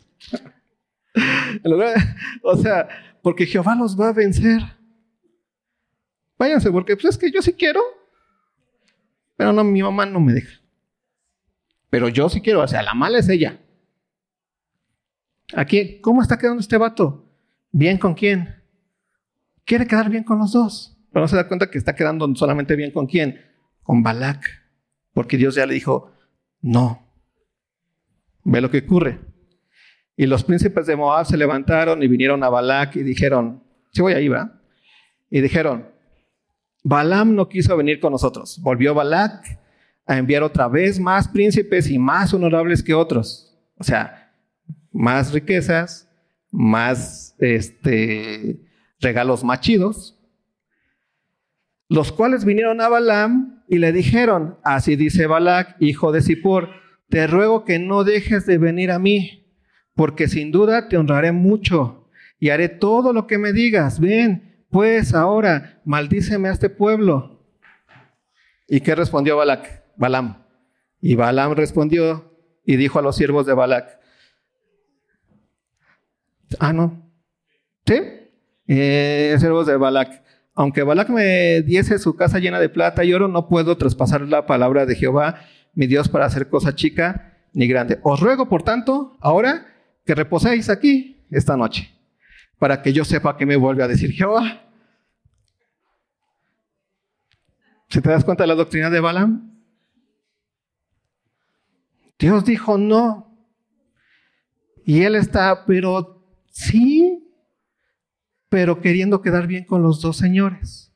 o 2.43 2.57
sea, 2.57 2.87
porque 3.23 3.47
Jehová 3.47 3.73
los 3.73 3.99
va 3.99 4.09
a 4.09 4.13
vencer. 4.13 4.61
Váyanse, 6.37 6.69
porque 6.69 6.95
pues 6.95 7.05
es 7.05 7.17
que 7.17 7.31
yo 7.31 7.41
sí 7.41 7.53
quiero, 7.53 7.81
pero 9.35 9.51
no, 9.51 9.63
mi 9.63 9.81
mamá 9.81 10.05
no 10.05 10.19
me 10.19 10.33
deja. 10.33 10.61
Pero 11.89 12.09
yo 12.09 12.29
sí 12.29 12.41
quiero, 12.41 12.61
o 12.61 12.67
sea, 12.67 12.83
la 12.83 12.93
mala 12.93 13.17
es 13.17 13.29
ella. 13.29 13.59
Aquí, 15.55 15.99
¿cómo 16.01 16.21
está 16.21 16.37
quedando 16.37 16.59
este 16.59 16.77
vato? 16.77 17.25
¿Bien 17.71 17.97
con 17.97 18.13
quién? 18.13 18.61
Quiere 19.65 19.87
quedar 19.87 20.09
bien 20.09 20.23
con 20.23 20.37
los 20.37 20.51
dos. 20.51 20.97
Pero 21.11 21.21
no 21.23 21.27
se 21.27 21.37
da 21.37 21.47
cuenta 21.47 21.71
que 21.71 21.77
está 21.77 21.95
quedando 21.95 22.27
solamente 22.35 22.75
bien 22.75 22.91
con 22.91 23.07
quién? 23.07 23.41
Con 23.81 24.03
Balak. 24.03 24.45
Porque 25.13 25.37
Dios 25.37 25.55
ya 25.55 25.65
le 25.65 25.73
dijo, 25.73 26.11
no. 26.61 27.05
Ve 28.43 28.61
lo 28.61 28.71
que 28.71 28.79
ocurre. 28.79 29.19
Y 30.15 30.25
los 30.25 30.43
príncipes 30.43 30.87
de 30.87 30.95
Moab 30.95 31.25
se 31.25 31.37
levantaron 31.37 32.01
y 32.01 32.07
vinieron 32.07 32.43
a 32.43 32.49
Balac 32.49 32.95
y 32.95 33.03
dijeron, 33.03 33.63
sí 33.91 34.01
voy 34.01 34.13
ahí, 34.13 34.27
¿va? 34.27 34.59
Y 35.29 35.41
dijeron, 35.41 35.87
Balaam 36.83 37.35
no 37.35 37.49
quiso 37.49 37.75
venir 37.77 37.99
con 37.99 38.11
nosotros. 38.11 38.59
Volvió 38.61 38.93
Balac 38.93 39.59
a 40.05 40.17
enviar 40.17 40.41
otra 40.41 40.67
vez 40.67 40.99
más 40.99 41.27
príncipes 41.27 41.89
y 41.89 41.99
más 41.99 42.33
honorables 42.33 42.81
que 42.81 42.93
otros. 42.93 43.53
O 43.77 43.83
sea, 43.83 44.33
más 44.91 45.33
riquezas, 45.33 46.09
más 46.49 47.35
este, 47.39 48.59
regalos 48.99 49.43
más 49.43 49.59
chidos. 49.59 50.17
Los 51.89 52.11
cuales 52.11 52.45
vinieron 52.45 52.81
a 52.81 52.89
Balaam 52.89 53.56
y 53.67 53.79
le 53.79 53.91
dijeron, 53.91 54.57
así 54.63 54.95
dice 54.95 55.27
Balac, 55.27 55.75
hijo 55.79 56.11
de 56.11 56.21
Zippor, 56.21 56.69
te 57.09 57.27
ruego 57.27 57.65
que 57.65 57.79
no 57.79 58.03
dejes 58.03 58.45
de 58.45 58.57
venir 58.57 58.91
a 58.91 58.99
mí, 58.99 59.45
porque 59.95 60.27
sin 60.27 60.51
duda 60.51 60.87
te 60.87 60.97
honraré 60.97 61.31
mucho 61.31 62.09
y 62.39 62.49
haré 62.49 62.69
todo 62.69 63.13
lo 63.13 63.27
que 63.27 63.37
me 63.37 63.51
digas. 63.51 63.99
Ven, 63.99 64.65
pues 64.69 65.13
ahora, 65.13 65.81
maldíceme 65.85 66.49
a 66.49 66.53
este 66.53 66.69
pueblo. 66.69 67.45
¿Y 68.67 68.81
qué 68.81 68.95
respondió 68.95 69.37
Balac? 69.37 69.83
Balaam. 69.95 70.43
Y 70.99 71.15
Balaam 71.15 71.53
respondió 71.53 72.33
y 72.65 72.75
dijo 72.75 72.99
a 72.99 73.01
los 73.01 73.15
siervos 73.15 73.45
de 73.45 73.53
Balac, 73.53 73.99
ah, 76.59 76.73
no, 76.73 77.11
¿sí? 77.85 77.95
Eh, 78.67 79.35
siervos 79.39 79.67
de 79.67 79.77
Balac, 79.77 80.23
aunque 80.57 80.81
Balac 80.81 81.09
me 81.09 81.61
diese 81.61 81.99
su 81.99 82.15
casa 82.15 82.39
llena 82.39 82.59
de 82.59 82.67
plata 82.67 83.03
y 83.03 83.13
oro, 83.13 83.27
no 83.27 83.47
puedo 83.47 83.77
traspasar 83.77 84.21
la 84.21 84.47
palabra 84.47 84.87
de 84.87 84.95
Jehová, 84.95 85.41
mi 85.75 85.85
Dios, 85.85 86.09
para 86.09 86.25
hacer 86.25 86.49
cosa 86.49 86.73
chica 86.73 87.37
ni 87.53 87.67
grande. 87.67 87.99
Os 88.01 88.19
ruego, 88.19 88.49
por 88.49 88.63
tanto, 88.63 89.15
ahora 89.21 89.67
que 90.03 90.15
reposéis 90.15 90.71
aquí 90.71 91.23
esta 91.29 91.55
noche, 91.55 91.95
para 92.57 92.81
que 92.81 92.91
yo 92.91 93.05
sepa 93.05 93.37
que 93.37 93.45
me 93.45 93.55
vuelve 93.55 93.83
a 93.83 93.87
decir 93.87 94.11
Jehová. 94.11 94.63
¿Se 97.89 98.01
te 98.01 98.09
das 98.09 98.25
cuenta 98.25 98.43
de 98.43 98.47
la 98.47 98.55
doctrina 98.55 98.89
de 98.89 98.99
Balaam? 98.99 99.61
Dios 102.17 102.43
dijo 102.45 102.79
no. 102.79 103.31
Y 104.83 105.03
él 105.03 105.15
está, 105.15 105.65
pero 105.67 106.25
sí, 106.49 107.16
pero 108.49 108.81
queriendo 108.81 109.21
quedar 109.21 109.47
bien 109.47 109.65
con 109.65 109.81
los 109.81 110.01
dos 110.01 110.17
señores. 110.17 110.93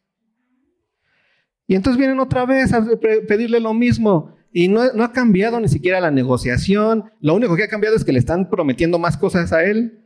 Y 1.67 1.75
entonces 1.75 1.97
vienen 1.97 2.19
otra 2.19 2.45
vez 2.45 2.73
a 2.73 2.85
pedirle 3.27 3.59
lo 3.59 3.73
mismo. 3.73 4.35
Y 4.51 4.67
no, 4.67 4.81
ha 4.81 5.11
cambiado 5.13 5.59
ni 5.59 5.69
siquiera 5.69 6.01
la 6.01 6.11
negociación. 6.11 7.11
Lo 7.21 7.33
único 7.33 7.55
que 7.55 7.63
ha 7.63 7.69
cambiado 7.69 7.95
es 7.95 8.03
que 8.03 8.11
le 8.11 8.19
están 8.19 8.49
prometiendo 8.49 8.99
más 8.99 9.15
cosas 9.15 9.53
a 9.53 9.63
él. 9.63 10.03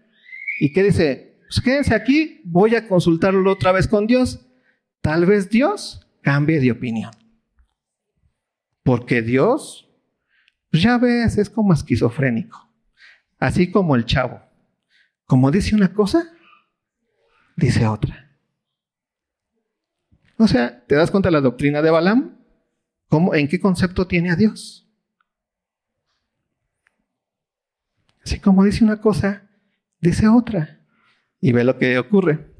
¿Y 0.59 0.71
qué 0.73 0.83
dice? 0.83 1.39
Pues 1.47 1.61
quédense 1.61 1.95
aquí, 1.95 2.41
voy 2.45 2.75
a 2.75 2.87
consultarlo 2.87 3.51
otra 3.51 3.71
vez 3.71 3.87
con 3.87 4.05
Dios. 4.05 4.45
Tal 5.01 5.25
vez 5.25 5.49
Dios 5.49 6.07
cambie 6.21 6.59
de 6.59 6.71
opinión. 6.71 7.11
Porque 8.83 9.23
Dios 9.23 9.85
pues 10.75 10.83
ya 10.83 10.97
ves, 10.97 11.37
es 11.37 11.49
como 11.49 11.71
esquizofrénico. 11.71 12.69
Así 13.39 13.71
como 13.71 13.95
el 13.95 14.03
chavo. 14.03 14.41
Como 15.23 15.49
dice 15.49 15.73
una 15.73 15.93
cosa, 15.93 16.33
dice 17.55 17.87
otra. 17.87 18.37
O 20.37 20.47
sea, 20.47 20.85
¿te 20.85 20.95
das 20.95 21.11
cuenta 21.11 21.27
de 21.27 21.33
la 21.33 21.41
doctrina 21.41 21.81
de 21.81 21.91
Balaam? 21.91 22.37
¿Cómo, 23.07 23.33
¿En 23.35 23.47
qué 23.47 23.59
concepto 23.59 24.07
tiene 24.07 24.31
a 24.31 24.35
Dios? 24.35 24.87
Así 28.23 28.39
como 28.39 28.63
dice 28.63 28.83
una 28.83 28.99
cosa, 28.99 29.49
dice 30.01 30.27
otra. 30.27 30.81
Y 31.39 31.51
ve 31.51 31.63
lo 31.63 31.77
que 31.77 31.97
ocurre. 31.99 32.53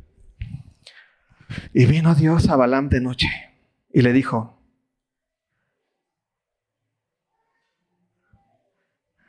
Y 1.74 1.86
vino 1.86 2.16
Dios 2.16 2.50
a 2.50 2.56
Balaam 2.56 2.90
de 2.90 3.02
noche 3.02 3.28
y 3.92 4.02
le 4.02 4.14
dijo, 4.14 4.56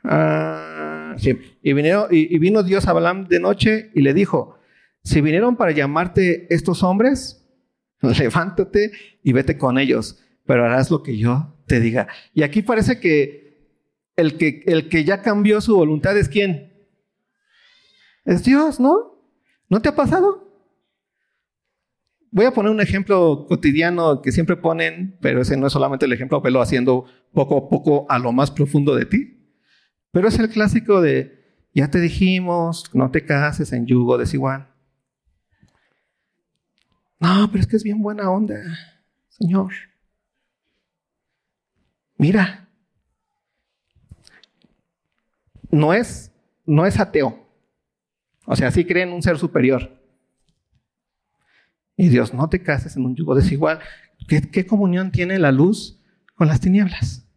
Ah, 0.09 1.15
y, 1.19 1.31
y, 1.69 2.39
vino 2.39 2.63
Dios 2.63 2.87
a 2.87 2.93
Balaam 2.93 3.27
de 3.27 3.41
noche 3.41 3.91
y 3.93 4.01
le 4.01 4.13
dijo, 4.13 4.56
si 5.07 5.21
vinieron 5.21 5.55
para 5.55 5.71
llamarte 5.71 6.53
estos 6.53 6.83
hombres, 6.83 7.47
levántate 8.01 8.91
y 9.23 9.31
vete 9.31 9.57
con 9.57 9.77
ellos, 9.77 10.19
pero 10.45 10.65
harás 10.65 10.91
lo 10.91 11.01
que 11.01 11.17
yo 11.17 11.63
te 11.65 11.79
diga. 11.79 12.09
Y 12.33 12.43
aquí 12.43 12.61
parece 12.61 12.99
que 12.99 13.71
el 14.17 14.37
que, 14.37 14.63
el 14.65 14.89
que 14.89 15.05
ya 15.05 15.21
cambió 15.21 15.61
su 15.61 15.77
voluntad 15.77 16.17
es 16.17 16.27
quién? 16.27 16.73
Es 18.25 18.43
Dios, 18.43 18.81
¿no? 18.81 19.23
¿No 19.69 19.81
te 19.81 19.87
ha 19.87 19.95
pasado? 19.95 20.45
Voy 22.29 22.45
a 22.45 22.51
poner 22.51 22.73
un 22.73 22.81
ejemplo 22.81 23.45
cotidiano 23.47 24.21
que 24.21 24.33
siempre 24.33 24.57
ponen, 24.57 25.17
pero 25.21 25.41
ese 25.41 25.55
no 25.55 25.67
es 25.67 25.73
solamente 25.73 26.05
el 26.05 26.11
ejemplo, 26.11 26.41
pero 26.41 26.61
haciendo 26.61 27.05
poco 27.31 27.57
a 27.57 27.69
poco 27.69 28.05
a 28.09 28.19
lo 28.19 28.33
más 28.33 28.51
profundo 28.51 28.93
de 28.93 29.05
ti. 29.05 29.55
Pero 30.11 30.27
es 30.27 30.37
el 30.37 30.49
clásico 30.49 30.99
de, 30.99 31.63
ya 31.73 31.89
te 31.89 32.01
dijimos, 32.01 32.93
no 32.93 33.09
te 33.09 33.23
cases 33.23 33.71
en 33.71 33.85
yugo 33.85 34.17
desigual. 34.17 34.73
No, 37.19 37.49
pero 37.51 37.61
es 37.61 37.67
que 37.67 37.75
es 37.77 37.83
bien 37.83 38.01
buena 38.01 38.29
onda, 38.29 38.55
Señor. 39.29 39.73
Mira, 42.17 42.67
no 45.69 45.93
es, 45.93 46.31
no 46.65 46.85
es 46.85 46.99
ateo. 46.99 47.47
O 48.45 48.55
sea, 48.55 48.71
sí 48.71 48.85
cree 48.85 49.03
en 49.03 49.13
un 49.13 49.21
ser 49.21 49.37
superior. 49.37 50.01
Y 51.95 52.09
Dios, 52.09 52.33
no 52.33 52.47
te 52.49 52.61
cases 52.61 52.95
en 52.95 53.05
un 53.05 53.15
yugo 53.15 53.35
desigual. 53.35 53.79
qué 54.27 54.65
comunión 54.65 55.11
tiene 55.11 55.39
la 55.39 55.51
luz 55.51 55.99
con 56.35 56.47
las 56.47 56.61
tinieblas? 56.61 57.27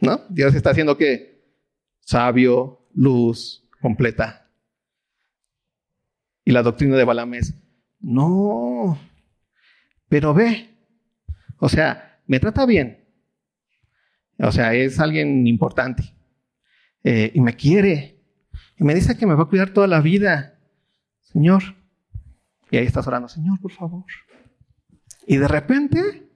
¿No? 0.00 0.22
Dios 0.30 0.54
está 0.54 0.70
haciendo 0.70 0.96
que 0.96 1.44
sabio, 2.00 2.86
luz, 2.94 3.68
completa. 3.80 4.50
Y 6.44 6.52
la 6.52 6.62
doctrina 6.62 6.96
de 6.96 7.04
Balaam 7.04 7.34
es, 7.34 7.54
no, 8.00 8.98
pero 10.08 10.34
ve, 10.34 10.76
o 11.58 11.68
sea, 11.68 12.20
me 12.26 12.40
trata 12.40 12.66
bien. 12.66 13.00
O 14.38 14.52
sea, 14.52 14.74
es 14.74 14.98
alguien 14.98 15.46
importante. 15.46 16.14
Eh, 17.04 17.30
y 17.34 17.40
me 17.40 17.54
quiere. 17.54 18.22
Y 18.78 18.84
me 18.84 18.94
dice 18.94 19.16
que 19.16 19.26
me 19.26 19.34
va 19.34 19.42
a 19.42 19.48
cuidar 19.48 19.70
toda 19.70 19.86
la 19.86 20.00
vida. 20.00 20.58
Señor. 21.20 21.62
Y 22.70 22.78
ahí 22.78 22.86
estás 22.86 23.06
orando, 23.06 23.28
Señor, 23.28 23.60
por 23.60 23.72
favor. 23.72 24.04
Y 25.26 25.36
de 25.36 25.48
repente 25.48 26.30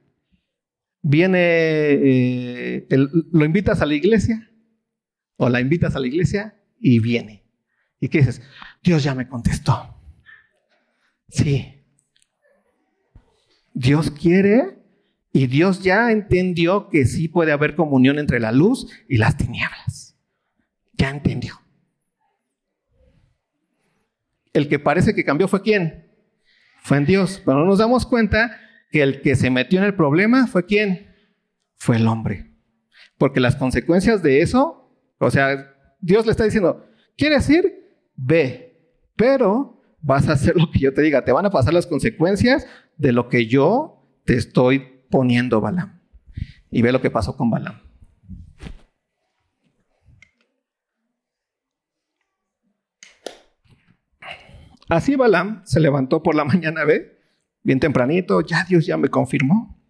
viene, 1.01 1.39
eh, 1.41 2.87
lo 2.91 3.45
invitas 3.45 3.81
a 3.81 3.87
la 3.87 3.95
iglesia 3.95 4.51
o 5.37 5.49
la 5.49 5.61
invitas 5.61 5.97
a 5.97 6.01
la 6.01 6.07
iglesia 6.07 6.61
y 6.79 6.99
viene. 6.99 7.45
¿Y 8.01 8.09
qué 8.09 8.19
dices? 8.19 8.43
Dios 8.83 9.03
ya 9.03 9.15
me 9.15 9.29
contestó. 9.29 9.93
Sí. 11.35 11.85
Dios 13.72 14.12
quiere 14.12 14.78
y 15.32 15.49
Dios 15.49 15.82
ya 15.82 16.12
entendió 16.12 16.89
que 16.89 17.07
sí 17.07 17.26
puede 17.26 17.51
haber 17.51 17.74
comunión 17.74 18.20
entre 18.20 18.39
la 18.39 18.53
luz 18.53 18.87
y 19.09 19.16
las 19.16 19.37
tinieblas. 19.37 20.16
Ya 20.93 21.11
entendió. 21.11 21.55
El 24.53 24.68
que 24.68 24.78
parece 24.78 25.12
que 25.12 25.24
cambió 25.24 25.49
fue 25.49 25.62
quién? 25.62 26.09
Fue 26.82 26.99
en 26.99 27.07
Dios. 27.07 27.43
Pero 27.45 27.59
no 27.59 27.66
nos 27.66 27.78
damos 27.80 28.07
cuenta 28.07 28.57
que 28.93 29.03
el 29.03 29.20
que 29.20 29.35
se 29.35 29.51
metió 29.51 29.80
en 29.80 29.87
el 29.87 29.97
problema 29.97 30.47
fue 30.47 30.66
quién? 30.66 31.12
Fue 31.74 31.97
el 31.97 32.07
hombre. 32.07 32.55
Porque 33.18 33.41
las 33.41 33.57
consecuencias 33.57 34.22
de 34.22 34.41
eso, 34.41 34.97
o 35.18 35.30
sea, 35.32 35.74
Dios 36.01 36.26
le 36.26 36.30
está 36.30 36.45
diciendo, 36.45 36.87
¿quieres 37.16 37.51
ir? 37.51 37.91
Ve, 38.14 39.03
pero 39.16 39.74
vas 40.05 40.28
a 40.28 40.32
hacer 40.32 40.55
lo 40.57 40.70
que 40.70 40.78
yo 40.78 40.94
te 40.94 41.02
diga. 41.02 41.24
Te 41.24 41.32
van 41.32 41.46
a 41.46 41.50
pasar 41.50 41.74
las 41.74 41.86
consecuencias 41.86 42.66
de 42.96 43.12
lo 43.12 43.28
que 43.28 43.46
yo 43.46 44.07
te 44.24 44.36
estoy 44.36 45.02
poniendo, 45.11 45.61
Balaam. 45.61 46.00
Y 46.70 46.82
ve 46.82 46.92
lo 46.92 47.00
que 47.00 47.11
pasó 47.11 47.36
con 47.36 47.50
Balaam. 47.50 47.80
Así 54.88 55.16
Balaam 55.16 55.62
se 55.64 55.80
levantó 55.80 56.22
por 56.22 56.34
la 56.34 56.44
mañana, 56.44 56.84
ve, 56.84 57.18
bien 57.62 57.80
tempranito, 57.80 58.42
ya 58.42 58.64
Dios 58.68 58.86
ya 58.86 58.96
me 58.96 59.09
confirmó. 59.09 59.80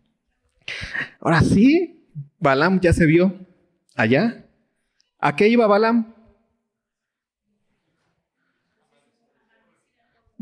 Ahora 1.20 1.40
sí, 1.40 2.08
Balaam 2.38 2.78
ya 2.80 2.92
se 2.92 3.04
vio 3.06 3.34
allá. 3.96 4.46
¿A 5.18 5.34
qué 5.34 5.48
iba 5.48 5.66
Balaam? 5.66 6.14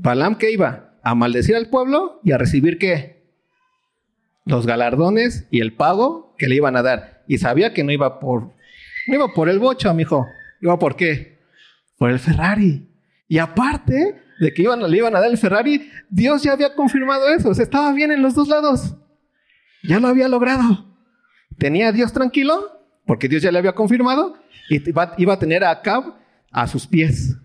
Balaam 0.03 0.37
qué 0.37 0.51
iba? 0.51 0.99
A 1.03 1.15
maldecir 1.15 1.57
al 1.57 1.69
pueblo 1.69 2.21
y 2.23 2.33
a 2.33 2.39
recibir 2.39 2.79
qué? 2.79 3.23
Los 4.45 4.67
galardones 4.67 5.47
y 5.51 5.61
el 5.61 5.75
pago 5.75 6.35
que 6.39 6.49
le 6.49 6.57
iban 6.57 6.77
a 6.77 6.83
dar. 6.83 7.25
Y 7.29 7.39
sabía 7.39 7.73
que 7.73 7.85
no 7.85 7.93
iba 7.93 8.21
por, 8.21 8.53
no 9.07 9.15
iba 9.15 9.29
por 9.35 9.49
el 9.49 9.59
bocho, 9.59 9.91
amigo. 9.91 10.27
Iba 10.61 10.79
por 10.79 10.97
qué? 10.97 11.33
por 12.03 12.11
el 12.11 12.19
Ferrari. 12.19 12.89
Y 13.29 13.39
aparte 13.39 14.21
de 14.41 14.53
que 14.53 14.63
iban, 14.63 14.91
le 14.91 14.97
iban 14.97 15.15
a 15.15 15.21
dar 15.21 15.31
el 15.31 15.39
Ferrari, 15.39 15.89
Dios 16.11 16.43
ya 16.43 16.51
había 16.51 16.75
confirmado 16.75 17.29
eso. 17.29 17.51
O 17.51 17.55
sea, 17.55 17.63
estaba 17.63 17.93
bien 17.93 18.11
en 18.11 18.23
los 18.23 18.35
dos 18.35 18.49
lados. 18.49 18.97
Ya 19.85 20.01
lo 20.01 20.09
había 20.09 20.27
logrado. 20.27 20.85
Tenía 21.59 21.91
a 21.91 21.93
Dios 21.93 22.13
tranquilo, 22.13 22.83
porque 23.07 23.29
Dios 23.29 23.41
ya 23.41 23.53
le 23.53 23.59
había 23.59 23.77
confirmado, 23.77 24.35
y 24.69 24.89
iba, 24.89 25.15
iba 25.17 25.35
a 25.35 25.39
tener 25.39 25.63
a 25.63 25.71
Acab 25.71 26.17
a 26.51 26.67
sus 26.67 26.89
pies. 26.89 27.37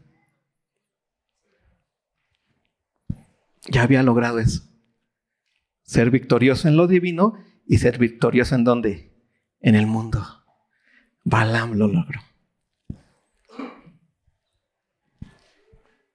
Ya 3.70 3.84
había 3.84 4.04
logrado 4.04 4.40
eso. 4.40 4.64
Ser 5.84 6.12
victorioso 6.12 6.68
en 6.68 6.78
lo 6.78 6.88
divino 6.88 7.34
y 7.66 7.78
ser 7.78 7.98
victorioso 7.98 8.56
en 8.56 8.64
dónde? 8.64 9.14
En 9.60 9.76
el 9.76 9.88
mundo. 9.88 10.26
Balaam 11.24 11.74
lo 11.74 11.88
logró. 11.88 12.22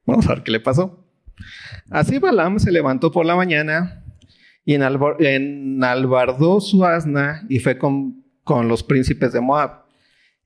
Vamos 0.07 0.27
a 0.27 0.35
ver 0.35 0.43
qué 0.43 0.51
le 0.51 0.61
pasó. 0.61 1.07
Así 1.91 2.19
Balaam 2.19 2.59
se 2.59 2.73
levantó 2.73 3.13
por 3.13 3.27
la 3.27 3.37
mañana 3.37 4.05
y 4.65 4.75
enalbardó 4.75 6.61
su 6.61 6.85
asna 6.85 7.45
y 7.49 7.59
fue 7.59 7.79
con, 7.79 8.25
con 8.45 8.69
los 8.69 8.83
príncipes 8.83 9.33
de 9.33 9.41
Moab. 9.41 9.83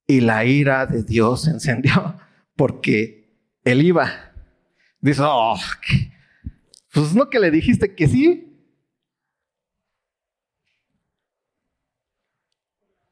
Y 0.07 0.20
la 0.20 0.44
ira 0.44 0.86
de 0.86 1.02
Dios 1.02 1.44
se 1.44 1.50
encendió 1.50 2.16
porque 2.57 3.40
él 3.64 3.82
iba. 3.82 4.11
Dice, 5.00 5.22
oh, 5.24 5.57
pues 6.97 7.14
no 7.14 7.28
que 7.28 7.38
le 7.38 7.51
dijiste 7.51 7.94
que 7.94 8.09
sí. 8.09 8.42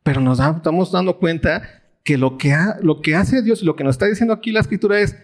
Pero 0.03 0.23
nos 0.23 0.41
estamos 0.41 0.91
dando 0.91 1.19
cuenta 1.19 1.83
que 2.03 2.17
lo 2.17 2.39
que, 2.39 2.57
lo 2.81 3.03
que 3.03 3.15
hace 3.15 3.43
Dios 3.43 3.63
y 3.63 3.67
lo 3.67 3.77
que 3.77 3.85
nos 3.85 3.97
está 3.97 4.07
diciendo 4.07 4.33
aquí 4.33 4.53
la 4.53 4.61
escritura 4.61 5.01
es 5.01 5.17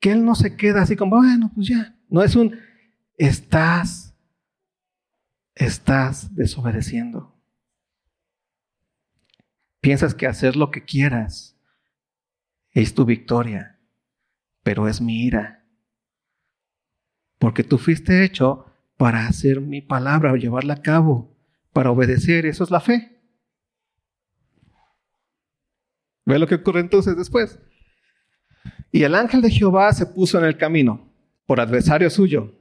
que 0.00 0.10
Él 0.10 0.24
no 0.24 0.34
se 0.34 0.56
queda 0.56 0.82
así 0.82 0.96
como, 0.96 1.18
bueno, 1.18 1.52
pues 1.54 1.68
ya. 1.68 1.96
No 2.08 2.22
es 2.24 2.34
un, 2.34 2.58
estás, 3.16 4.12
estás 5.54 6.34
desobedeciendo. 6.34 7.40
Piensas 9.80 10.16
que 10.16 10.26
hacer 10.26 10.56
lo 10.56 10.72
que 10.72 10.84
quieras 10.84 11.56
es 12.72 12.92
tu 12.92 13.04
victoria, 13.04 13.78
pero 14.64 14.88
es 14.88 15.00
mi 15.00 15.22
ira. 15.22 15.59
Porque 17.40 17.64
tú 17.64 17.78
fuiste 17.78 18.22
hecho 18.22 18.66
para 18.98 19.26
hacer 19.26 19.62
mi 19.62 19.80
palabra, 19.80 20.36
llevarla 20.36 20.74
a 20.74 20.82
cabo, 20.82 21.34
para 21.72 21.90
obedecer. 21.90 22.44
Eso 22.44 22.62
es 22.64 22.70
la 22.70 22.80
fe. 22.80 23.18
Ve 26.26 26.38
lo 26.38 26.46
que 26.46 26.56
ocurre 26.56 26.80
entonces 26.80 27.16
después. 27.16 27.58
Y 28.92 29.04
el 29.04 29.14
ángel 29.14 29.40
de 29.40 29.50
Jehová 29.50 29.90
se 29.94 30.04
puso 30.04 30.38
en 30.38 30.44
el 30.44 30.58
camino 30.58 31.10
por 31.46 31.60
adversario 31.60 32.10
suyo. 32.10 32.52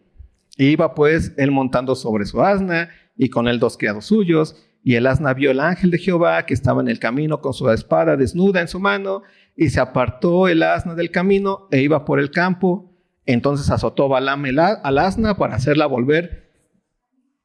iba 0.56 0.96
pues 0.96 1.34
él 1.36 1.52
montando 1.52 1.94
sobre 1.94 2.26
su 2.26 2.42
asna 2.42 2.90
y 3.18 3.30
con 3.30 3.50
él 3.50 3.60
dos 3.60 3.78
criados 3.78 4.06
suyos. 4.06 4.56
Y 4.82 4.96
el 4.96 5.08
asna 5.08 5.34
vio 5.34 5.52
el 5.52 5.60
ángel 5.60 5.92
de 5.92 5.98
Jehová 5.98 6.46
que 6.46 6.54
estaba 6.54 6.82
en 6.82 6.88
el 6.88 7.00
camino 7.00 7.42
con 7.42 7.54
su 7.54 7.70
espada 7.70 8.16
desnuda 8.16 8.62
en 8.62 8.70
su 8.70 8.80
mano. 8.80 9.24
Y 9.58 9.72
se 9.72 9.82
apartó 9.82 10.48
el 10.48 10.64
asna 10.64 10.96
del 10.96 11.12
camino 11.12 11.68
e 11.70 11.82
iba 11.82 12.06
por 12.06 12.22
el 12.22 12.32
campo. 12.32 12.89
Entonces 13.32 13.70
azotó 13.70 14.10
Balaam 14.10 14.44
al 14.58 14.98
asna 14.98 15.38
para 15.38 15.56
hacerla 15.56 15.86
volver 15.86 16.52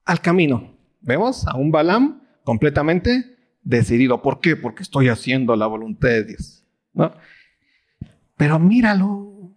al 0.06 0.22
camino. 0.22 0.74
¿Vemos? 1.02 1.46
A 1.46 1.56
un 1.56 1.70
Balaam 1.70 2.22
completamente 2.42 3.36
decidido. 3.62 4.22
¿Por 4.22 4.40
qué? 4.40 4.56
Porque 4.56 4.82
estoy 4.82 5.08
haciendo 5.08 5.54
la 5.56 5.66
voluntad 5.66 6.08
de 6.08 6.24
Dios. 6.24 6.64
¿no? 6.94 7.14
Pero 8.38 8.58
míralo. 8.58 9.54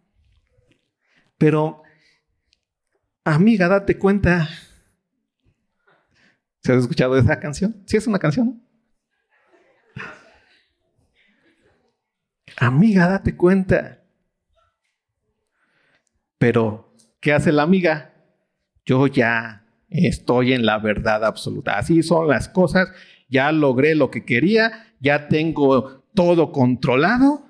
Pero, 1.37 1.83
amiga, 3.23 3.69
date 3.69 3.97
cuenta. 3.97 4.49
¿Se 6.59 6.73
has 6.73 6.79
escuchado 6.79 7.17
esa 7.17 7.39
canción? 7.39 7.83
¿Sí 7.85 7.95
es 7.95 8.05
una 8.05 8.19
canción? 8.19 8.61
Amiga, 12.57 13.07
date 13.07 13.37
cuenta. 13.37 13.96
Pero, 16.37 16.93
¿qué 17.19 17.33
hace 17.33 17.51
la 17.51 17.63
amiga? 17.63 18.13
Yo 18.85 19.07
ya 19.07 19.65
estoy 19.89 20.53
en 20.53 20.65
la 20.65 20.79
verdad 20.79 21.25
absoluta. 21.25 21.77
Así 21.77 22.03
son 22.03 22.27
las 22.27 22.49
cosas. 22.49 22.89
Ya 23.29 23.51
logré 23.51 23.95
lo 23.95 24.11
que 24.11 24.25
quería. 24.25 24.93
Ya 24.99 25.27
tengo 25.27 26.03
todo 26.13 26.51
controlado 26.51 27.47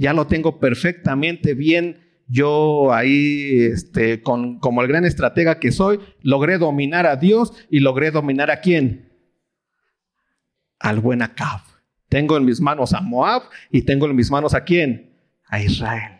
ya 0.00 0.14
lo 0.14 0.26
tengo 0.26 0.58
perfectamente 0.58 1.52
bien. 1.52 2.00
Yo 2.26 2.90
ahí, 2.90 3.64
este, 3.70 4.22
con, 4.22 4.58
como 4.58 4.80
el 4.80 4.88
gran 4.88 5.04
estratega 5.04 5.60
que 5.60 5.72
soy, 5.72 6.00
logré 6.22 6.56
dominar 6.56 7.06
a 7.06 7.16
Dios 7.16 7.52
y 7.68 7.80
logré 7.80 8.10
dominar 8.10 8.50
a 8.50 8.62
quién? 8.62 9.12
Al 10.78 11.00
buen 11.00 11.20
Acab. 11.20 11.60
Tengo 12.08 12.38
en 12.38 12.46
mis 12.46 12.62
manos 12.62 12.94
a 12.94 13.02
Moab 13.02 13.42
y 13.70 13.82
tengo 13.82 14.06
en 14.06 14.16
mis 14.16 14.30
manos 14.30 14.54
a 14.54 14.64
quién? 14.64 15.18
A 15.48 15.60
Israel. 15.60 16.19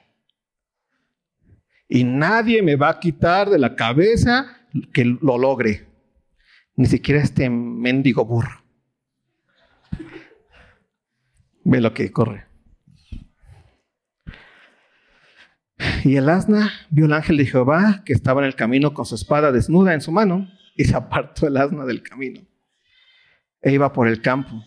Y 1.90 2.04
nadie 2.04 2.62
me 2.62 2.76
va 2.76 2.88
a 2.88 3.00
quitar 3.00 3.50
de 3.50 3.58
la 3.58 3.74
cabeza 3.74 4.46
que 4.92 5.04
lo 5.04 5.36
logre. 5.36 5.88
Ni 6.76 6.86
siquiera 6.86 7.20
este 7.20 7.50
mendigo 7.50 8.24
burro. 8.24 8.62
Ve 11.64 11.80
lo 11.80 11.92
que 11.92 12.12
corre. 12.12 12.46
Y 16.04 16.14
el 16.14 16.28
asna 16.28 16.72
vio 16.90 17.06
el 17.06 17.12
ángel 17.12 17.36
de 17.36 17.46
Jehová 17.46 18.02
que 18.04 18.12
estaba 18.12 18.40
en 18.40 18.46
el 18.46 18.54
camino 18.54 18.94
con 18.94 19.04
su 19.04 19.16
espada 19.16 19.50
desnuda 19.50 19.92
en 19.92 20.00
su 20.00 20.12
mano 20.12 20.48
y 20.76 20.84
se 20.84 20.94
apartó 20.94 21.48
el 21.48 21.56
asna 21.56 21.84
del 21.86 22.02
camino 22.02 22.40
e 23.60 23.72
iba 23.72 23.92
por 23.92 24.06
el 24.06 24.22
campo. 24.22 24.62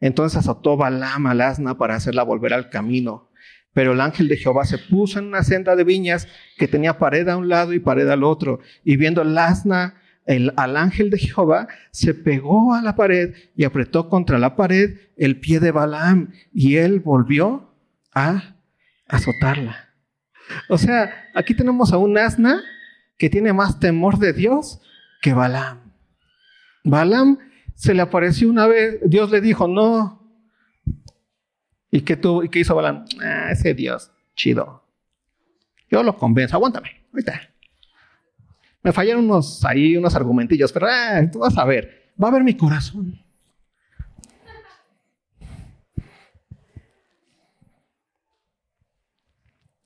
Entonces 0.00 0.38
azotó 0.38 0.76
Balaam 0.76 1.26
al 1.28 1.40
asna 1.40 1.78
para 1.78 1.94
hacerla 1.94 2.24
volver 2.24 2.52
al 2.52 2.68
camino. 2.68 3.30
Pero 3.72 3.92
el 3.92 4.00
ángel 4.00 4.28
de 4.28 4.36
Jehová 4.36 4.64
se 4.64 4.78
puso 4.78 5.18
en 5.18 5.26
una 5.26 5.42
senda 5.42 5.76
de 5.76 5.84
viñas 5.84 6.28
que 6.58 6.68
tenía 6.68 6.98
pared 6.98 7.28
a 7.28 7.36
un 7.36 7.48
lado 7.48 7.72
y 7.72 7.80
pared 7.80 8.08
al 8.08 8.24
otro. 8.24 8.60
Y 8.84 8.96
viendo 8.96 9.22
el 9.22 9.36
asna 9.36 9.94
el, 10.26 10.52
al 10.56 10.76
ángel 10.76 11.10
de 11.10 11.18
Jehová, 11.18 11.68
se 11.90 12.14
pegó 12.14 12.74
a 12.74 12.82
la 12.82 12.94
pared 12.96 13.34
y 13.56 13.64
apretó 13.64 14.08
contra 14.08 14.38
la 14.38 14.56
pared 14.56 14.98
el 15.16 15.40
pie 15.40 15.58
de 15.58 15.70
Balaam. 15.70 16.32
Y 16.52 16.76
él 16.76 17.00
volvió 17.00 17.74
a 18.14 18.56
azotarla. 19.08 19.88
O 20.68 20.78
sea, 20.78 21.28
aquí 21.34 21.54
tenemos 21.54 21.92
a 21.92 21.98
un 21.98 22.18
asna 22.18 22.62
que 23.16 23.30
tiene 23.30 23.52
más 23.52 23.78
temor 23.80 24.18
de 24.18 24.32
Dios 24.32 24.80
que 25.20 25.32
Balaam. 25.32 25.92
Balaam 26.84 27.38
se 27.74 27.94
le 27.94 28.02
apareció 28.02 28.48
una 28.50 28.66
vez, 28.66 28.98
Dios 29.04 29.30
le 29.30 29.40
dijo, 29.40 29.68
no. 29.68 30.21
¿Y 31.92 32.00
qué, 32.00 32.16
tú, 32.16 32.42
y 32.42 32.48
qué 32.48 32.60
hizo 32.60 32.74
Balaam? 32.74 33.04
Ah, 33.22 33.50
ese 33.52 33.74
Dios, 33.74 34.10
chido. 34.34 34.82
Yo 35.90 36.02
lo 36.02 36.16
convenzo, 36.16 36.56
aguántame, 36.56 37.02
ahorita. 37.12 37.40
Me 38.82 38.92
fallaron 38.92 39.26
unos 39.26 39.62
ahí, 39.64 39.96
unos 39.96 40.16
argumentillos, 40.16 40.72
pero 40.72 40.86
ah, 40.88 41.20
tú 41.30 41.40
vas 41.40 41.56
a 41.58 41.64
ver, 41.66 42.12
va 42.20 42.28
a 42.28 42.32
ver 42.32 42.42
mi 42.42 42.56
corazón. 42.56 43.22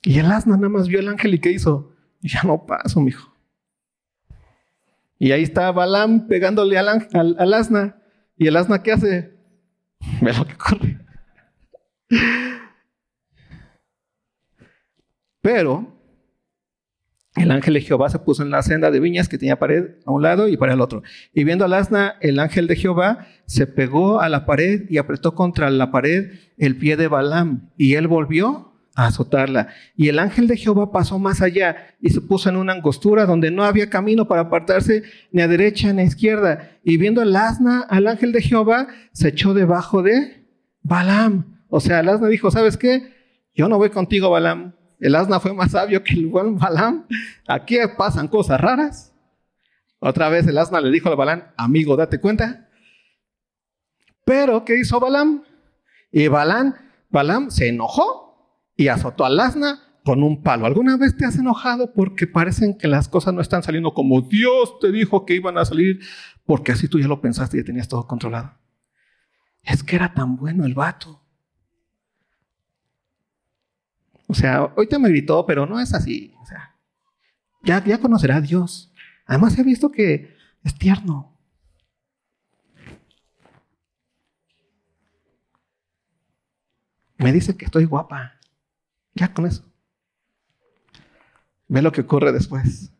Y 0.01 0.19
el 0.19 0.31
asna 0.31 0.55
nada 0.55 0.69
más 0.69 0.87
vio 0.87 0.99
el 0.99 1.09
ángel 1.09 1.33
y 1.33 1.39
¿qué 1.39 1.51
hizo? 1.51 1.93
ya 2.21 2.41
no 2.43 2.65
paso, 2.65 3.01
mijo. 3.01 3.35
Y 5.19 5.33
ahí 5.33 5.43
está 5.43 5.71
Balaam 5.71 6.27
pegándole 6.27 6.77
al, 6.77 6.87
al, 7.13 7.53
asna. 7.53 7.97
¿Y 8.37 8.47
el 8.47 8.55
asna 8.55 8.81
qué 8.81 8.93
hace? 8.93 9.37
Ve 10.21 10.33
lo 10.33 10.47
que 10.47 10.55
corre. 10.55 10.96
Pero 15.41 15.97
el 17.37 17.51
ángel 17.51 17.75
de 17.75 17.81
Jehová 17.81 18.09
se 18.09 18.19
puso 18.19 18.41
en 18.41 18.49
la 18.49 18.63
senda 18.63 18.89
de 18.89 18.99
viñas 18.99 19.29
que 19.29 19.37
tenía 19.37 19.59
pared 19.59 19.91
a 20.05 20.11
un 20.11 20.23
lado 20.23 20.47
y 20.47 20.57
para 20.57 20.73
el 20.73 20.81
otro. 20.81 21.03
Y 21.33 21.43
viendo 21.43 21.65
al 21.65 21.73
asna, 21.73 22.15
el 22.19 22.39
ángel 22.39 22.67
de 22.67 22.75
Jehová 22.75 23.27
se 23.45 23.67
pegó 23.67 24.19
a 24.19 24.27
la 24.27 24.45
pared 24.45 24.89
y 24.89 24.97
apretó 24.97 25.35
contra 25.35 25.69
la 25.69 25.91
pared 25.91 26.31
el 26.57 26.77
pie 26.77 26.97
de 26.97 27.07
Balaam. 27.07 27.69
Y 27.77 27.93
él 27.93 28.07
volvió 28.07 28.73
a 28.95 29.05
azotarla. 29.05 29.67
Y 29.95 30.09
el 30.09 30.17
ángel 30.17 30.47
de 30.47 30.57
Jehová 30.57 30.91
pasó 30.91 31.19
más 31.19 31.41
allá 31.43 31.95
y 32.01 32.09
se 32.09 32.21
puso 32.21 32.49
en 32.49 32.57
una 32.57 32.73
angostura 32.73 33.27
donde 33.27 33.51
no 33.51 33.63
había 33.63 33.89
camino 33.89 34.27
para 34.27 34.41
apartarse 34.41 35.03
ni 35.31 35.43
a 35.43 35.47
derecha 35.47 35.93
ni 35.93 36.01
a 36.01 36.05
izquierda. 36.05 36.71
Y 36.83 36.97
viendo 36.97 37.21
el 37.21 37.35
asna 37.35 37.81
al 37.81 38.07
ángel 38.07 38.31
de 38.31 38.41
Jehová, 38.41 38.87
se 39.11 39.27
echó 39.27 39.53
debajo 39.53 40.01
de 40.01 40.43
Balaam. 40.81 41.56
O 41.69 41.79
sea, 41.79 41.99
el 41.99 42.09
asna 42.09 42.27
dijo, 42.27 42.51
¿sabes 42.51 42.77
qué? 42.77 43.13
Yo 43.53 43.67
no 43.67 43.77
voy 43.77 43.89
contigo, 43.89 44.29
Balaam. 44.29 44.73
El 44.99 45.15
asna 45.15 45.39
fue 45.39 45.53
más 45.53 45.71
sabio 45.71 46.03
que 46.03 46.13
el 46.13 46.27
buen 46.27 46.57
Balaam. 46.57 47.07
Aquí 47.47 47.77
pasan 47.97 48.27
cosas 48.27 48.59
raras. 48.59 49.13
Otra 49.99 50.29
vez 50.29 50.47
el 50.47 50.57
asna 50.57 50.79
le 50.79 50.91
dijo 50.91 51.09
a 51.09 51.15
Balaam, 51.15 51.43
amigo, 51.57 51.95
date 51.95 52.19
cuenta. 52.19 52.69
Pero, 54.25 54.63
¿qué 54.65 54.77
hizo 54.79 54.99
Balaam? 54.99 55.43
Y 56.11 56.27
Balaam, 56.27 56.75
Balaam 57.09 57.49
se 57.49 57.69
enojó 57.69 58.27
y 58.75 58.87
azotó 58.89 59.25
al 59.25 59.39
asna 59.39 59.83
con 60.03 60.23
un 60.23 60.41
palo. 60.41 60.65
¿Alguna 60.65 60.95
vez 60.95 61.17
te 61.17 61.25
has 61.25 61.37
enojado 61.37 61.93
porque 61.93 62.27
parecen 62.27 62.77
que 62.77 62.87
las 62.87 63.09
cosas 63.09 63.33
no 63.33 63.41
están 63.41 63.63
saliendo 63.63 63.93
como 63.93 64.21
Dios 64.21 64.79
te 64.79 64.91
dijo 64.91 65.25
que 65.25 65.35
iban 65.35 65.57
a 65.57 65.65
salir? 65.65 65.99
Porque 66.45 66.71
así 66.71 66.87
tú 66.87 66.99
ya 66.99 67.07
lo 67.07 67.19
pensaste 67.19 67.57
y 67.57 67.59
ya 67.59 67.65
tenías 67.65 67.87
todo 67.87 68.07
controlado. 68.07 68.53
Es 69.63 69.83
que 69.83 69.97
era 69.97 70.13
tan 70.13 70.37
bueno 70.37 70.65
el 70.65 70.73
vato. 70.73 71.26
O 74.27 74.33
sea, 74.33 74.73
hoy 74.75 74.87
te 74.87 74.99
me 74.99 75.09
gritó, 75.09 75.45
pero 75.45 75.65
no 75.65 75.79
es 75.79 75.93
así. 75.93 76.33
O 76.41 76.45
sea, 76.45 76.75
ya, 77.63 77.83
ya 77.83 77.99
conocerá 77.99 78.37
a 78.37 78.41
Dios. 78.41 78.93
Además 79.25 79.57
he 79.57 79.63
visto 79.63 79.89
que 79.89 80.35
es 80.63 80.75
tierno. 80.77 81.33
Me 87.17 87.31
dice 87.31 87.57
que 87.57 87.65
estoy 87.65 87.85
guapa. 87.85 88.39
Ya 89.15 89.33
con 89.33 89.45
eso. 89.45 89.63
Ve 91.67 91.81
lo 91.81 91.91
que 91.91 92.01
ocurre 92.01 92.31
después. 92.31 92.91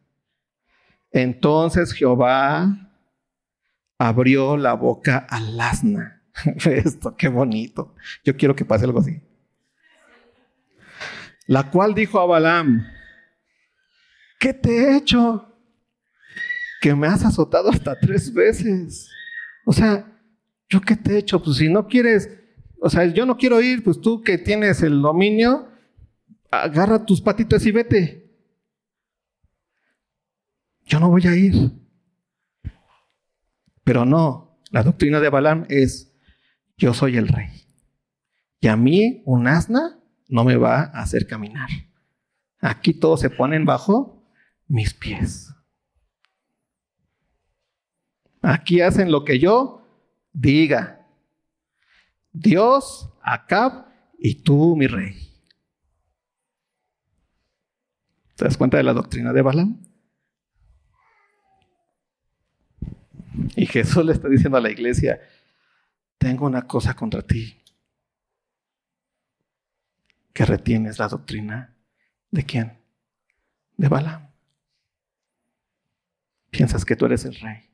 Entonces 1.11 1.93
Jehová 1.93 2.91
abrió 3.97 4.57
la 4.57 4.73
boca 4.73 5.17
al 5.29 5.59
asna. 5.59 6.23
Esto, 6.65 7.15
qué 7.15 7.27
bonito. 7.29 7.95
Yo 8.23 8.35
quiero 8.35 8.55
que 8.55 8.65
pase 8.65 8.85
algo 8.85 8.99
así. 8.99 9.21
La 11.47 11.71
cual 11.71 11.95
dijo 11.95 12.19
a 12.19 12.25
Balaam, 12.25 12.85
¿qué 14.39 14.53
te 14.53 14.69
he 14.69 14.97
hecho? 14.97 15.55
Que 16.81 16.93
me 16.93 17.07
has 17.07 17.25
azotado 17.25 17.69
hasta 17.69 17.99
tres 17.99 18.33
veces. 18.33 19.09
O 19.65 19.73
sea, 19.73 20.05
¿yo 20.69 20.81
qué 20.81 20.95
te 20.95 21.15
he 21.15 21.17
hecho? 21.17 21.41
Pues 21.41 21.57
si 21.57 21.69
no 21.69 21.87
quieres, 21.87 22.29
o 22.79 22.89
sea, 22.89 23.05
yo 23.05 23.25
no 23.25 23.37
quiero 23.37 23.61
ir, 23.61 23.83
pues 23.83 23.99
tú 23.99 24.21
que 24.21 24.37
tienes 24.37 24.83
el 24.83 25.01
dominio, 25.01 25.69
agarra 26.51 27.05
tus 27.05 27.21
patitas 27.21 27.65
y 27.65 27.71
vete 27.71 28.27
yo 30.87 30.99
no 30.99 31.09
voy 31.09 31.27
a 31.27 31.35
ir. 31.35 31.71
Pero 33.83 34.05
no, 34.05 34.59
la 34.71 34.83
doctrina 34.83 35.19
de 35.19 35.29
Balaam 35.29 35.65
es, 35.69 36.13
yo 36.77 36.93
soy 36.93 37.17
el 37.17 37.27
rey. 37.27 37.49
Y 38.59 38.67
a 38.67 38.75
mí 38.75 39.21
un 39.25 39.47
asna 39.47 39.99
no 40.27 40.43
me 40.43 40.55
va 40.55 40.81
a 40.81 41.01
hacer 41.01 41.27
caminar. 41.27 41.69
Aquí 42.59 42.93
todos 42.93 43.21
se 43.21 43.29
ponen 43.29 43.65
bajo 43.65 44.23
mis 44.67 44.93
pies. 44.93 45.53
Aquí 48.41 48.81
hacen 48.81 49.11
lo 49.11 49.23
que 49.23 49.39
yo 49.39 49.85
diga. 50.31 51.05
Dios, 52.31 53.09
Acab 53.21 53.87
y 54.19 54.35
tú, 54.35 54.75
mi 54.75 54.87
rey. 54.87 55.15
¿Te 58.35 58.45
das 58.45 58.55
cuenta 58.55 58.77
de 58.77 58.83
la 58.83 58.93
doctrina 58.93 59.33
de 59.33 59.41
Balaam? 59.41 59.81
Y 63.55 63.65
Jesús 63.65 64.05
le 64.05 64.13
está 64.13 64.29
diciendo 64.29 64.57
a 64.57 64.61
la 64.61 64.69
iglesia, 64.69 65.19
tengo 66.17 66.45
una 66.45 66.67
cosa 66.67 66.95
contra 66.95 67.21
ti, 67.21 67.59
que 70.37 70.45
retienes 70.45 70.99
la 70.99 71.07
doctrina 71.07 71.75
de 72.29 72.43
quién? 72.43 72.77
De 73.75 73.87
Balaam. 73.87 74.29
Piensas 76.51 76.85
que 76.85 76.95
tú 76.95 77.07
eres 77.07 77.25
el 77.25 77.33
rey. 77.39 77.71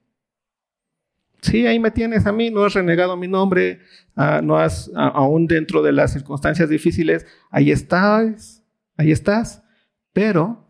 Sí, 1.42 1.68
ahí 1.68 1.78
me 1.78 1.92
tienes 1.92 2.26
a 2.26 2.32
mí, 2.32 2.50
no 2.50 2.64
has 2.64 2.74
renegado 2.74 3.18
mi 3.18 3.28
nombre, 3.28 3.82
ah, 4.16 4.40
no 4.42 4.58
has, 4.58 4.90
aún 4.96 5.46
dentro 5.46 5.82
de 5.82 5.92
las 5.92 6.14
circunstancias 6.14 6.70
difíciles, 6.70 7.26
ahí 7.52 7.70
estás, 7.70 8.64
ahí 8.96 9.12
estás, 9.12 9.62
pero 10.14 10.66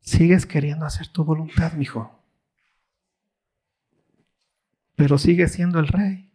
sigues 0.00 0.46
queriendo 0.46 0.86
hacer 0.86 1.08
tu 1.08 1.24
voluntad, 1.24 1.74
mi 1.74 1.82
hijo 1.82 2.22
pero 4.94 5.18
sigue 5.18 5.48
siendo 5.48 5.78
el 5.80 5.88
rey. 5.88 6.31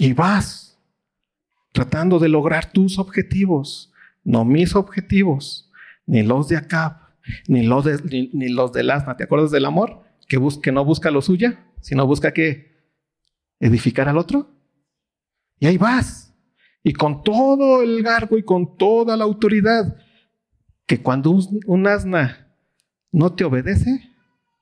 Y 0.00 0.14
vas 0.14 0.78
tratando 1.72 2.18
de 2.18 2.30
lograr 2.30 2.72
tus 2.72 2.98
objetivos, 2.98 3.92
no 4.24 4.46
mis 4.46 4.74
objetivos, 4.74 5.70
ni 6.06 6.22
los 6.22 6.48
de 6.48 6.56
Acab, 6.56 6.96
ni 7.46 7.66
los, 7.66 7.84
de, 7.84 8.30
ni, 8.32 8.48
los 8.48 8.72
del 8.72 8.90
asna. 8.92 9.18
¿Te 9.18 9.24
acuerdas 9.24 9.50
del 9.50 9.66
amor? 9.66 10.02
Que, 10.26 10.40
que 10.62 10.72
no 10.72 10.86
busca 10.86 11.10
lo 11.10 11.20
suya, 11.20 11.66
sino 11.82 12.06
busca 12.06 12.32
que 12.32 12.80
edificar 13.58 14.08
al 14.08 14.16
otro. 14.16 14.48
Y 15.58 15.66
ahí 15.66 15.76
vas. 15.76 16.32
Y 16.82 16.94
con 16.94 17.22
todo 17.22 17.82
el 17.82 18.02
garbo 18.02 18.38
y 18.38 18.42
con 18.42 18.78
toda 18.78 19.18
la 19.18 19.24
autoridad, 19.24 19.98
que 20.86 21.02
cuando 21.02 21.38
un 21.66 21.86
asna 21.86 22.56
no 23.12 23.34
te 23.34 23.44
obedece, 23.44 24.00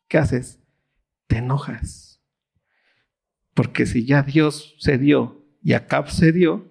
¿qué 0.08 0.18
haces? 0.18 0.58
Te 1.28 1.36
enojas. 1.36 2.07
Porque 3.58 3.86
si 3.86 4.06
ya 4.06 4.22
Dios 4.22 4.76
se 4.78 4.98
dio 4.98 5.44
y 5.64 5.72
Acab 5.72 6.12
se 6.12 6.30
dio, 6.30 6.68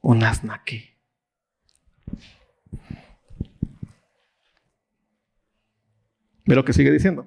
un 0.00 0.24
asna 0.24 0.62
qué. 0.64 0.96
Ve 6.46 6.54
lo 6.54 6.64
que 6.64 6.72
sigue 6.72 6.90
diciendo. 6.90 7.26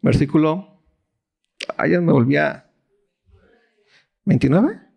Versículo. 0.00 0.82
Ayer 1.76 2.00
me 2.00 2.12
volvía. 2.12 2.72
¿29? 4.24 4.90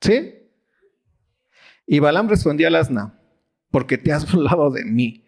¿Sí? 0.00 0.50
Y 1.86 2.00
Balaam 2.00 2.28
respondió 2.28 2.66
al 2.66 2.74
asna 2.74 3.16
porque 3.70 3.96
te 3.96 4.10
has 4.10 4.28
burlado 4.28 4.72
de 4.72 4.84
mí. 4.84 5.23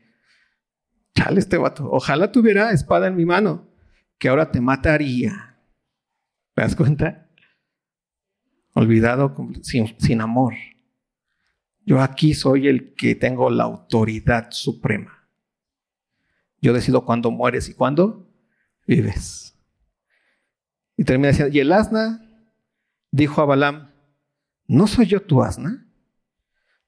Chale 1.16 1.40
este 1.40 1.56
vato. 1.56 1.88
Ojalá 1.90 2.30
tuviera 2.30 2.72
espada 2.72 3.06
en 3.06 3.16
mi 3.16 3.24
mano, 3.24 3.66
que 4.18 4.28
ahora 4.28 4.50
te 4.52 4.60
mataría. 4.60 5.58
¿Te 6.54 6.62
das 6.62 6.76
cuenta? 6.76 7.28
Olvidado 8.74 9.34
sin, 9.62 9.98
sin 9.98 10.20
amor. 10.20 10.52
Yo 11.86 12.02
aquí 12.02 12.34
soy 12.34 12.68
el 12.68 12.94
que 12.94 13.14
tengo 13.14 13.48
la 13.48 13.64
autoridad 13.64 14.48
suprema. 14.50 15.26
Yo 16.60 16.74
decido 16.74 17.04
cuándo 17.04 17.30
mueres 17.30 17.68
y 17.70 17.74
cuándo 17.74 18.28
vives. 18.86 19.58
Y 20.96 21.04
termina 21.04 21.28
diciendo, 21.28 21.54
y 21.56 21.60
el 21.60 21.72
asna 21.72 22.28
dijo 23.10 23.40
a 23.40 23.46
Balaam, 23.46 23.90
¿no 24.66 24.86
soy 24.86 25.06
yo 25.06 25.22
tu 25.22 25.42
asna? 25.42 25.86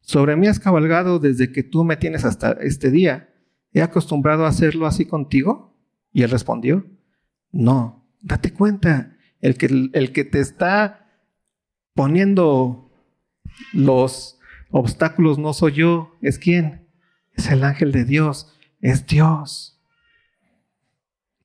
Sobre 0.00 0.36
mí 0.36 0.48
has 0.48 0.58
cabalgado 0.58 1.18
desde 1.18 1.50
que 1.50 1.62
tú 1.62 1.84
me 1.84 1.96
tienes 1.96 2.24
hasta 2.24 2.52
este 2.60 2.90
día. 2.90 3.34
¿He 3.72 3.82
acostumbrado 3.82 4.44
a 4.44 4.48
hacerlo 4.48 4.86
así 4.86 5.04
contigo? 5.04 5.76
Y 6.12 6.22
él 6.22 6.30
respondió, 6.30 6.86
no, 7.52 8.08
date 8.22 8.52
cuenta, 8.52 9.16
el 9.40 9.56
que, 9.56 9.90
el 9.92 10.12
que 10.12 10.24
te 10.24 10.40
está 10.40 11.06
poniendo 11.94 12.90
los 13.72 14.38
obstáculos 14.70 15.38
no 15.38 15.52
soy 15.52 15.72
yo, 15.72 16.16
es 16.22 16.38
quién? 16.38 16.86
Es 17.34 17.50
el 17.50 17.64
ángel 17.64 17.92
de 17.92 18.04
Dios, 18.04 18.52
es 18.80 19.06
Dios. 19.06 19.80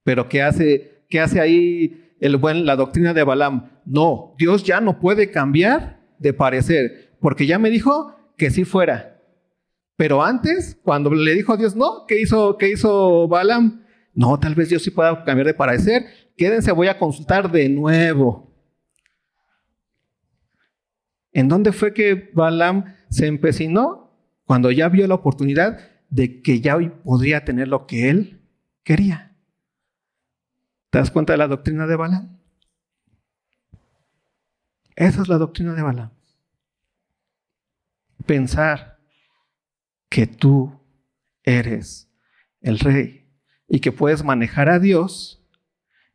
Pero 0.04 0.28
¿qué 0.30 0.42
hace, 0.42 1.06
qué 1.10 1.20
hace 1.20 1.40
ahí 1.40 2.16
el 2.20 2.38
buen, 2.38 2.66
la 2.66 2.76
doctrina 2.76 3.14
de 3.14 3.24
Balaam? 3.24 3.70
No, 3.86 4.36
Dios 4.38 4.64
ya 4.64 4.82
no 4.82 5.00
puede 5.00 5.32
cambiar 5.32 6.02
de 6.20 6.34
parecer, 6.34 7.16
porque 7.20 7.46
ya 7.46 7.60
me 7.60 7.70
dijo 7.70 8.16
que 8.38 8.50
sí 8.50 8.66
fuera. 8.66 9.12
Pero 9.96 10.24
antes, 10.24 10.80
cuando 10.84 11.14
le 11.14 11.34
dijo 11.34 11.54
a 11.54 11.58
Dios 11.58 11.76
no, 11.76 12.06
¿qué 12.08 12.20
hizo, 12.20 12.58
qué 12.58 12.70
hizo 12.70 13.28
Balaam? 13.28 13.86
No, 14.14 14.39
tal 14.39 14.56
vez 14.56 14.70
Dios 14.70 14.84
sí 14.84 14.91
pueda 14.91 15.24
cambiar 15.24 15.48
de 15.48 15.54
parecer. 15.54 16.06
Quédense, 16.36 16.72
voy 16.72 16.88
a 16.88 16.98
consultar 16.98 17.52
de 17.52 17.70
nuevo. 17.70 18.52
¿En 21.32 21.48
dónde 21.48 21.72
fue 21.72 21.94
que 21.94 22.32
Balaam 22.34 22.96
se 23.10 23.28
empecinó? 23.28 24.12
Cuando 24.46 24.72
ya 24.72 24.89
vio 24.89 25.08
la 25.08 25.16
oportunidad 25.16 25.80
de 26.10 26.41
que 26.41 26.60
ya 26.60 26.76
hoy 26.76 26.89
podría 26.89 27.46
tener 27.46 27.68
lo 27.68 27.88
que 27.88 28.10
él 28.10 28.41
quería. 28.84 29.36
¿Te 30.89 31.00
das 31.00 31.10
cuenta 31.10 31.34
de 31.34 31.38
la 31.38 31.48
doctrina 31.48 31.88
de 31.88 31.96
Balaam? 31.96 32.39
Esa 34.96 35.22
es 35.24 35.28
la 35.28 35.38
doctrina 35.38 35.74
de 35.74 35.82
Balaam 35.82 36.12
pensar 38.26 38.93
que 40.14 40.28
tú 40.28 40.72
eres 41.41 42.07
el 42.61 42.78
rey 42.78 43.26
y 43.68 43.80
que 43.80 43.91
puedes 43.91 44.24
manejar 44.24 44.70
a 44.70 44.78
Dios 44.78 45.43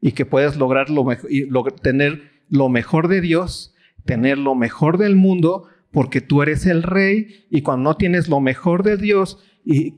y 0.01 0.13
que 0.13 0.25
puedes 0.25 0.55
lograr 0.55 0.89
lo 0.89 1.05
y 1.29 1.49
tener 1.83 2.23
lo 2.49 2.69
mejor 2.69 3.09
de 3.09 3.21
Dios, 3.21 3.75
tener 4.05 4.39
lo 4.39 4.55
mejor 4.55 4.99
del 4.99 5.17
mundo, 5.17 5.65
porque 5.91 6.21
tú 6.21 6.43
eres 6.43 6.65
el 6.67 6.85
rey 6.85 7.49
y 7.51 7.63
cuando 7.63 7.91
no 7.91 7.97
tienes 7.97 8.29
lo 8.29 8.39
mejor 8.39 8.85
de 8.85 8.99
Dios 8.99 9.43
y, 9.65 9.91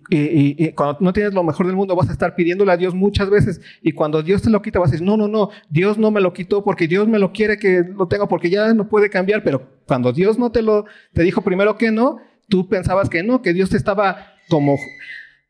cuando 0.72 0.96
no 1.00 1.12
tienes 1.12 1.34
lo 1.34 1.44
mejor 1.44 1.66
del 1.66 1.76
mundo 1.76 1.94
vas 1.94 2.08
a 2.08 2.12
estar 2.12 2.34
pidiéndole 2.34 2.72
a 2.72 2.78
Dios 2.78 2.94
muchas 2.94 3.28
veces 3.28 3.60
y 3.82 3.92
cuando 3.92 4.22
Dios 4.22 4.40
te 4.40 4.48
lo 4.48 4.62
quita 4.62 4.78
vas 4.78 4.88
a 4.88 4.92
decir, 4.92 5.06
no, 5.06 5.18
no, 5.18 5.28
no, 5.28 5.50
Dios 5.68 5.98
no 5.98 6.10
me 6.10 6.22
lo 6.22 6.32
quitó 6.32 6.64
porque 6.64 6.88
Dios 6.88 7.06
me 7.06 7.18
lo 7.18 7.32
quiere 7.32 7.58
que 7.58 7.84
lo 7.94 8.08
tenga 8.08 8.26
porque 8.26 8.48
ya 8.48 8.72
no 8.72 8.88
puede 8.88 9.10
cambiar, 9.10 9.44
pero 9.44 9.68
cuando 9.86 10.10
Dios 10.14 10.38
no 10.38 10.50
te 10.50 10.62
lo, 10.62 10.86
te 11.12 11.22
dijo 11.22 11.42
primero 11.42 11.76
que 11.76 11.90
no, 11.90 12.16
tú 12.50 12.68
pensabas 12.68 13.08
que 13.08 13.22
no, 13.22 13.40
que 13.40 13.54
Dios 13.54 13.70
te 13.70 13.78
estaba 13.78 14.34
como, 14.50 14.76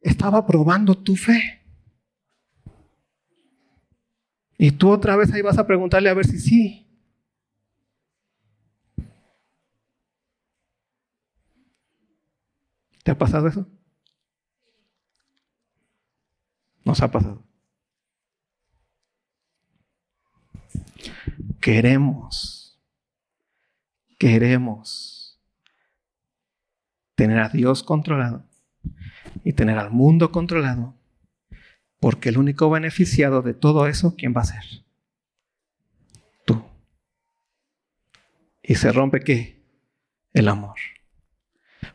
estaba 0.00 0.46
probando 0.46 0.94
tu 0.96 1.16
fe. 1.16 1.60
Y 4.56 4.72
tú 4.72 4.90
otra 4.90 5.16
vez 5.16 5.32
ahí 5.32 5.42
vas 5.42 5.58
a 5.58 5.66
preguntarle 5.66 6.10
a 6.10 6.14
ver 6.14 6.26
si 6.26 6.38
sí. 6.38 6.86
¿Te 13.02 13.10
ha 13.10 13.18
pasado 13.18 13.48
eso? 13.48 13.66
Nos 16.84 17.00
ha 17.00 17.10
pasado. 17.10 17.42
Queremos, 21.60 22.78
queremos 24.18 25.09
tener 27.20 27.40
a 27.40 27.50
Dios 27.50 27.82
controlado 27.82 28.46
y 29.44 29.52
tener 29.52 29.76
al 29.76 29.90
mundo 29.90 30.32
controlado, 30.32 30.96
porque 31.98 32.30
el 32.30 32.38
único 32.38 32.70
beneficiado 32.70 33.42
de 33.42 33.52
todo 33.52 33.86
eso, 33.86 34.14
¿quién 34.16 34.32
va 34.34 34.40
a 34.40 34.44
ser? 34.44 34.64
Tú. 36.46 36.64
¿Y 38.62 38.76
se 38.76 38.90
rompe 38.90 39.20
qué? 39.20 39.62
El 40.32 40.48
amor. 40.48 40.76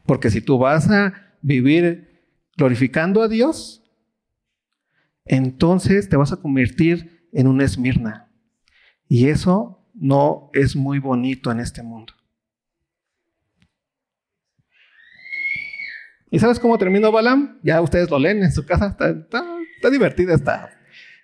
Porque 0.06 0.30
si 0.30 0.42
tú 0.42 0.60
vas 0.60 0.92
a 0.92 1.36
vivir 1.42 2.22
glorificando 2.56 3.24
a 3.24 3.28
Dios, 3.28 3.84
entonces 5.26 6.08
te 6.08 6.18
vas 6.18 6.34
a 6.34 6.38
convertir 6.38 7.28
en 7.34 7.48
una 7.48 7.64
Esmirna. 7.64 8.30
Y 9.08 9.30
eso 9.30 9.90
no 9.96 10.52
es 10.54 10.76
muy 10.76 11.00
bonito 11.00 11.52
en 11.52 11.62
este 11.62 11.82
mundo. 11.82 12.14
¿Y 16.36 16.40
sabes 16.40 16.60
cómo 16.60 16.78
terminó 16.78 17.14
Balaam? 17.14 17.60
Ya 17.64 17.80
ustedes 17.80 18.10
lo 18.10 18.20
leen 18.20 18.44
en 18.44 18.52
su 18.52 18.66
casa. 18.66 18.88
Está, 18.88 19.10
está, 19.10 19.90
divertida 19.90 20.34
esta, 20.34 20.70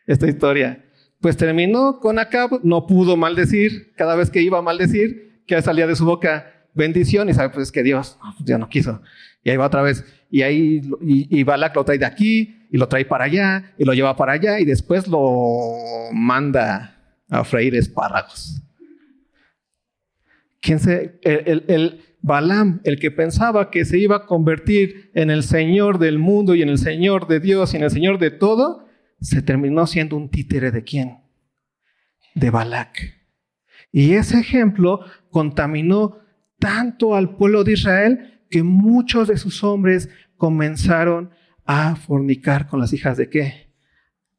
esta 0.07 0.26
historia. 0.26 0.86
Pues 1.20 1.36
terminó 1.36 1.99
con 1.99 2.18
Acab, 2.18 2.62
no 2.64 2.88
pudo 2.88 3.18
maldecir. 3.18 3.93
Cada 3.97 4.16
vez 4.16 4.30
que 4.30 4.41
iba 4.41 4.59
a 4.59 4.62
maldecir, 4.62 5.43
que 5.45 5.62
salía 5.62 5.86
de 5.86 5.97
su 5.97 6.05
boca 6.05 6.53
bendición 6.74 7.28
y 7.28 7.34
sabe 7.34 7.49
pues 7.49 7.74
que 7.74 7.84
Dios 7.84 8.18
pues, 8.38 8.45
ya 8.45 8.57
no 8.57 8.70
quiso. 8.70 9.01
Y 9.43 9.49
ahí 9.49 9.57
va 9.57 9.66
otra 9.66 9.82
vez. 9.82 10.05
Y 10.30 10.43
ahí 10.43 10.82
y, 11.01 11.43
Balak 11.43 11.76
lo 11.76 11.84
trae 11.84 11.97
de 11.97 12.05
aquí 12.05 12.68
y 12.72 12.78
lo 12.78 12.88
trae 12.88 13.03
para 13.03 13.26
allá 13.26 13.74
y 13.78 13.84
lo 13.84 13.93
lleva 13.93 14.16
para 14.16 14.32
allá 14.32 14.62
y 14.62 14.64
después 14.64 15.09
lo 15.09 15.74
manda 16.14 17.18
a 17.30 17.43
freír 17.43 17.76
espárragos. 17.76 18.62
¿Quién 20.62 20.80
se, 20.80 21.20
el, 21.24 21.66
el, 21.68 22.01
Balaam, 22.22 22.82
el 22.84 22.99
que 22.99 23.09
pensaba 23.09 23.72
que 23.72 23.84
se 23.84 23.97
iba 23.97 24.17
a 24.17 24.26
convertir 24.26 25.11
en 25.15 25.32
el 25.32 25.43
Señor 25.43 25.97
del 25.97 26.19
mundo 26.19 26.53
y 26.53 26.61
en 26.61 26.69
el 26.69 26.78
Señor 26.78 27.28
de 27.28 27.39
Dios 27.39 27.74
y 27.74 27.78
en 27.78 27.84
el 27.84 27.89
Señor 27.89 28.19
de 28.19 28.32
todo, 28.32 28.86
se 29.19 29.41
terminó 29.41 29.88
siendo 29.88 30.15
un 30.15 30.30
títere 30.30 30.72
de 30.72 30.84
quién? 30.84 31.19
De 32.36 32.49
Balak. 32.49 33.22
Y 33.91 34.13
ese 34.13 34.39
ejemplo 34.39 34.99
contaminó 35.30 36.19
tanto 36.59 37.15
al 37.15 37.36
pueblo 37.36 37.63
de 37.63 37.74
Israel 37.74 38.41
que 38.49 38.63
muchos 38.63 39.28
de 39.28 39.38
sus 39.38 39.63
hombres 39.63 40.09
comenzaron 40.38 41.32
a 41.65 41.95
fornicar 41.95 42.67
con 42.67 42.80
las 42.80 42.93
hijas 42.93 43.17
de 43.17 43.30
qué? 43.30 43.74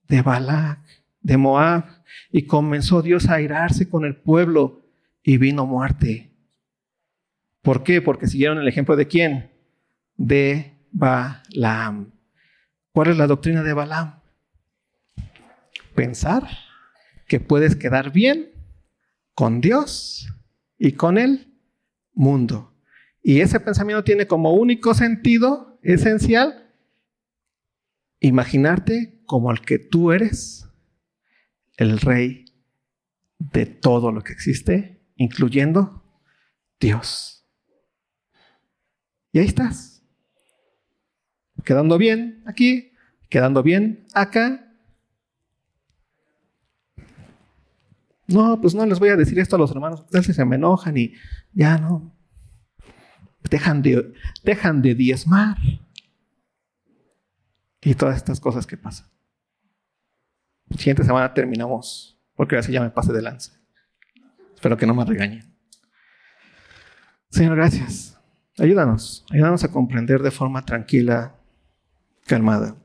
De 0.09 0.22
Balac, 0.22 0.80
de 1.20 1.37
Moab. 1.37 1.85
Y 2.30 2.43
comenzó 2.43 3.03
Dios 3.03 3.28
a 3.28 3.35
airarse 3.35 3.89
con 3.89 4.05
el 4.05 4.16
pueblo 4.16 4.83
y 5.22 5.37
vino 5.39 5.66
muerte. 5.66 6.32
¿Por 7.63 7.85
qué? 7.85 8.03
Porque 8.03 8.27
siguieron 8.27 8.59
el 8.59 8.69
ejemplo 8.69 8.97
de 8.97 9.07
quién? 9.07 9.51
De 10.17 10.77
Balaam. 10.91 12.13
¿Cuál 12.93 13.11
es 13.11 13.17
la 13.17 13.27
doctrina 13.27 13.63
de 13.63 13.73
Balaam? 13.73 14.21
Pensar 15.95 16.49
que 17.27 17.41
puedes 17.41 17.77
quedar 17.77 18.13
bien 18.13 18.51
con 19.35 19.61
Dios 19.61 20.29
y 20.77 20.93
con 20.93 21.17
el 21.19 21.55
mundo. 22.13 22.75
Y 23.23 23.41
ese 23.41 23.61
pensamiento 23.61 24.03
tiene 24.05 24.27
como 24.27 24.53
único 24.53 24.95
sentido 24.95 25.79
esencial 25.83 26.71
imaginarte 28.21 29.23
como 29.27 29.51
el 29.51 29.61
que 29.61 29.79
tú 29.79 30.13
eres, 30.13 30.69
el 31.77 32.01
rey 32.01 32.45
de 33.39 33.67
todo 33.67 34.13
lo 34.13 34.23
que 34.23 34.33
existe, 34.33 35.01
incluyendo 35.17 36.05
Dios. 36.79 37.32
Y 39.33 39.39
ahí 39.39 39.47
estás, 39.47 40.03
quedando 41.64 41.97
bien 41.97 42.43
aquí, 42.47 42.93
quedando 43.30 43.62
bien 43.62 44.07
acá. 44.12 44.70
No, 48.26 48.61
pues 48.61 48.74
no 48.74 48.85
les 48.85 48.99
voy 48.99 49.09
a 49.09 49.16
decir 49.16 49.39
esto 49.39 49.57
a 49.57 49.59
los 49.59 49.70
hermanos, 49.70 50.05
si 50.11 50.33
se 50.35 50.45
me 50.45 50.57
enojan 50.57 50.97
y 50.97 51.14
ya 51.53 51.78
no. 51.78 52.14
Dejan 53.51 53.83
de, 53.83 54.12
dejan 54.45 54.83
de 54.83 54.95
diezmar. 54.95 55.57
Y 57.80 57.95
todas 57.95 58.16
estas 58.16 58.39
cosas 58.39 58.66
que 58.66 58.76
pasan. 58.76 59.09
Siguiente 60.76 61.05
semana 61.05 61.35
terminamos, 61.35 62.18
porque 62.35 62.57
así 62.57 62.70
ya 62.70 62.80
me 62.80 62.91
pase 62.91 63.12
de 63.12 63.22
lanza. 63.22 63.59
Espero 64.55 64.76
que 64.76 64.87
no 64.87 64.95
me 64.95 65.05
regañen. 65.05 65.53
Señor, 67.30 67.57
gracias. 67.57 68.22
Ayúdanos, 68.59 69.25
ayúdanos 69.31 69.65
a 69.65 69.71
comprender 69.71 70.23
de 70.23 70.31
forma 70.31 70.65
tranquila, 70.65 71.35
calmada, 72.27 72.77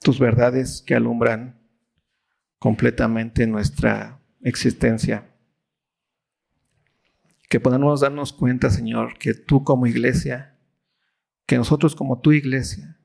tus 0.00 0.18
verdades 0.18 0.82
que 0.86 0.94
alumbran 0.94 1.60
completamente 2.58 3.46
nuestra 3.46 4.20
existencia. 4.42 5.30
Que 7.48 7.60
podamos 7.60 8.00
darnos 8.00 8.32
cuenta, 8.32 8.70
Señor, 8.70 9.18
que 9.18 9.34
tú 9.34 9.62
como 9.62 9.86
iglesia 9.86 10.54
que 11.46 11.56
nosotros 11.56 11.94
como 11.94 12.20
tu 12.20 12.32
iglesia 12.32 12.98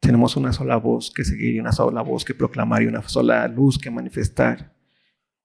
tenemos 0.00 0.36
una 0.36 0.52
sola 0.52 0.76
voz 0.76 1.10
que 1.10 1.24
seguir 1.24 1.54
y 1.54 1.60
una 1.60 1.72
sola 1.72 2.02
voz 2.02 2.24
que 2.24 2.34
proclamar 2.34 2.82
y 2.82 2.86
una 2.86 3.02
sola 3.08 3.46
luz 3.46 3.78
que 3.78 3.90
manifestar, 3.90 4.74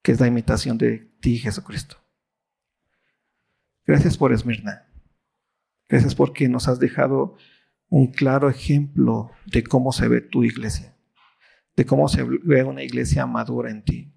que 0.01 0.12
es 0.12 0.20
la 0.20 0.28
imitación 0.28 0.78
de 0.78 1.12
ti, 1.20 1.38
Jesucristo. 1.38 1.97
Gracias 3.88 4.17
por 4.17 4.33
Esmirna. 4.33 4.85
Gracias 5.88 6.13
porque 6.13 6.49
nos 6.49 6.67
has 6.67 6.77
dejado 6.77 7.38
un 7.88 8.07
claro 8.07 8.49
ejemplo 8.49 9.31
de 9.45 9.63
cómo 9.63 9.93
se 9.93 10.09
ve 10.09 10.19
tu 10.19 10.43
iglesia, 10.43 10.93
de 11.77 11.85
cómo 11.85 12.09
se 12.09 12.21
ve 12.23 12.65
una 12.65 12.83
iglesia 12.83 13.25
madura 13.25 13.71
en 13.71 13.85
ti. 13.85 14.13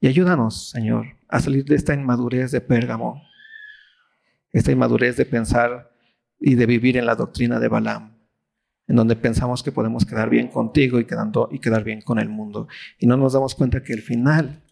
Y 0.00 0.08
ayúdanos, 0.08 0.70
Señor, 0.70 1.06
a 1.28 1.38
salir 1.38 1.64
de 1.64 1.76
esta 1.76 1.94
inmadurez 1.94 2.50
de 2.50 2.60
Pérgamo, 2.60 3.22
esta 4.50 4.72
inmadurez 4.72 5.16
de 5.16 5.24
pensar 5.24 5.92
y 6.40 6.56
de 6.56 6.66
vivir 6.66 6.96
en 6.96 7.06
la 7.06 7.14
doctrina 7.14 7.60
de 7.60 7.68
Balaam, 7.68 8.18
en 8.88 8.96
donde 8.96 9.14
pensamos 9.14 9.62
que 9.62 9.70
podemos 9.70 10.04
quedar 10.04 10.28
bien 10.28 10.48
contigo 10.48 10.98
y, 10.98 11.04
quedando, 11.04 11.48
y 11.52 11.60
quedar 11.60 11.84
bien 11.84 12.02
con 12.02 12.18
el 12.18 12.28
mundo. 12.28 12.66
Y 12.98 13.06
no 13.06 13.16
nos 13.16 13.34
damos 13.34 13.54
cuenta 13.54 13.84
que 13.84 13.92
el 13.92 14.02
final, 14.02 14.64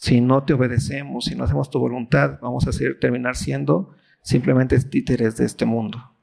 si 0.00 0.22
no 0.22 0.44
te 0.44 0.54
obedecemos, 0.54 1.26
si 1.26 1.34
no 1.34 1.44
hacemos 1.44 1.68
tu 1.68 1.78
voluntad, 1.78 2.38
vamos 2.40 2.66
a 2.66 2.72
ser, 2.72 2.98
terminar 2.98 3.36
siendo 3.36 3.94
simplemente 4.22 4.80
títeres 4.80 5.36
de 5.36 5.44
este 5.44 5.66
mundo, 5.66 6.16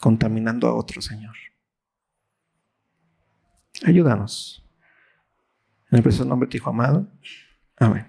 contaminando 0.00 0.66
a 0.66 0.74
otro, 0.74 1.02
Señor. 1.02 1.34
Ayúdanos. 3.84 4.66
En 5.90 5.98
el 5.98 6.02
precioso 6.02 6.26
nombre 6.26 6.46
de 6.46 6.52
tu 6.52 6.56
Hijo 6.56 6.70
amado. 6.70 7.06
Amén. 7.76 8.06